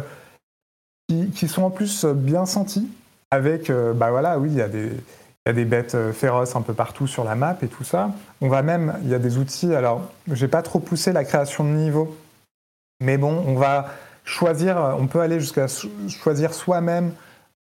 [1.08, 2.88] qui, qui sont en plus euh, bien sentis.
[3.30, 6.12] Avec, euh, bah voilà, oui, il y a des, il y a des bêtes euh,
[6.14, 8.10] féroces un peu partout sur la map et tout ça.
[8.40, 9.74] On va même, il y a des outils.
[9.74, 10.02] Alors,
[10.32, 12.16] j'ai pas trop poussé la création de niveau,
[13.00, 13.88] mais bon, on va
[14.24, 15.66] choisir, on peut aller jusqu'à
[16.08, 17.12] choisir soi-même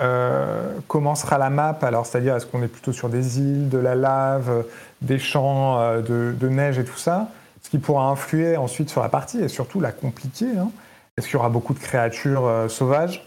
[0.02, 1.78] euh, comment sera la map.
[1.82, 4.64] Alors, c'est-à-dire, est-ce qu'on est plutôt sur des îles, de la lave,
[5.02, 7.28] des champs euh, de, de neige et tout ça?
[7.62, 10.46] Ce qui pourra influer ensuite sur la partie et surtout la compliquer.
[10.58, 10.70] hein.
[11.16, 13.24] Est-ce qu'il y aura beaucoup de créatures euh, sauvages?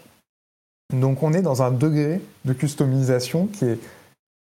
[0.94, 3.80] Donc, on est dans un degré de customisation qui est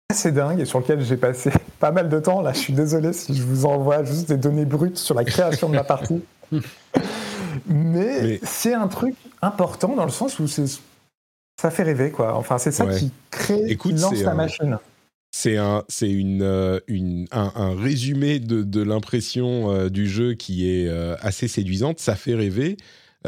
[0.09, 2.41] assez dingue et sur lequel j'ai passé pas mal de temps.
[2.41, 5.67] Là, je suis désolé si je vous envoie juste des données brutes sur la création
[5.69, 6.23] de ma partie.
[6.51, 10.79] Mais, Mais- c'est un truc important dans le sens où c'est-
[11.59, 12.35] ça fait rêver, quoi.
[12.37, 12.97] Enfin, c'est ça Ouais.
[12.97, 14.77] qui crée, Écoute, qui lance la un- machine.
[15.31, 20.33] C'est un, c'est une, euh, une- un, un résumé de, de l'impression euh, du jeu
[20.35, 21.99] qui est euh, assez séduisante.
[21.99, 22.77] Ça fait rêver.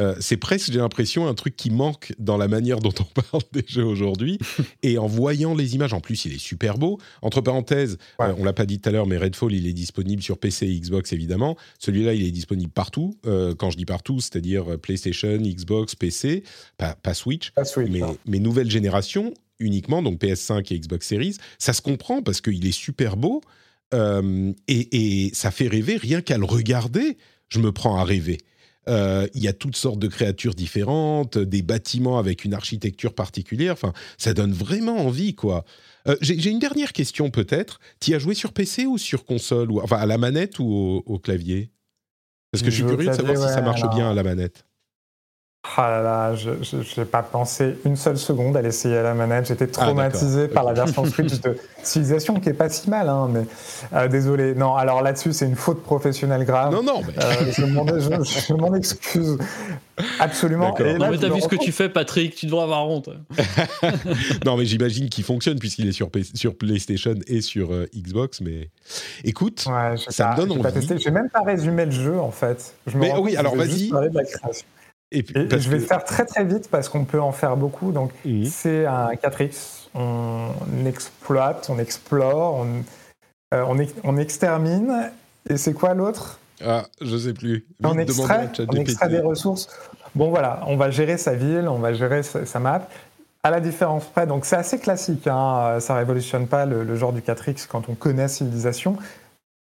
[0.00, 3.42] Euh, c'est presque, j'ai l'impression, un truc qui manque dans la manière dont on parle
[3.52, 4.38] des jeux aujourd'hui.
[4.82, 6.98] Et en voyant les images, en plus, il est super beau.
[7.22, 8.26] Entre parenthèses, Ouais.
[8.26, 10.66] euh, on l'a pas dit tout à l'heure, mais Redfall, il est disponible sur PC
[10.66, 11.56] et Xbox, évidemment.
[11.78, 13.16] Celui-là, il est disponible partout.
[13.26, 16.44] Euh, quand je dis partout, c'est-à-dire euh, PlayStation, Xbox, PC,
[16.78, 18.16] pas, pas Switch Pas Switch, mais, hein.
[18.26, 22.72] mais nouvelle génération uniquement, donc PS5 et Xbox Series, ça se comprend parce qu'il est
[22.72, 23.42] super beau
[23.92, 25.96] euh, et, et ça fait rêver.
[25.98, 27.18] Rien qu'à le regarder,
[27.50, 28.38] je me prends à rêver.
[28.90, 33.72] Euh, Il y a toutes sortes de créatures différentes, des bâtiments avec une architecture particulière.
[33.72, 35.64] Enfin, ça donne vraiment envie, quoi.
[36.08, 37.78] Euh, J'ai une dernière question peut-être.
[38.00, 41.02] Tu as joué sur PC ou sur console ou enfin à la manette ou au,
[41.06, 41.70] au clavier?
[42.52, 43.94] Parce que je suis curieux de savoir si ça marche alors.
[43.94, 44.64] bien à la manette.
[45.76, 46.50] Ah là là, je
[46.98, 49.46] n'ai pas pensé une seule seconde à l'essayer à la manette.
[49.48, 53.28] J'étais Ah, traumatisé par la version Switch de Civilization, qui est pas si mal, hein,
[53.30, 53.42] mais
[53.92, 54.54] euh, désolé.
[54.54, 56.72] Non, alors là-dessus, c'est une faute professionnelle grave.
[56.72, 59.36] Non, non, mais Euh, je m'en excuse
[60.18, 60.70] absolument.
[60.70, 60.86] D'accord.
[60.86, 62.88] Et Non là, mais t'as me vu ce que tu fais Patrick, tu devrais avoir
[62.88, 63.10] honte.
[64.46, 66.10] non, mais j'imagine qu'il fonctionne puisqu'il est sur,
[66.56, 68.40] PlayStation et sur euh, Xbox.
[68.40, 68.70] Mais
[69.24, 70.98] écoute, Ouais, Ça me pas- donne j'ai pas envie.
[71.04, 72.72] J'ai même pas résumé le jeu en fait.
[72.86, 73.90] Je me Mais oui, alors vas-y.
[75.12, 77.32] Et, puis- Et je vais que- le faire très très vite parce qu'on peut en
[77.32, 77.92] faire beaucoup.
[77.92, 78.12] Donc
[78.50, 79.88] c'est un 4X.
[79.94, 80.52] On
[80.86, 82.66] exploite, on explore, on,
[83.54, 85.10] euh, on, ex- on extermine.
[85.48, 86.38] Et c'est quoi l'autre?
[86.64, 87.64] Ah, je sais plus.
[87.82, 89.68] On extrait, on extrait des ressources.
[90.14, 92.86] Bon voilà, on va gérer sa ville, on va gérer sa, sa map.
[93.42, 97.12] À la différence près, donc c'est assez classique, hein, ça révolutionne pas le, le genre
[97.14, 98.96] du 4X quand on connaît Civilisation.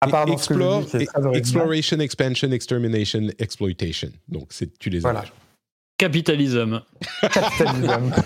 [0.06, 1.06] Ce que Explore, dis
[1.36, 4.10] exploration, expansion, extermination, exploitation.
[4.28, 5.00] Donc, c'est tu les as.
[5.02, 5.20] Voilà.
[5.20, 5.32] déjà.
[5.98, 6.82] Capitalisme.
[7.20, 8.12] Capitalisme.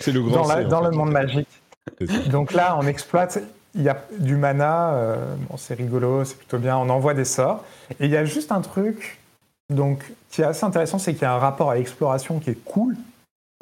[0.00, 0.90] C'est le grand dans, la- dans fait.
[0.90, 1.48] le monde magique.
[2.30, 3.38] Donc là, on exploite,
[3.74, 7.24] il y a du mana, euh, bon, c'est rigolo, c'est plutôt bien, on envoie des
[7.24, 7.64] sorts.
[7.98, 9.18] Et il y a juste un truc
[9.70, 12.64] donc, qui est assez intéressant, c'est qu'il y a un rapport à l'exploration qui est
[12.64, 12.94] cool.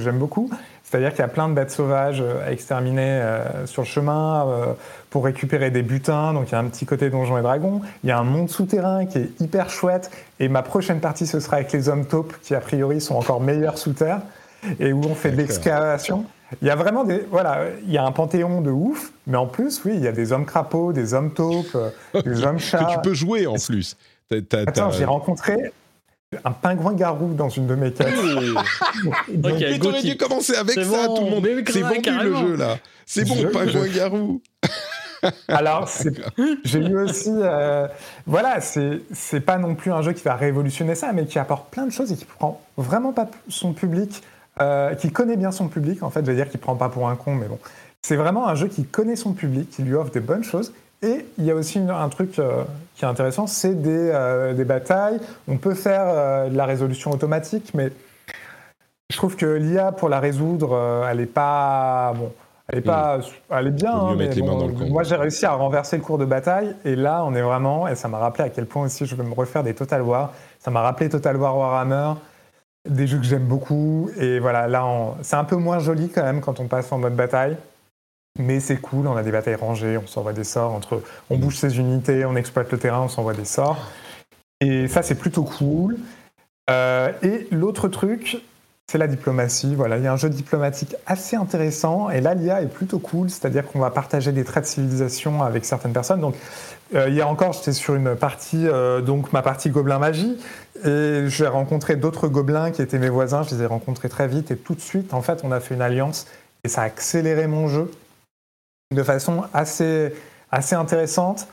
[0.03, 0.51] J'aime beaucoup.
[0.93, 4.47] C'est-à-dire qu'il y a plein de bêtes sauvages euh, à exterminer euh, sur le chemin
[4.47, 4.67] euh,
[5.09, 6.35] pour récupérer des butins.
[6.35, 7.81] Donc il y a un petit côté donjon et dragon.
[8.05, 10.11] Il y a un monde souterrain qui est hyper chouette.
[10.39, 13.41] Et ma prochaine partie, ce sera avec les hommes taupes qui, a priori, sont encore
[13.41, 14.21] meilleurs sous terre
[14.79, 16.27] et où on fait de l'excavation.
[16.61, 17.25] Il y a vraiment des.
[17.31, 20.13] Voilà, il y a un panthéon de ouf, mais en plus, oui, il y a
[20.13, 21.79] des hommes crapauds, des hommes taupes,
[22.23, 22.85] des hommes chats.
[22.85, 23.97] que tu peux jouer en plus.
[24.53, 25.73] Attends, j'ai rencontré
[26.45, 28.15] un pingouin garou dans une de mes quêtes.
[29.29, 31.47] Donc, mais t'aurais dû commencer avec ça, tout le monde.
[31.69, 32.79] C'est vendu le jeu là.
[33.07, 34.41] C'est bon, pingouin garou.
[35.49, 35.89] Alors,
[36.65, 37.31] j'ai eu aussi.
[37.31, 37.87] Euh,
[38.27, 41.87] voilà, c'est pas non plus un jeu qui va révolutionner ça, mais qui apporte plein
[41.87, 44.23] de choses et qui prend vraiment pas son public,
[44.61, 46.25] euh, qui connaît bien son public, en fait.
[46.25, 47.59] Je veux dire qu'il prend pas pour un con, mais bon.
[48.03, 50.73] C'est vraiment un jeu qui connaît son public, qui lui offre des bonnes choses
[51.03, 52.63] et il y a aussi un truc euh,
[52.95, 55.19] qui est intéressant, c'est des, euh, des, batailles.
[55.49, 57.91] On peut faire euh, de la résolution automatique, mais
[59.11, 62.33] je trouve que l'IA pour la résoudre, elle est pas bon.
[62.69, 63.19] Elle est pas,
[63.51, 63.93] elle est bien.
[63.93, 64.31] Hein, mais
[64.89, 67.97] moi, j'ai réussi à renverser le cours de bataille, et là, on est vraiment, et
[67.97, 70.33] ça m'a rappelé à quel point aussi je veux me refaire des Total War.
[70.61, 72.15] Ça m'a rappelé Total War Warhammer,
[72.89, 74.87] des jeux que j'aime beaucoup, et voilà, là,
[75.23, 77.57] c'est un peu moins joli quand même quand on passe en mode bataille.
[78.39, 81.57] Mais c'est cool, on a des batailles rangées, on s'envoie des sorts, entre, on bouge
[81.57, 83.91] ses unités, on exploite le terrain, on s'envoie des sorts.
[84.61, 85.99] Et ça, c'est plutôt cool.
[86.71, 88.43] Euh, et l'autre truc,
[88.91, 89.75] c'est la diplomatie.
[89.75, 92.09] Voilà, il y a un jeu diplomatique assez intéressant.
[92.09, 95.67] Et là, l'IA est plutôt cool, c'est-à-dire qu'on va partager des traits de civilisation avec
[95.67, 96.21] certaines personnes.
[96.21, 96.35] Donc,
[96.95, 100.39] euh, hier encore, j'étais sur une partie, euh, donc ma partie gobelin magie,
[100.85, 103.43] et j'ai rencontré d'autres gobelins qui étaient mes voisins.
[103.43, 105.75] Je les ai rencontrés très vite, et tout de suite, en fait, on a fait
[105.75, 106.27] une alliance,
[106.65, 107.91] et ça a accéléré mon jeu
[108.93, 110.15] de façon assez,
[110.51, 111.49] assez intéressante.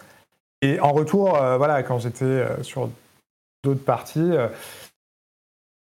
[0.62, 2.90] Et en retour, euh, voilà, quand j'étais euh, sur
[3.64, 4.48] d'autres parties, euh,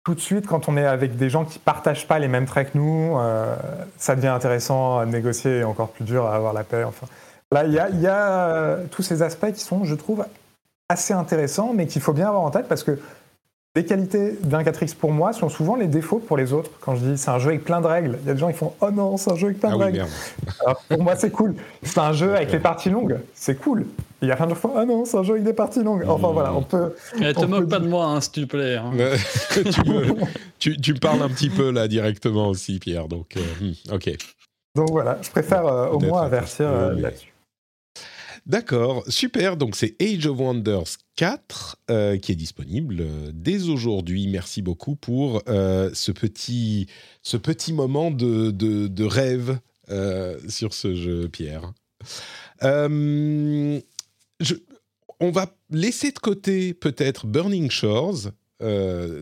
[0.03, 2.73] tout de suite, quand on est avec des gens qui partagent pas les mêmes traits
[2.73, 3.19] que nous,
[3.97, 6.84] ça devient intéressant à négocier et encore plus dur à avoir la paix.
[6.84, 7.05] Enfin,
[7.51, 10.26] là, il y a tous ces aspects qui sont, je trouve,
[10.89, 12.97] assez intéressants, mais qu'il faut bien avoir en tête parce que
[13.76, 16.72] les qualités d'un 4X pour moi sont souvent les défauts pour les autres.
[16.81, 18.52] Quand je dis c'est un jeu avec plein de règles, il y a des gens
[18.52, 20.06] qui font Oh non, c'est un jeu avec plein de ah règles.
[20.60, 21.56] Alors, pour moi, c'est cool.
[21.81, 23.85] C'est un jeu avec les parties longues, c'est cool.
[24.22, 26.03] Il y a plein de fois Oh non, c'est un jeu avec des parties longues.
[26.06, 26.93] Enfin voilà, on peut.
[27.22, 28.76] Eh, te moque pas de moi, hein, s'il te plaît.
[28.76, 28.91] Hein.
[30.60, 33.07] tu, me, parles un petit peu là directement aussi, Pierre.
[33.07, 34.11] Donc, euh, hmm, ok.
[34.76, 37.30] Donc voilà, je préfère euh, au moins avertir euh, là-dessus.
[38.45, 39.55] D'accord, super.
[39.55, 44.27] Donc c'est Age of Wonders 4 euh, qui est disponible euh, dès aujourd'hui.
[44.27, 46.88] Merci beaucoup pour euh, ce, petit,
[47.22, 49.59] ce petit moment de, de, rêve
[50.47, 51.73] sur ce jeu, Pierre.
[52.61, 54.55] Je,
[55.19, 58.31] on va laisser de côté peut-être Burning Shores,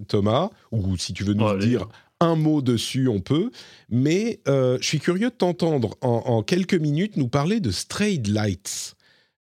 [0.07, 1.87] Thomas, ou si tu veux nous dire
[2.19, 3.49] un mot dessus, on peut.
[3.89, 8.95] Mais je suis curieux de t'entendre en, en, quelques minutes nous parler de Strayed Lights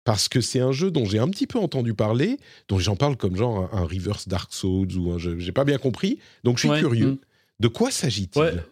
[0.07, 2.37] parce que c'est un jeu dont j'ai un petit peu entendu parler,
[2.69, 5.77] dont j'en parle comme genre un, reverse Dark Souls ou un jeu, j'ai pas bien
[5.77, 7.07] compris, donc je suis curieux.
[7.07, 7.17] Mm.
[7.59, 8.63] De quoi s'agit-il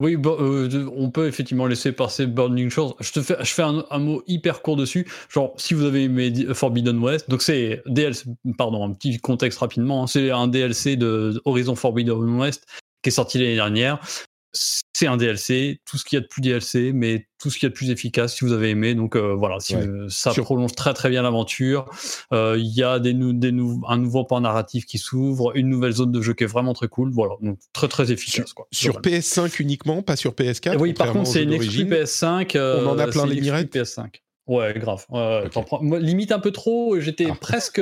[0.00, 2.94] Oui, euh, on peut effectivement laisser passer Burning Shores.
[3.00, 5.10] Je te fais, je fais un, mot hyper court dessus.
[5.30, 8.26] Genre, si vous avez aimé Forbidden West, donc c'est DLC,
[8.58, 10.02] pardon, un petit contexte rapidement.
[10.02, 10.06] Hein.
[10.08, 12.66] c'est un DLC de Horizon Forbidden West
[13.02, 13.98] qui est sorti l'année dernière
[14.54, 17.66] c'est un DLC, tout ce qu'il y a de plus DLC, mais tout ce qu'il
[17.66, 18.94] y a de plus efficace si vous avez aimé.
[18.94, 19.74] Donc euh, voilà, si
[20.08, 21.90] ça prolonge très très bien l'aventure.
[22.32, 23.52] Euh, il y a des, des
[23.88, 26.88] un nouveau point narratif qui s'ouvre, une nouvelle zone de jeu qui est vraiment très
[26.88, 27.10] cool.
[27.10, 28.46] Voilà, donc très très efficace.
[28.46, 30.78] Sur, quoi, sur PS5 uniquement, pas sur PS4.
[30.78, 32.56] oui, par contre, c'est une exclu PS5.
[32.58, 33.74] On en a euh, plein les mirettes.
[33.74, 34.23] PS5.
[34.46, 35.06] Ouais, grave.
[35.80, 37.00] limite un peu trop.
[37.00, 37.36] J'étais ah.
[37.40, 37.80] presque,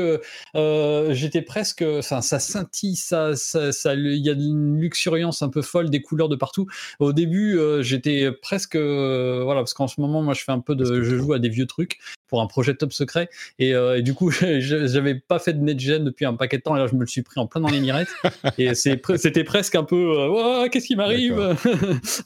[0.55, 1.85] euh, j'étais presque.
[2.03, 6.29] Ça, ça scintille, ça, ça, il y a une luxuriance un peu folle, des couleurs
[6.29, 6.69] de partout.
[7.01, 10.61] Au début, euh, j'étais presque, euh, voilà, parce qu'en ce moment, moi, je fais un
[10.61, 11.99] peu de, je joue à des vieux trucs
[12.33, 13.29] pour un projet top secret,
[13.59, 16.79] et, et du coup, j'avais pas fait de netgen depuis un paquet de temps, et
[16.79, 18.09] là, je me le suis pris en plein dans les mirettes,
[18.59, 20.17] et c'était presque un peu,
[20.71, 21.57] qu'est-ce qui m'arrive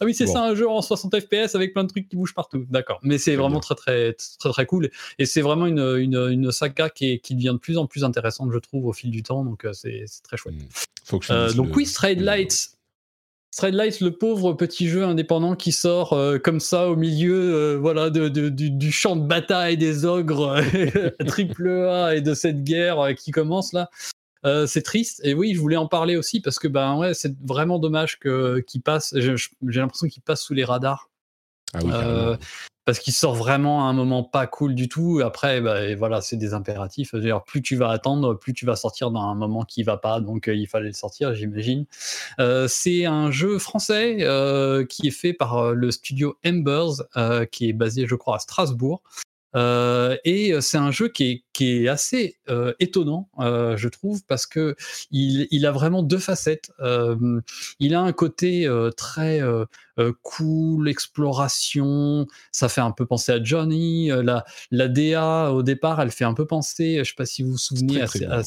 [0.01, 2.35] Ah oui, c'est ça, un jeu en 60 FPS avec plein de trucs qui bougent
[2.35, 2.66] partout.
[2.70, 4.91] D'accord, mais c'est vraiment très très très très cool.
[5.19, 8.51] Et c'est vraiment une, une, une, saga qui, qui devient de plus en plus intéressante,
[8.53, 9.45] je trouve, au fil du temps.
[9.45, 10.55] Donc euh, c'est très chouette.
[10.55, 11.19] Hmm.
[11.31, 12.76] Euh, donc oui, Strayed Lights.
[13.57, 18.11] Strayed Lights, le pauvre petit jeu indépendant qui sort euh, comme ça au milieu voilà,
[18.11, 20.61] de, du, champ de bataille des ogres
[21.27, 23.89] triple A et de cette guerre qui commence là.
[24.66, 25.23] c'est triste.
[25.24, 28.61] Et oui je voulais en parler aussi parce que ben ouais c'est vraiment dommage que
[28.66, 31.09] qu'il passe j'ai l'impression qu'il passe sous les radars.
[31.73, 31.91] Ah oui,
[32.87, 35.21] parce qu'il sort vraiment à un moment pas cool du tout.
[35.23, 37.15] Après, bah, voilà, c'est des impératifs.
[37.15, 40.21] D'ailleurs, plus tu vas attendre, plus tu vas sortir dans un moment qui va pas.
[40.21, 41.85] Donc, il fallait le sortir, j'imagine.
[42.69, 44.17] c'est un jeu français
[44.89, 47.03] qui est fait par le studio Embers,
[47.51, 49.03] qui est basé, je crois, à Strasbourg.
[49.57, 54.23] Euh, et c'est un jeu qui est, qui est assez euh, étonnant, euh, je trouve,
[54.27, 54.77] parce que
[55.11, 56.70] il, il, a vraiment deux facettes.
[57.78, 59.41] il a un côté très
[60.23, 62.27] cool, exploration.
[62.53, 64.09] Ça fait un peu penser à Johnny.
[64.09, 66.99] la, la DA au départ, elle fait un peu penser.
[66.99, 68.43] Je sais pas si vous vous souvenez à, à,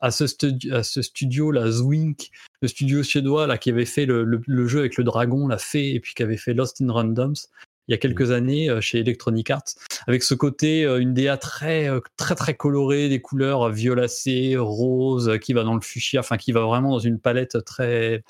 [0.00, 2.30] à, ce, studio, à ce studio, la Zwink,
[2.62, 5.58] le studio suédois là qui avait fait le, le, le, jeu avec le dragon, la
[5.58, 7.48] fée, et puis qui avait fait Lost in Randoms
[7.88, 9.74] il y a quelques années euh, chez Electronic Arts,
[10.06, 15.38] avec ce côté, euh, une DA très, euh, très, très colorée, des couleurs violacées, roses,
[15.40, 18.22] qui va dans le fuchsia, enfin, qui va vraiment dans une palette très.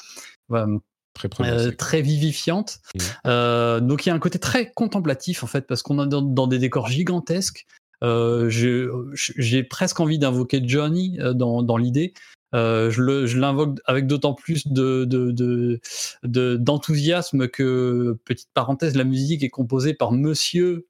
[1.15, 2.79] très, très vivifiante.
[2.95, 3.81] Mmh.
[3.81, 6.59] donc il y a un côté très contemplatif en fait, parce qu'on est dans, des
[6.59, 7.67] décors gigantesques.
[8.03, 12.15] j'ai presque envie d'invoquer Johnny dans, dans l'idée,
[12.55, 19.51] euh, je l'invoque avec d'autant plus d'enthousiasme de, de, que, petite parenthèse, la musique est
[19.51, 20.88] composée par Monsieur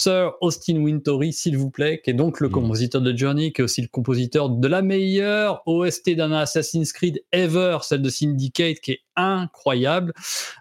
[0.00, 2.52] Sir Austin Wintory, s'il vous plaît, qui est donc le mm.
[2.52, 7.24] compositeur de Journey, qui est aussi le compositeur de la meilleure OST d'un Assassin's Creed
[7.32, 10.12] ever, celle de Syndicate, qui est incroyable.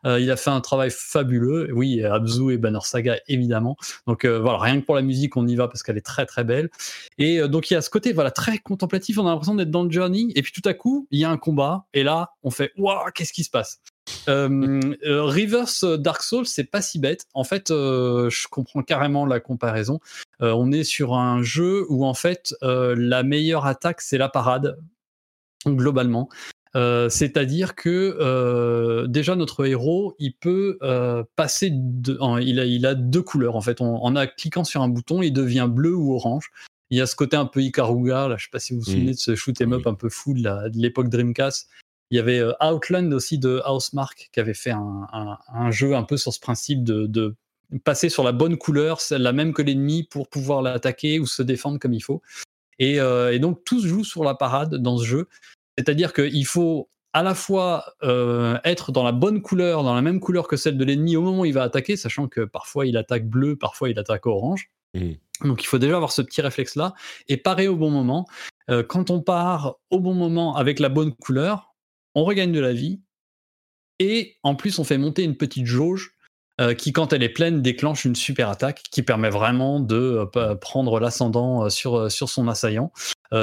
[0.05, 1.69] Euh, il a fait un travail fabuleux.
[1.71, 3.77] Oui, Abzu et Banner Saga, évidemment.
[4.07, 6.25] Donc euh, voilà, rien que pour la musique, on y va parce qu'elle est très
[6.25, 6.71] très belle.
[7.19, 9.19] Et euh, donc il y a ce côté voilà très contemplatif.
[9.19, 10.29] On a l'impression d'être dans le Journey.
[10.35, 11.85] Et puis tout à coup, il y a un combat.
[11.93, 13.81] Et là, on fait waouh, qu'est-ce qui se passe?
[14.27, 17.25] Euh, euh, Reverse Dark Souls, c'est pas si bête.
[17.33, 19.99] En fait, euh, je comprends carrément la comparaison.
[20.39, 24.77] on est sur un jeu où en fait la meilleure attaque c'est la parade
[25.65, 26.29] globalement.
[26.75, 30.77] C'est-à-dire que déjà notre héros, il peut
[31.35, 33.81] passer, de, il, a, il a deux couleurs en fait.
[33.81, 36.51] En, a cliquant sur un bouton, il devient bleu ou orange.
[36.89, 38.85] Il y a ce côté un peu Ikaruga, là, je sais pas si vous vous
[38.85, 41.67] souvenez de ce shoot 'em up un peu fou de l'époque Dreamcast,
[42.09, 46.17] il y avait euh, Outland aussi de Housemark qui avait fait un, jeu un peu
[46.17, 47.35] sur ce principe de,
[47.83, 51.79] passer sur la bonne couleur, la même que l'ennemi pour pouvoir l'attaquer ou se défendre
[51.79, 52.21] comme il faut.
[52.79, 55.27] Et, euh, donc tout se joue sur la parade dans ce jeu.
[55.77, 60.19] C'est-à-dire qu'il faut à la fois euh, être dans la bonne couleur, dans la même
[60.19, 62.95] couleur que celle de l'ennemi au moment où il va attaquer, sachant que parfois il
[62.95, 64.69] attaque bleu, parfois il attaque orange.
[64.93, 65.13] Mmh.
[65.43, 66.93] Donc il faut déjà avoir ce petit réflexe-là
[67.27, 68.27] et parer au bon moment.
[68.87, 71.67] quand on part au bon moment avec la bonne couleur,
[72.17, 72.99] on regagne de la vie,
[73.99, 76.15] et en plus on fait monter une petite jauge
[76.59, 80.55] euh, qui, quand elle est pleine, déclenche une super attaque qui permet vraiment de euh,
[80.55, 82.91] prendre l'ascendant euh, sur, sur son assaillant.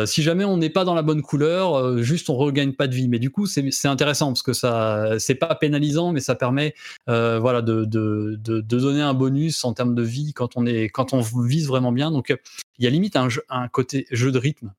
[0.07, 3.07] si jamais on n'est pas dans la bonne couleur, juste on regagne pas de vie.
[3.07, 6.75] Mais du coup, c'est intéressant parce que ça, c'est pas pénalisant, mais ça permet,
[7.07, 11.13] voilà, de, de, de, donner un bonus en termes de vie quand on est, quand
[11.13, 12.11] on vise vraiment bien.
[12.11, 12.35] Donc,
[12.79, 14.73] il y a limite un, un côté jeu de rythme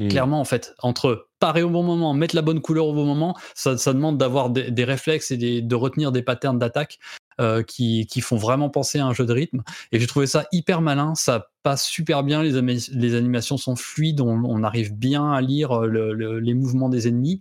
[0.00, 0.08] Mmh.
[0.08, 3.36] Clairement, en fait, entre parer au bon moment, mettre la bonne couleur au bon moment,
[3.54, 6.98] ça, demande d'avoir des, réflexes et de retenir des patterns d'attaque
[7.40, 9.62] euh, qui, font vraiment penser à un jeu de rythme.
[9.92, 12.60] Et j'ai trouvé ça hyper malin, ça passe super bien, les,
[12.92, 17.40] les animations sont fluides, on, arrive bien à lire euh, les mouvements des ennemis.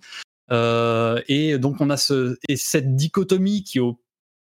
[0.52, 4.00] Euh, et donc on a ce, et cette dichotomie qui au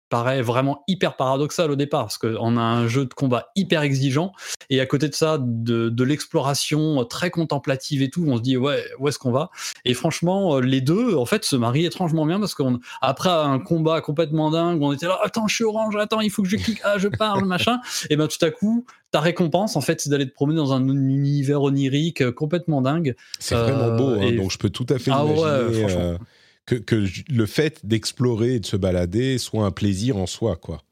[0.08, 4.32] paraît vraiment hyper paradoxal au départ, parce qu'on a un jeu de combat hyper exigeant,
[4.70, 8.84] et à côté de ça, de, l'exploration très contemplative et tout, on se dit, ouais,
[9.00, 9.50] où est-ce qu'on va?
[9.84, 14.00] Et franchement, euh, les deux, en fait, se marient étrangement bien, parce qu'après un combat
[14.00, 16.80] complètement dingue, on était là, attends, je suis orange, attends, il faut que je clique,
[16.84, 20.28] ah, je parle, machin, et ben tout à coup, ta récompense, en fait, c'est d'aller
[20.28, 23.16] te promener dans un univers onirique euh, complètement dingue.
[23.38, 25.94] C'est vraiment beau, hein, donc je peux tout à fait ah imaginer...
[25.96, 26.18] Euh,
[26.66, 30.82] que, le fait d'explorer et de se balader soit un plaisir en soi, quoi.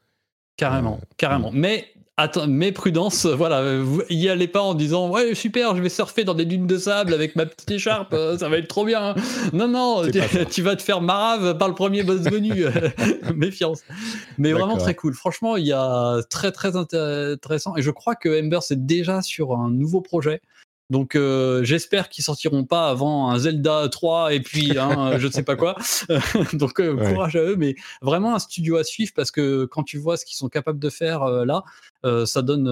[0.56, 1.50] Carrément, euh, carrément.
[1.50, 1.58] Mm.
[1.58, 6.22] Mais Attends, mais prudence, voilà, y allez pas en disant ouais super, je vais surfer
[6.22, 9.16] dans des dunes de sable avec ma petite écharpe, ça va être trop bien.
[9.52, 10.02] Non non,
[10.48, 12.66] tu, vas te faire marave par le premier boss venu,
[13.34, 13.82] méfiance.
[14.38, 15.12] Mais vraiment très cool.
[15.14, 19.52] Franchement, il y a très très intéressant et je crois que Ember c'est déjà sur
[19.58, 20.40] un nouveau projet.
[20.90, 25.32] Donc euh, j'espère qu'ils sortiront pas avant un Zelda 3 et puis un je ne
[25.32, 25.76] sais pas quoi.
[26.52, 29.98] Donc euh, courage à eux, mais vraiment un studio à suivre parce que quand tu
[29.98, 31.64] vois ce qu'ils sont capables de faire euh, là,
[32.26, 32.68] ça donne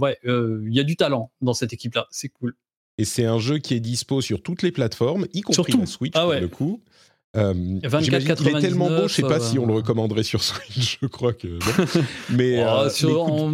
[0.00, 2.54] ouais, il y a du talent dans cette équipe là, c'est cool.
[2.98, 6.14] Et c'est un jeu qui est dispo sur toutes les plateformes, y compris la Switch
[6.14, 6.36] ah ouais.
[6.36, 6.82] pour le coup.
[7.36, 7.52] Euh,
[8.00, 11.34] il est tellement beau, je sais pas si on le recommanderait sur Switch, je crois
[11.34, 11.58] que.
[12.30, 13.50] Mais oh, sur,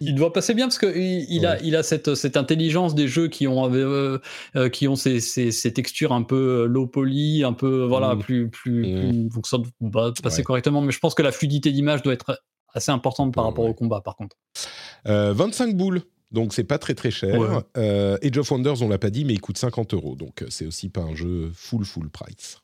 [0.00, 3.28] il doit passer bien parce qu'il il a, il a cette, cette intelligence des jeux
[3.28, 4.18] qui ont, euh,
[4.56, 8.14] euh, qui ont ces, ces, ces, textures un peu euh, low poly, un peu voilà,
[8.14, 8.18] mm.
[8.18, 9.28] plus, plus, mm.
[9.28, 10.80] donc ça va passer correctement.
[10.80, 12.42] Mais je pense que la fluidité d'image doit être
[12.72, 14.36] assez importante par rapport au combat, par contre.
[15.06, 16.02] Euh, 25 boules,
[16.32, 17.38] donc c'est pas très très cher.
[17.38, 17.48] Ouais.
[17.76, 20.66] Euh, Age of Wonders, on l'a pas dit, mais il coûte 50 euros, donc c'est
[20.66, 22.58] aussi pas un jeu full full price.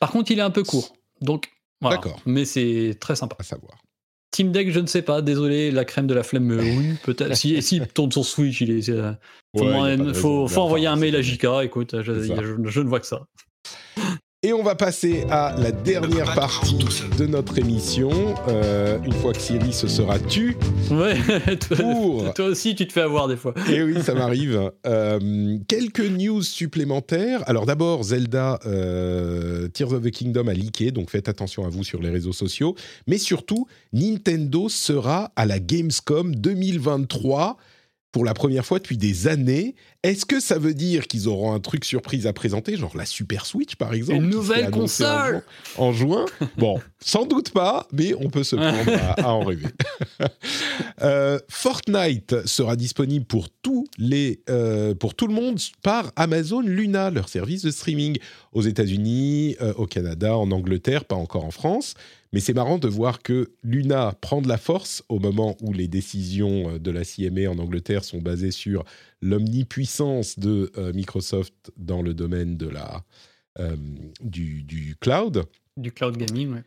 [0.00, 0.94] Par contre, il est un peu court.
[1.20, 1.50] Donc,
[1.80, 1.96] voilà.
[1.96, 2.20] D'accord.
[2.26, 3.36] Mais c'est très sympa.
[3.38, 3.74] À savoir.
[4.30, 5.22] Team Deck, je ne sais pas.
[5.22, 7.36] Désolé, la crème de la flemme, oui, peut-être.
[7.36, 8.88] si, si tourne sur Switch, il est.
[8.88, 9.12] euh,
[9.54, 11.46] Ouais, de faut- envoyer un mail à JK.
[11.64, 12.12] Écoute, je
[12.80, 13.22] ne vois que ça.
[14.42, 16.78] Et on va passer à la dernière partie
[17.18, 18.10] de notre émission.
[18.48, 20.56] Euh, une fois que Siri se sera tue,
[20.90, 21.14] Ouais,
[21.68, 23.52] toi, pour toi aussi, tu te fais avoir des fois.
[23.68, 24.72] Et oui, ça m'arrive.
[24.86, 27.46] Euh, quelques news supplémentaires.
[27.50, 31.84] Alors d'abord, Zelda euh, Tears of the Kingdom a leaké, donc faites attention à vous
[31.84, 32.74] sur les réseaux sociaux.
[33.06, 37.58] Mais surtout, Nintendo sera à la Gamescom 2023
[38.10, 39.74] pour la première fois depuis des années.
[40.02, 43.44] Est-ce que ça veut dire qu'ils auront un truc surprise à présenter, genre la Super
[43.44, 45.42] Switch par exemple Une nouvelle en console juin-
[45.76, 46.24] En juin,
[46.56, 49.66] Bon, sans doute pas, mais on peut se prendre à, à en rêver.
[51.02, 57.10] Euh, Fortnite sera disponible pour tous les, euh, pour tout le monde par Amazon Luna,
[57.10, 58.18] leur service de streaming
[58.52, 61.94] aux États-Unis, euh, au Canada, en Angleterre, pas encore en France.
[62.32, 65.88] Mais c'est marrant de voir que Luna prend de la force au moment où les
[65.88, 68.84] décisions de la CMA en Angleterre sont basées sur
[69.22, 73.04] l'omnipuissance de euh, Microsoft dans le domaine de la,
[73.58, 73.76] euh,
[74.20, 75.44] du, du cloud.
[75.76, 76.62] Du cloud gaming, ouais.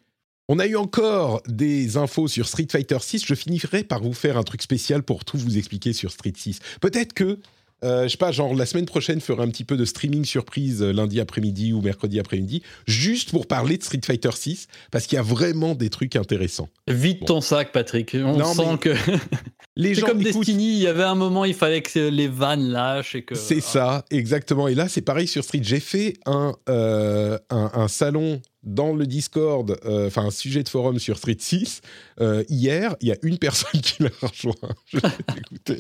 [0.50, 3.26] On a eu encore des infos sur Street Fighter 6.
[3.26, 6.60] Je finirai par vous faire un truc spécial pour tout vous expliquer sur Street 6.
[6.82, 7.40] Peut-être que,
[7.84, 10.26] euh, je sais pas, genre la semaine prochaine, je ferai un petit peu de streaming
[10.26, 15.06] surprise euh, lundi après-midi ou mercredi après-midi, juste pour parler de Street Fighter 6, parce
[15.08, 16.70] qu'il y a vraiment des trucs intéressants.
[16.88, 17.26] Vide Bon.
[17.26, 18.12] ton sac, Patrick.
[18.16, 18.90] On Non, sent que.
[19.76, 22.28] Les C'est gens comme écoute, Destiny, il y avait un moment, il fallait que les
[22.28, 23.34] vannes lâchent et que.
[23.34, 24.68] C'est ça, exactement.
[24.68, 25.62] Et là, c'est pareil sur Street.
[25.64, 30.70] J'ai fait un, euh, un, un salon dans le Discord, euh, enfin un sujet de
[30.70, 31.82] forum sur Street 6
[32.22, 32.96] euh, hier.
[33.02, 34.54] Il y a une personne qui l'a rejoint.
[34.94, 35.00] Je
[35.38, 35.78] écouté.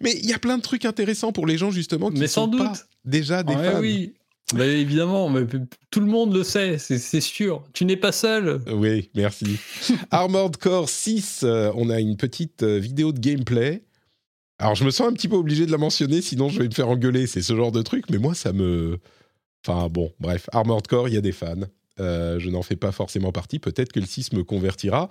[0.00, 2.50] Mais il y a plein de trucs intéressants pour les gens justement qui Mais sont
[2.50, 2.86] sans pas doute.
[3.04, 3.80] déjà des Ouais, fans.
[3.80, 4.14] oui.
[4.54, 5.46] Bah, évidemment, mais
[5.90, 7.64] tout le monde le sait, c'est c'est sûr.
[7.72, 8.60] Tu n'es pas seul.
[8.70, 9.56] Oui, merci.
[10.10, 13.82] Armored Core 6, euh, on a une petite euh, vidéo de gameplay.
[14.58, 16.74] Alors, je me sens un petit peu obligé de la mentionner, sinon je vais me
[16.74, 17.26] faire engueuler.
[17.26, 18.98] C'est ce genre de truc, mais moi, ça me.
[19.66, 20.48] Enfin, bon, bref.
[20.52, 21.54] Armored Core, il y a des fans.
[22.00, 23.58] Euh, je n'en fais pas forcément partie.
[23.58, 25.08] Peut-être que le 6 me convertira.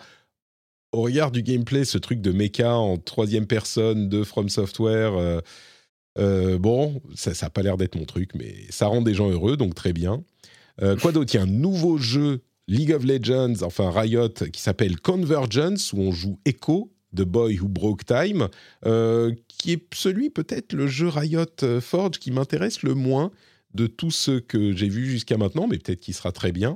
[0.94, 5.40] Au regard du gameplay, ce truc de mecha en troisième personne de From Software, euh,
[6.20, 9.56] euh, bon, ça n'a pas l'air d'être mon truc, mais ça rend des gens heureux,
[9.56, 10.22] donc très bien.
[10.82, 11.34] Euh, quoi d'autre?
[11.34, 16.00] Il y a un nouveau jeu League of Legends, enfin Riot, qui s'appelle Convergence, où
[16.00, 18.50] on joue Echo, The Boy Who Broke Time,
[19.48, 21.46] qui est celui peut-être le jeu Riot
[21.80, 23.32] Forge qui m'intéresse le moins
[23.74, 26.76] de tous ceux que j'ai vus jusqu'à maintenant, mais peut-être qu'il sera très bien.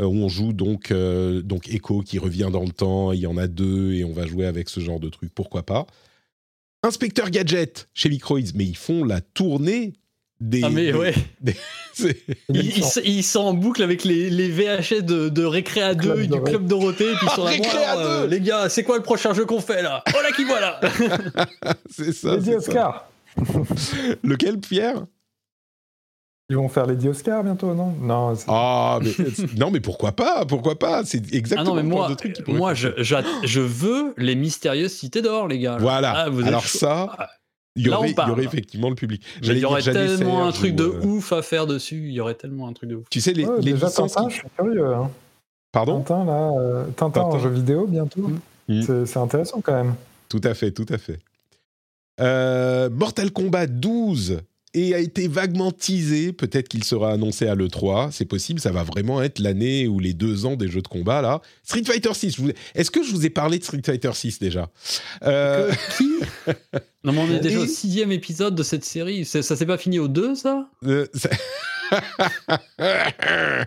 [0.00, 3.26] Euh, où on joue donc, euh, donc Echo qui revient dans le temps, il y
[3.26, 5.86] en a deux et on va jouer avec ce genre de truc, pourquoi pas.
[6.82, 9.92] Inspecteur Gadget chez Microids, mais ils font la tournée
[10.40, 10.62] des.
[10.64, 11.14] Ah, mais des- ouais.
[12.48, 15.94] Ils il, s- il sont en boucle avec les, les VHS de, de Récré à
[15.94, 16.40] 2 Club et du.
[16.40, 17.12] Club Dorothée.
[17.12, 19.82] Et puis ils sont là, euh, les gars, c'est quoi le prochain jeu qu'on fait
[19.82, 20.02] là?
[20.08, 20.80] Oh là qui voilà
[21.90, 22.38] c'est ça.
[22.42, 23.10] C'est Oscar.
[23.36, 23.94] ça.
[24.24, 25.04] Lequel, Pierre?
[26.52, 27.94] Ils vont faire Lady Oscar bientôt, non?
[27.98, 28.34] Non.
[28.46, 29.10] Ah, mais,
[29.56, 31.02] non, mais pourquoi pas Pourquoi pas?
[31.02, 34.92] C'est Ah exactement non, mais moi, de qui moi faire je, je veux les mystérieuses
[34.92, 35.72] cités d'or, les gars.
[35.72, 35.78] là.
[35.78, 36.12] Voilà.
[36.14, 37.30] Ah, vous Alors ça, Ah,
[37.74, 38.32] il y, aurait, il y parle.
[38.32, 39.22] aurait effectivement le public.
[39.42, 42.08] il y aurait tellement un truc ou, de euh, ouf à faire dessus.
[42.08, 43.06] Il y aurait tellement un truc de ouf.
[43.08, 44.92] Tu sais, les, Ouais, les déjà licences Tintin, qui- je suis curieux.
[44.94, 45.10] hein.
[45.72, 46.02] Pardon?
[46.02, 47.42] Tintin, là, euh, Tintin, en Tintin.
[47.44, 48.30] jeu vidéo bientôt.
[48.68, 48.82] Mm.
[48.82, 49.94] C'est- C'est intéressant quand même.
[50.28, 51.18] Tout à fait, tout à fait.
[52.20, 54.42] Euh, Mortal Kombat 12
[54.74, 56.32] et a été vaguement teasé.
[56.32, 58.10] Peut-être qu'il sera annoncé à l'E3.
[58.12, 61.20] C'est possible, ça va vraiment être l'année ou les deux ans des jeux de combat,
[61.22, 61.40] là.
[61.62, 64.10] Street Fighter 6, je vous ai- est-ce que je vous ai parlé de Street Fighter
[64.14, 64.68] 6 déjà?
[65.24, 66.52] Euh, Que-
[67.04, 69.24] Non, mais on est déjà Et- au sixième épisode de cette série.
[69.24, 70.68] C'est- Ça s'est pas fini au 2, ça?
[70.86, 71.30] Euh, ça-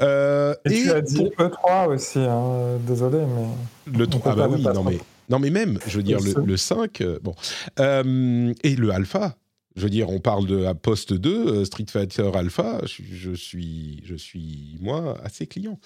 [0.00, 3.96] Euh, Et, tu as pour- dit E3 aussi, hein, désolé, mais.
[3.98, 4.98] Le On 3, peut ah bah oui, non mais,
[5.28, 7.34] non mais même, je veux dire, Le le 5, euh, bon.
[7.80, 9.36] Euh, et le Alpha,
[9.76, 14.00] je veux dire, on parle de à Post 2, euh, Street Fighter Alpha, je, suis,
[14.04, 15.80] je suis, moi, assez client.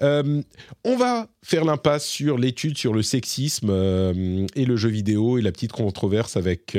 [0.00, 0.42] Euh,
[0.84, 5.42] on va faire l'impasse sur l'étude sur le sexisme euh, et le jeu vidéo et
[5.42, 6.78] la petite controverse avec,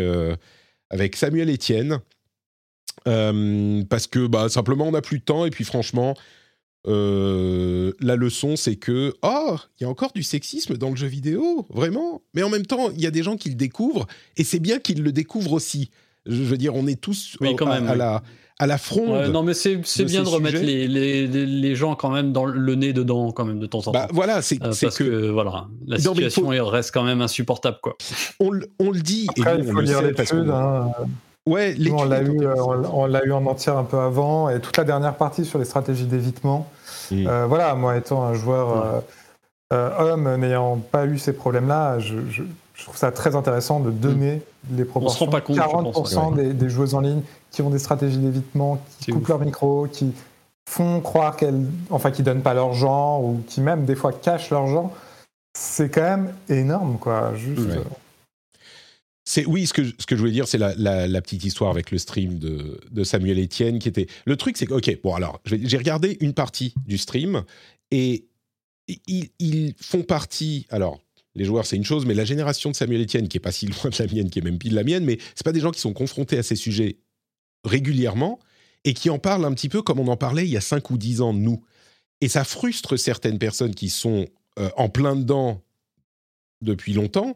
[0.90, 2.00] avec Samuel Etienne.
[3.06, 6.16] Parce que bah, simplement on n'a plus de temps et puis franchement
[6.86, 11.66] la leçon, c'est que oh, il y a encore du sexisme dans le jeu vidéo,
[11.70, 12.22] vraiment.
[12.34, 14.08] Mais en même temps, il y a des gens qui le découvrent
[14.38, 15.90] et c'est bien qu'ils le découvrent aussi.
[16.28, 17.98] Je veux dire, on est tous Oui, quand à, même, à oui.
[17.98, 18.22] la
[18.60, 19.10] à la fronde.
[19.10, 22.46] Ouais, non, mais c'est bien ces de remettre les, les, les- gens quand même dans
[22.46, 23.92] le nez dedans, quand même, de temps en temps.
[23.92, 26.92] bah voilà, c'est Euh, c'est parce que, que, voilà, la Non, situation faut- elle reste
[26.92, 27.96] quand même insupportable, quoi.
[28.40, 30.50] on, le- on le dit et Après, nous, il on faut le lire l'étude.
[30.50, 30.92] hein.
[31.46, 34.00] Ouais, on l'étude l'a est eu, euh, on, on l'a eu en entière un peu
[34.00, 36.68] avant, et toute la dernière partie sur les stratégies d'évitement.
[37.12, 39.00] Euh, voilà, moi étant un joueur euh,
[39.74, 42.42] euh, homme n'ayant pas eu ces problèmes-là, je, je-
[42.78, 44.42] je trouve ça très intéressant de donner
[44.72, 45.26] les proportions.
[45.26, 47.22] rend pas compte, je 40% pense, des, des joueuses en ligne
[47.52, 49.30] qui ont des stratégies d'évitement, qui coupent ouf.
[49.30, 50.14] leur micro, qui
[50.70, 54.52] font croire qu'elles, enfin, qui donnent pas leur genre ou qui même des fois cachent
[54.52, 54.96] leur genre.
[55.58, 57.34] C'est quand même énorme, quoi.
[57.36, 57.60] Juste.
[57.68, 57.78] Ouais.
[57.78, 57.84] euh,
[59.26, 61.44] C'est oui, ce que, je- ce que je voulais dire, c'est la, la- la petite
[61.44, 64.08] histoire avec le stream de, de Samuel Etienne qui était.
[64.26, 67.44] Le truc, c'est que ok, bon alors, j'ai regardé une partie du stream
[67.92, 68.26] et
[69.08, 70.68] ils, ils font partie.
[70.70, 71.00] Alors,
[71.38, 73.68] les joueurs, c'est une chose, mais la génération de Samuel Etienne, qui est pas si
[73.84, 75.72] loin de la mienne, qui est même pile la mienne, mais c'est pas des gens
[75.72, 76.98] qui sont confrontés à ces sujets
[77.64, 78.40] régulièrement
[78.84, 80.90] et qui en parlent un petit peu comme on en parlait il y a 5
[80.90, 81.64] ou 10 ans nous.
[82.22, 84.28] Et ça frustre certaines personnes qui sont
[84.60, 85.62] euh, en plein dedans
[86.62, 87.36] depuis longtemps.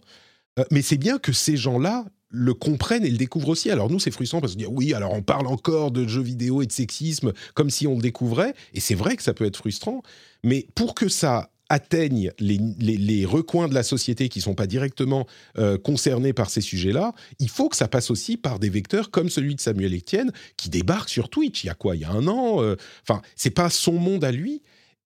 [0.58, 3.70] Euh, mais c'est bien que ces gens-là le comprennent et le découvrent aussi.
[3.70, 6.62] Alors nous, c'est frustrant parce qu'on dit oui, alors on parle encore de jeux vidéo
[6.62, 8.56] et de sexisme comme si on le découvrait.
[8.74, 10.02] Et c'est vrai que ça peut être frustrant.
[10.44, 15.26] Mais pour que ça atteigne les, recoins de la société qui ne sont pas directement
[15.58, 19.30] euh, concernés par ces sujets-là, il faut que ça passe aussi par des vecteurs comme
[19.30, 21.96] celui de Samuel Etienne qui débarque sur Twitch il y a quoi?
[21.96, 22.76] Il y a un an euh,
[23.08, 24.62] Enfin, c'est pas son monde à lui.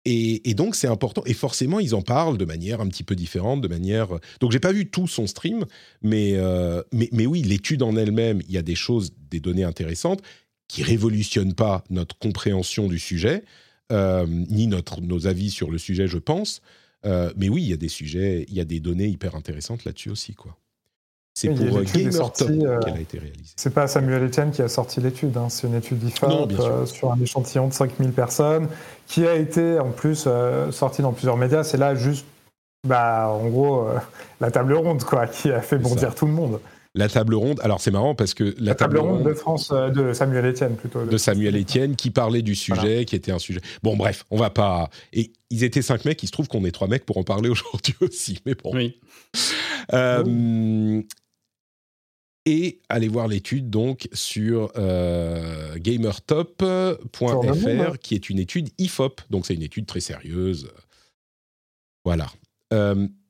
[0.07, 1.23] Et, donc c'est important.
[1.25, 4.07] Et forcément, ils en parlent de manière un petit peu différente, de manière.
[4.39, 5.65] Donc j'ai pas vu tout son stream,
[6.03, 9.63] mais euh, mais, mais oui, l'étude en elle-même, il y a des choses, des données
[9.63, 10.21] intéressantes
[10.67, 13.43] qui révolutionnent pas notre compréhension du sujet,
[13.91, 16.61] euh, ni notre nos avis sur le sujet, je pense.
[17.05, 19.85] Euh, mais oui, il y a des sujets, il y a des données hyper intéressantes
[19.85, 20.57] là-dessus aussi, quoi.
[21.37, 23.53] C'est pour euh, l'étude est Gamer sortie, Top euh, qu'elle a été réalisée.
[23.57, 25.49] C'est pas Samuel Etienne qui a sorti l'étude, hein.
[25.49, 28.69] c'est une étude euh, sur un échantillon de 5000 personnes
[29.05, 30.29] qui a été en plus
[30.71, 31.65] sortie dans plusieurs médias.
[31.65, 32.25] C'est là juste,
[32.87, 33.99] bah, en gros, euh,
[34.39, 36.61] la table ronde quoi, qui a fait bondir tout le monde.
[36.95, 37.59] La table ronde.
[37.61, 40.75] Alors c'est marrant parce que la, La, table ronde de France, euh, de Samuel Etienne
[40.75, 41.05] plutôt.
[41.05, 43.59] de Samuel Etienne qui parlait du sujet, qui était un sujet.
[43.83, 44.89] Bon, bref, on va pas.
[45.11, 46.23] Et ils étaient cinq mecs.
[46.23, 48.39] Il se trouve qu'on est trois mecs pour en parler aujourd'hui aussi.
[48.45, 48.71] Mais bon.
[48.73, 48.99] Oui.
[49.93, 51.01] Euh,
[52.45, 57.97] et allez voir l'étude donc sur euh, gamertop.fr, monde.
[57.97, 59.19] qui est une étude IFOP.
[59.29, 60.71] Donc c'est une étude très sérieuse.
[62.05, 62.27] Voilà.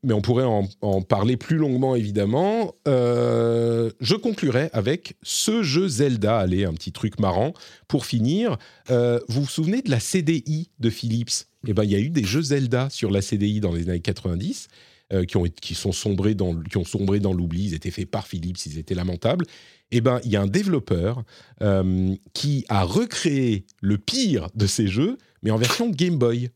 [0.05, 2.75] Mais on pourrait en, parler plus longuement, évidemment.
[2.87, 6.37] Euh, je conclurai avec ce jeu Zelda.
[6.37, 7.53] Allez, un petit truc marrant.
[7.87, 8.57] Pour finir,
[8.91, 11.47] euh, vous vous souvenez de la CDI de Philips?
[11.67, 13.99] Eh ben, il y a eu des jeux Zelda sur la CDI dans les années
[13.99, 14.67] 90
[15.11, 17.65] euh, qui, ont, qui, sont sombrés dans, qui ont sombré dans l'oubli.
[17.65, 19.45] Ils étaient faits par Philips, ils étaient lamentables.
[19.89, 21.23] Eh ben, il y a un développeur
[22.33, 26.51] qui a recréé le pire de ces jeux, mais en version Game Boy.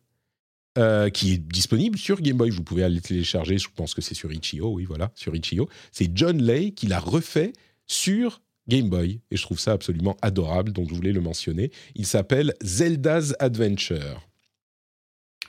[0.77, 2.51] Euh, qui est disponible sur Game Boy.
[2.51, 3.57] Vous pouvez aller le télécharger.
[3.57, 4.71] Je pense que c'est sur Itch.io.
[4.71, 5.67] Oui, voilà, sur Itch.io.
[5.91, 7.53] C'est John Lay qui l'a refait
[7.87, 9.19] sur Game Boy.
[9.31, 10.71] Et je trouve ça absolument adorable.
[10.71, 11.71] Donc, je voulais le mentionner.
[11.95, 14.21] Il s'appelle Zelda's Adventure.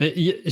[0.00, 0.42] Et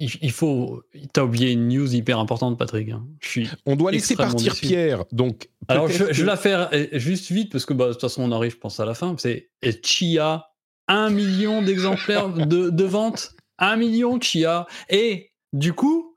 [0.00, 0.82] il, faut.
[1.12, 2.90] T'as oublié une news hyper importante, Patrick.
[2.90, 3.06] hein.
[3.20, 3.48] Je suis.
[3.66, 4.66] On doit laisser partir déçu.
[4.66, 5.04] Pierre.
[5.12, 8.22] Donc, Alors, je, vais la faire euh, juste vite parce que bah, de toute façon,
[8.24, 9.14] on arrive, je pense, à la fin.
[9.16, 9.48] C'est
[9.84, 10.48] Chia,
[10.88, 13.36] un million d'exemplaires de, de vente.
[13.58, 14.66] Un million Chia.
[14.88, 16.16] Et du coup,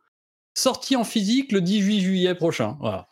[0.53, 2.77] sorti en physique le 18 juillet prochain.
[2.80, 3.07] Voilà.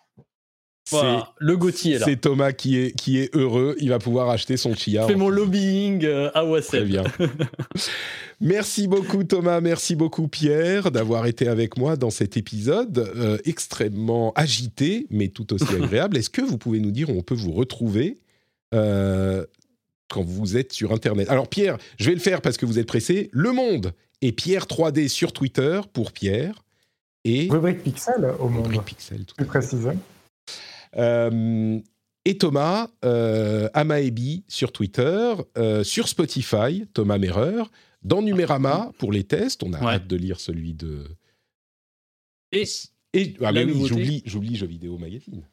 [0.91, 1.33] Voilà.
[1.37, 2.05] Le Gauthier est là.
[2.05, 3.75] C'est Thomas qui est, qui est heureux.
[3.79, 5.05] Il va pouvoir acheter son chia.
[5.05, 6.87] Fais mon lobbying euh, à Très Wassel.
[6.87, 7.03] bien.
[8.41, 14.33] merci beaucoup Thomas, merci beaucoup Pierre d'avoir été avec moi dans cet épisode euh, extrêmement
[14.35, 16.17] agité, mais tout aussi agréable.
[16.17, 18.19] Est-ce que vous pouvez nous dire où on peut vous retrouver
[18.73, 19.45] euh,
[20.09, 21.29] quand vous êtes sur Internet?
[21.29, 23.29] Alors Pierre, je vais le faire parce que vous êtes pressé.
[23.31, 26.63] Le Monde et Pierre 3D sur Twitter pour Pierre
[27.25, 29.99] et Rubrique Pixel au monde, Rubrique Pixel, tout plus précisément.
[30.97, 31.79] Euh,
[32.25, 37.63] et Thomas, euh, Amaebi sur Twitter, euh, sur Spotify, Thomas Merrer,
[38.03, 39.63] dans Numérama pour les tests.
[39.63, 39.93] On a Ouais.
[39.95, 41.05] hâte de lire celui de.
[42.51, 42.63] Et,
[43.13, 45.43] Et ah, mais oui, j'oublie, j'oublie Jeux vidéo magazine.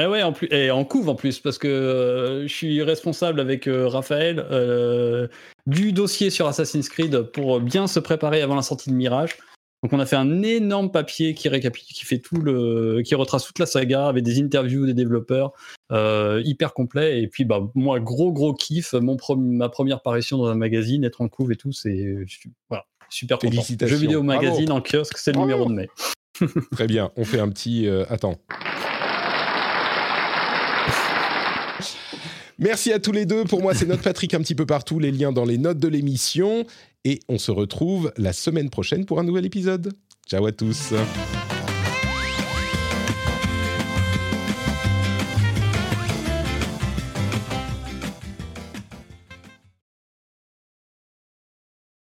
[0.00, 3.40] Eh ouais, en plus, et en couve en plus, parce que euh, je suis responsable
[3.40, 5.26] avec euh, Raphaël euh,
[5.66, 9.36] du dossier sur Assassin's Creed pour bien se préparer avant la sortie de Mirage.
[9.82, 13.44] Donc on a fait un énorme papier qui récapitule, qui fait tout le, qui retrace
[13.44, 15.52] toute la saga avec des interviews des développeurs
[15.92, 17.22] hyper complet.
[17.22, 21.20] Et puis bah moi gros gros kiff, mon ma première parution dans un magazine, être
[21.20, 22.16] en couve et tout, c'est
[22.68, 23.62] voilà super content.
[23.62, 24.42] Jeux vidéo Bravo.
[24.42, 25.48] magazine en kiosque, c'est le Bravo.
[25.48, 25.88] numéro de mai.
[26.72, 27.88] Très bien, on fait un petit.
[28.08, 28.36] attends.
[32.58, 33.44] Merci à tous les deux.
[33.44, 34.98] Pour moi, c'est notre Patrick un petit peu partout.
[34.98, 36.66] Les liens dans les notes de l'émission.
[37.04, 39.92] Et on se retrouve la semaine prochaine pour un nouvel épisode.
[40.26, 40.92] Ciao à tous.